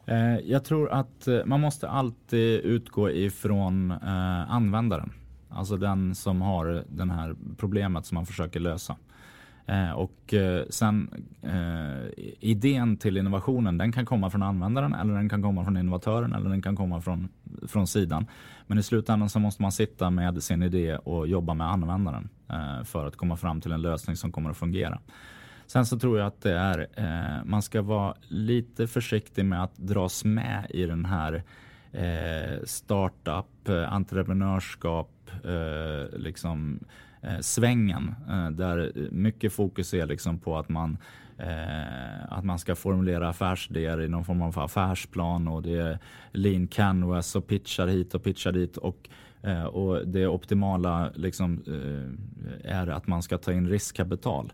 Eh, 0.06 0.40
jag 0.44 0.66
tror 0.66 0.92
att 0.92 1.28
eh, 1.28 1.46
man 1.46 1.60
måste 1.60 1.90
alltid 1.90 2.60
utgå 2.60 3.10
ifrån 3.10 3.92
eh, 3.92 4.52
användaren. 4.52 5.12
Alltså 5.50 5.78
den 5.78 6.16
som 6.16 6.42
har 6.42 6.84
det 6.90 7.14
här 7.14 7.36
problemet 7.58 8.06
som 8.06 8.16
man 8.16 8.26
försöker 8.26 8.60
lösa. 8.60 8.96
Eh, 9.70 9.92
och 9.92 10.34
eh, 10.34 10.66
sen 10.70 11.10
eh, 11.42 12.24
idén 12.40 12.98
till 12.98 13.18
innovationen 13.18 13.78
den 13.78 13.92
kan 13.92 14.06
komma 14.06 14.30
från 14.30 14.44
användaren 14.44 14.94
eller 14.94 15.14
den 15.14 15.30
kan 15.30 15.42
komma 15.42 15.64
från 15.64 15.78
innovatören 15.78 16.34
eller 16.34 16.50
den 16.50 16.62
kan 16.62 16.76
komma 16.76 17.02
från, 17.02 17.30
från 17.68 17.88
sidan. 17.88 18.28
Men 18.68 18.78
i 18.78 18.84
slutändan 18.84 19.30
så 19.30 19.40
måste 19.40 19.62
man 19.62 19.72
sitta 19.72 20.10
med 20.10 20.44
sin 20.44 20.64
idé 20.64 20.96
och 20.96 21.28
jobba 21.28 21.54
med 21.54 21.68
användaren 21.68 22.30
för 22.86 23.08
att 23.08 23.16
komma 23.16 23.38
fram 23.38 23.62
till 23.62 23.72
en 23.72 23.82
lösning 23.82 24.16
som 24.16 24.32
kommer 24.32 24.50
att 24.50 24.58
fungera. 24.58 25.00
Sen 25.68 25.86
så 25.86 26.00
tror 26.00 26.18
jag 26.18 26.28
att 26.28 26.42
det 26.42 26.58
är, 26.58 26.88
man 27.46 27.62
ska 27.62 27.82
vara 27.82 28.16
lite 28.28 28.88
försiktig 28.88 29.46
med 29.46 29.64
att 29.64 29.78
dras 29.78 30.26
med 30.26 30.66
i 30.70 30.86
den 30.86 31.06
här 31.06 31.44
startup, 32.64 33.70
entreprenörskap, 33.90 35.32
liksom 36.14 36.80
Eh, 37.22 37.40
svängen 37.40 38.16
eh, 38.30 38.50
där 38.50 38.92
mycket 39.12 39.54
fokus 39.54 39.94
är 39.94 40.06
liksom 40.06 40.40
på 40.40 40.58
att 40.58 40.70
man 40.70 40.98
Eh, 41.40 42.34
att 42.34 42.46
man 42.46 42.60
ska 42.60 42.76
formulera 42.76 43.30
affärsidéer 43.30 44.02
i 44.02 44.08
någon 44.08 44.26
form 44.26 44.42
av 44.42 44.60
affärsplan 44.60 45.48
och 45.48 45.62
det 45.62 45.78
är 45.80 46.00
lean 46.32 46.68
canvas 46.68 47.36
och 47.36 47.48
pitchar 47.48 47.88
hit 47.88 48.16
och 48.16 48.24
pitchar 48.24 48.52
dit. 48.52 48.78
Och, 48.78 49.10
eh, 49.42 49.64
och 49.64 50.08
det 50.08 50.28
optimala 50.28 51.12
liksom, 51.16 51.64
eh, 51.68 52.72
är 52.72 52.88
att 52.88 53.08
man 53.08 53.24
ska 53.24 53.38
ta 53.38 53.54
in 53.54 53.70
riskkapital. 53.70 54.54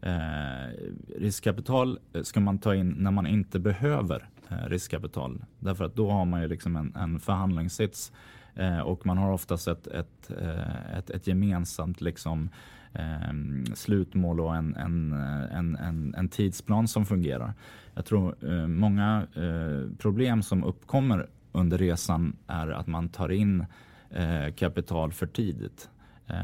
Eh, 0.00 0.70
riskkapital 1.18 1.98
ska 2.22 2.40
man 2.40 2.58
ta 2.58 2.74
in 2.74 2.94
när 2.98 3.10
man 3.10 3.26
inte 3.26 3.58
behöver 3.58 4.28
eh, 4.48 4.68
riskkapital. 4.68 5.44
Därför 5.58 5.84
att 5.84 5.96
då 5.96 6.10
har 6.10 6.24
man 6.24 6.42
ju 6.42 6.48
liksom 6.48 6.76
en, 6.76 6.96
en 6.96 7.20
förhandlingssits 7.20 8.12
eh, 8.56 8.78
och 8.78 9.06
man 9.06 9.18
har 9.18 9.32
oftast 9.32 9.68
ett, 9.68 9.86
ett, 9.86 10.30
eh, 10.40 10.96
ett, 10.98 11.10
ett 11.10 11.26
gemensamt 11.26 12.00
liksom, 12.00 12.48
eh, 12.92 13.74
slutmål 13.74 14.40
och 14.40 14.56
en, 14.56 14.76
en, 14.76 15.12
en, 15.52 15.76
en, 15.76 16.14
en 16.14 16.28
tidsplan 16.28 16.88
som 16.88 17.06
fungerar. 17.06 17.54
Jag 17.94 18.04
tror 18.04 18.36
eh, 18.44 18.66
många 18.66 19.26
eh, 19.34 19.96
problem 19.98 20.42
som 20.42 20.64
uppkommer 20.64 21.26
under 21.52 21.78
resan 21.78 22.36
är 22.46 22.68
att 22.68 22.86
man 22.86 23.08
tar 23.08 23.32
in 23.32 23.64
eh, 24.10 24.54
kapital 24.54 25.12
för 25.12 25.26
tidigt. 25.26 25.90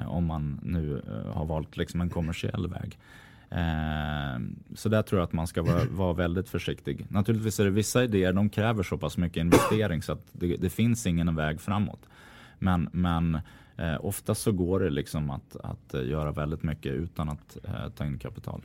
om 0.07 0.27
man 0.27 0.61
nu 0.63 1.03
har 1.35 1.47
valt 1.47 1.77
liksom 1.77 2.01
en 2.01 2.11
kommersiell 2.11 2.69
väg. 2.69 2.99
Eh, 3.55 4.41
så 4.75 4.89
där 4.89 5.03
tror 5.03 5.21
jag 5.21 5.27
att 5.27 5.33
man 5.33 5.47
ska 5.47 5.63
vara, 5.63 5.85
vara, 5.91 6.13
väldigt 6.13 6.49
försiktig. 6.49 7.07
Naturligtvis 7.09 7.61
är 7.61 7.65
det 7.65 7.71
vissa 7.71 8.05
idéer, 8.05 8.33
de 8.33 8.49
kräver 8.49 8.83
så 8.83 8.99
pass 8.99 9.17
mycket 9.17 9.41
investering 9.41 10.03
så 10.03 10.13
att 10.13 10.27
det, 10.33 10.57
det 10.57 10.71
finns 10.71 11.07
ingen 11.07 11.37
väg 11.37 11.61
framåt. 11.61 12.01
Men, 12.59 12.89
men 12.93 13.35
eh, 13.77 13.97
oftast 14.01 14.43
så 14.43 14.53
går 14.53 14.81
det 14.81 14.91
liksom 14.91 15.31
att, 15.31 15.57
att 15.57 15.95
göra 16.07 16.33
väldigt 16.33 16.63
mycket 16.63 16.93
utan 16.93 17.29
att 17.29 17.59
eh, 17.65 17.89
ta 17.97 18.05
in 18.05 18.19
kapital. 18.19 18.63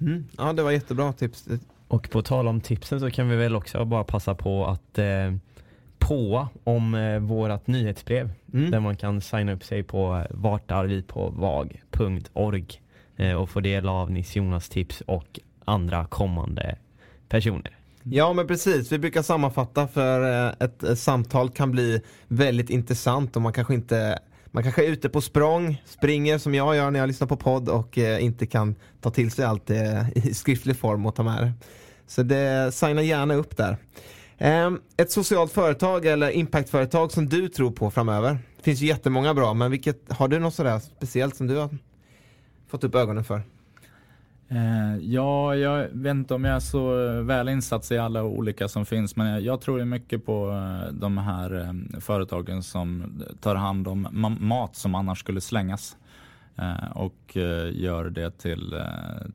Mm. 0.00 0.24
Ja, 0.36 0.52
det 0.52 0.62
var 0.62 0.70
jättebra 0.70 1.12
tips. 1.12 1.48
Och 1.88 2.10
på 2.10 2.22
tal 2.22 2.48
om 2.48 2.60
tipsen 2.60 3.00
så 3.00 3.10
kan 3.10 3.28
vi 3.28 3.36
väl 3.36 3.56
också 3.56 3.84
bara 3.84 4.04
passa 4.04 4.34
på 4.34 4.66
att 4.66 4.98
eh, 4.98 5.34
på 5.98 6.48
om 6.64 6.94
eh, 6.94 7.18
vårat 7.18 7.66
nyhetsbrev 7.66 8.30
mm. 8.52 8.70
där 8.70 8.80
man 8.80 8.96
kan 8.96 9.20
signa 9.20 9.52
upp 9.52 9.64
sig 9.64 9.82
på 9.82 10.26
vartarvipåvag.org 10.30 12.80
Eh, 12.80 12.86
Eh, 13.20 13.34
och 13.34 13.50
få 13.50 13.60
del 13.60 13.88
av 13.88 14.10
Nils 14.10 14.36
Jonas 14.36 14.68
tips 14.68 15.00
och 15.06 15.40
andra 15.64 16.06
kommande 16.06 16.76
personer. 17.28 17.76
Ja 18.02 18.32
men 18.32 18.46
precis, 18.46 18.92
vi 18.92 18.98
brukar 18.98 19.22
sammanfatta 19.22 19.88
för 19.88 20.46
eh, 20.46 20.54
ett, 20.60 20.98
samtal 20.98 21.50
kan 21.50 21.70
bli 21.70 22.00
väldigt 22.28 22.70
intressant 22.70 23.36
och 23.36 23.42
man 23.42 23.52
kanske 23.52 23.74
inte 23.74 24.18
man 24.46 24.62
kanske 24.62 24.86
är 24.86 24.90
ute 24.90 25.08
på 25.08 25.20
språng, 25.20 25.82
springer 25.86 26.38
som 26.38 26.54
jag 26.54 26.76
gör 26.76 26.90
när 26.90 27.00
jag 27.00 27.06
lyssnar 27.06 27.26
på 27.26 27.36
podd 27.36 27.68
och 27.68 27.98
eh, 27.98 28.24
inte 28.24 28.46
kan 28.46 28.74
ta 29.00 29.10
till 29.10 29.30
sig 29.30 29.44
allt 29.44 29.70
eh, 29.70 30.10
i 30.14 30.34
skriftlig 30.34 30.76
form 30.76 31.06
och 31.06 31.14
ta 31.14 31.22
med 31.22 31.42
det. 31.42 31.52
Så 32.06 32.22
det, 32.22 32.74
signa 32.74 33.02
gärna 33.02 33.34
upp 33.34 33.56
där. 33.56 33.76
Eh, 34.38 34.70
ett 34.96 35.10
socialt 35.10 35.52
företag 35.52 36.06
eller 36.06 36.30
impactföretag 36.30 37.12
som 37.12 37.28
du 37.28 37.48
tror 37.48 37.70
på 37.70 37.90
framöver? 37.90 38.38
Det 38.56 38.62
finns 38.62 38.80
ju 38.80 38.86
jättemånga 38.86 39.34
bra, 39.34 39.54
men 39.54 39.70
vilket, 39.70 40.12
har 40.12 40.28
du 40.28 40.38
något 40.38 40.54
sådär 40.54 40.78
speciellt 40.78 41.36
som 41.36 41.46
du 41.46 41.56
har 41.56 41.70
fått 42.70 42.84
upp 42.84 42.94
ögonen 42.94 43.24
för? 43.24 43.42
Eh, 44.52 44.96
ja, 45.00 45.56
jag 45.56 45.88
vet 45.92 46.10
inte 46.10 46.34
om 46.34 46.44
jag 46.44 46.56
är 46.56 46.60
så 46.60 46.94
väl 47.22 47.48
insatt 47.48 47.90
i 47.90 47.98
alla 47.98 48.22
olika 48.24 48.68
som 48.68 48.86
finns, 48.86 49.16
men 49.16 49.44
jag 49.44 49.60
tror 49.60 49.84
mycket 49.84 50.26
på 50.26 50.50
eh, 50.50 50.92
de 50.92 51.18
här 51.18 51.60
eh, 51.60 52.00
företagen 52.00 52.62
som 52.62 53.12
tar 53.40 53.54
hand 53.54 53.88
om 53.88 54.36
mat 54.40 54.76
som 54.76 54.94
annars 54.94 55.20
skulle 55.20 55.40
slängas 55.40 55.96
och 56.94 57.36
gör 57.72 58.10
det 58.10 58.30
till, 58.30 58.82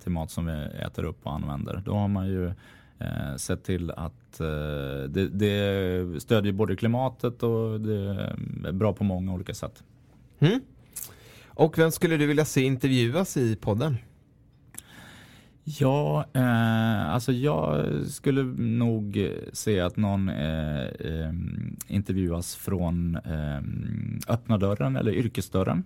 till 0.03 0.11
mat 0.11 0.31
som 0.31 0.45
vi 0.45 0.67
äter 0.85 1.03
upp 1.03 1.17
och 1.23 1.33
använder. 1.33 1.81
Då 1.85 1.93
har 1.93 2.07
man 2.07 2.27
ju 2.27 2.53
sett 3.37 3.63
till 3.63 3.91
att 3.91 4.37
det, 5.09 5.27
det 5.27 6.21
stödjer 6.21 6.53
både 6.53 6.75
klimatet 6.75 7.43
och 7.43 7.81
det 7.81 7.95
är 8.67 8.71
bra 8.71 8.93
på 8.93 9.03
många 9.03 9.33
olika 9.33 9.53
sätt. 9.53 9.83
Mm. 10.39 10.61
Och 11.55 11.77
vem 11.77 11.91
skulle 11.91 12.17
du 12.17 12.25
vilja 12.25 12.45
se 12.45 12.61
intervjuas 12.61 13.37
i 13.37 13.55
podden? 13.55 13.97
Ja, 15.63 16.25
eh, 16.33 17.09
alltså 17.09 17.31
jag 17.31 17.85
skulle 18.05 18.43
nog 18.57 19.31
se 19.53 19.79
att 19.79 19.97
någon 19.97 20.29
eh, 20.29 20.83
eh, 20.83 21.33
intervjuas 21.87 22.55
från 22.55 23.15
eh, 23.15 23.59
öppna 24.33 24.57
dörren 24.57 24.95
eller 24.95 25.11
yrkesdörren. 25.11 25.83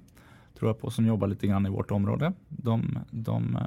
Tror 0.59 0.69
jag 0.69 0.79
på 0.79 0.89
som 0.89 1.05
jobbar 1.05 1.27
lite 1.27 1.47
grann 1.47 1.65
i 1.65 1.69
vårt 1.69 1.91
område. 1.91 2.33
De, 2.47 2.99
de 3.11 3.57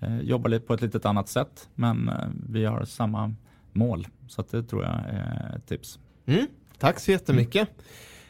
eh, 0.00 0.20
jobbar 0.20 0.50
lite 0.50 0.66
på 0.66 0.74
ett 0.74 0.82
litet 0.82 1.06
annat 1.06 1.28
sätt 1.28 1.68
men 1.74 2.08
eh, 2.08 2.14
vi 2.48 2.64
har 2.64 2.84
samma 2.84 3.34
mål. 3.72 4.06
Så 4.28 4.44
det 4.50 4.62
tror 4.62 4.82
jag 4.82 4.92
är 4.92 5.54
ett 5.56 5.66
tips. 5.66 5.98
Mm, 6.26 6.46
tack 6.78 7.00
så 7.00 7.10
jättemycket. 7.10 7.68
Mm. 7.68 7.84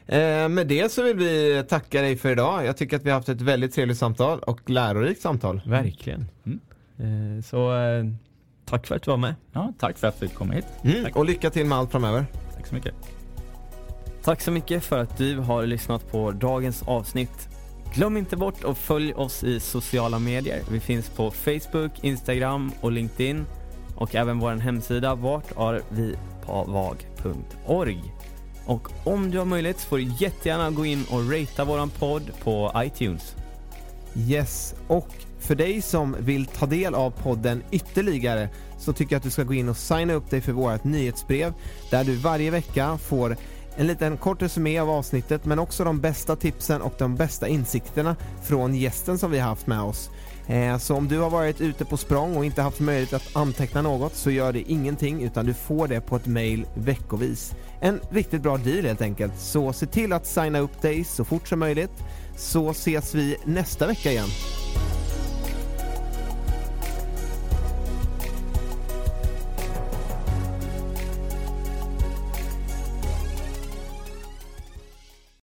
Eh, 0.06 0.48
med 0.48 0.66
det 0.66 0.92
så 0.92 1.02
vill 1.02 1.16
vi 1.16 1.64
tacka 1.68 2.02
dig 2.02 2.16
för 2.16 2.32
idag. 2.32 2.66
Jag 2.66 2.76
tycker 2.76 2.96
att 2.96 3.04
vi 3.04 3.10
har 3.10 3.16
haft 3.16 3.28
ett 3.28 3.40
väldigt 3.40 3.74
trevligt 3.74 3.98
samtal 3.98 4.38
och 4.38 4.70
lärorikt 4.70 5.20
samtal. 5.20 5.62
Verkligen. 5.66 6.26
Mm. 6.46 6.60
Eh, 6.98 7.42
så 7.42 7.76
eh, 7.76 8.04
tack 8.64 8.86
för 8.86 8.96
att 8.96 9.02
du 9.02 9.10
var 9.10 9.18
med. 9.18 9.34
Ja, 9.52 9.72
tack 9.78 9.98
för 9.98 10.06
att 10.06 10.22
vi 10.22 10.28
kom 10.28 10.50
hit. 10.50 10.66
Mm, 10.84 11.12
och 11.14 11.24
lycka 11.24 11.50
till 11.50 11.66
med 11.66 11.78
allt 11.78 11.90
framöver. 11.90 12.26
Tack 12.56 12.66
så 12.66 12.74
mycket. 12.74 12.94
Tack 14.22 14.40
så 14.40 14.50
mycket 14.50 14.84
för 14.84 14.98
att 14.98 15.18
du 15.18 15.38
har 15.38 15.66
lyssnat 15.66 16.12
på 16.12 16.30
dagens 16.30 16.82
avsnitt. 16.82 17.48
Glöm 17.94 18.16
inte 18.16 18.36
bort 18.36 18.64
att 18.64 18.78
följa 18.78 19.16
oss 19.16 19.44
i 19.44 19.60
sociala 19.60 20.18
medier. 20.18 20.60
Vi 20.70 20.80
finns 20.80 21.08
på 21.08 21.30
Facebook, 21.30 22.04
Instagram 22.04 22.72
och 22.80 22.92
LinkedIn 22.92 23.44
och 23.96 24.14
även 24.14 24.38
vår 24.38 24.52
hemsida 24.52 25.14
vartarvipavag.org. 25.14 28.02
Och 28.66 28.88
om 29.04 29.30
du 29.30 29.38
har 29.38 29.44
möjlighet 29.44 29.80
får 29.80 29.96
du 29.96 30.10
jättegärna 30.18 30.70
gå 30.70 30.86
in 30.86 31.04
och 31.10 31.30
ratea 31.30 31.64
våran 31.64 31.90
podd 31.90 32.30
på 32.44 32.72
iTunes. 32.76 33.36
Yes, 34.16 34.74
och 34.88 35.08
för 35.38 35.54
dig 35.54 35.82
som 35.82 36.16
vill 36.18 36.46
ta 36.46 36.66
del 36.66 36.94
av 36.94 37.10
podden 37.10 37.62
ytterligare 37.70 38.48
så 38.78 38.92
tycker 38.92 39.12
jag 39.12 39.18
att 39.18 39.24
du 39.24 39.30
ska 39.30 39.42
gå 39.42 39.54
in 39.54 39.68
och 39.68 39.76
signa 39.76 40.12
upp 40.12 40.30
dig 40.30 40.40
för 40.40 40.52
vårt 40.52 40.84
nyhetsbrev 40.84 41.52
där 41.90 42.04
du 42.04 42.16
varje 42.16 42.50
vecka 42.50 42.98
får 42.98 43.36
en 43.76 43.86
liten 43.86 44.16
kort 44.16 44.42
resumé 44.42 44.78
av 44.78 44.90
avsnittet 44.90 45.44
men 45.44 45.58
också 45.58 45.84
de 45.84 46.00
bästa 46.00 46.36
tipsen 46.36 46.82
och 46.82 46.94
de 46.98 47.16
bästa 47.16 47.48
insikterna 47.48 48.16
från 48.42 48.74
gästen 48.74 49.18
som 49.18 49.30
vi 49.30 49.38
har 49.38 49.48
haft 49.48 49.66
med 49.66 49.80
oss. 49.80 50.10
Eh, 50.52 50.78
så 50.78 50.94
om 50.94 51.08
du 51.08 51.18
har 51.18 51.30
varit 51.30 51.60
ute 51.60 51.84
på 51.84 51.96
språng 51.96 52.36
och 52.36 52.44
inte 52.44 52.62
haft 52.62 52.80
möjlighet 52.80 53.12
att 53.12 53.36
anteckna 53.36 53.82
något 53.82 54.14
så 54.14 54.30
gör 54.30 54.52
det 54.52 54.70
ingenting 54.70 55.22
utan 55.22 55.46
du 55.46 55.54
får 55.54 55.88
det 55.88 56.00
på 56.00 56.16
ett 56.16 56.26
mail 56.26 56.66
veckovis. 56.74 57.54
En 57.80 58.00
riktigt 58.10 58.42
bra 58.42 58.56
deal 58.56 58.84
helt 58.84 59.02
enkelt. 59.02 59.32
Så 59.38 59.72
se 59.72 59.86
till 59.86 60.12
att 60.12 60.26
signa 60.26 60.58
upp 60.58 60.82
dig 60.82 61.04
så 61.04 61.24
fort 61.24 61.48
som 61.48 61.58
möjligt 61.58 62.04
så 62.36 62.70
ses 62.70 63.14
vi 63.14 63.36
nästa 63.44 63.86
vecka 63.86 64.10
igen. 64.10 64.28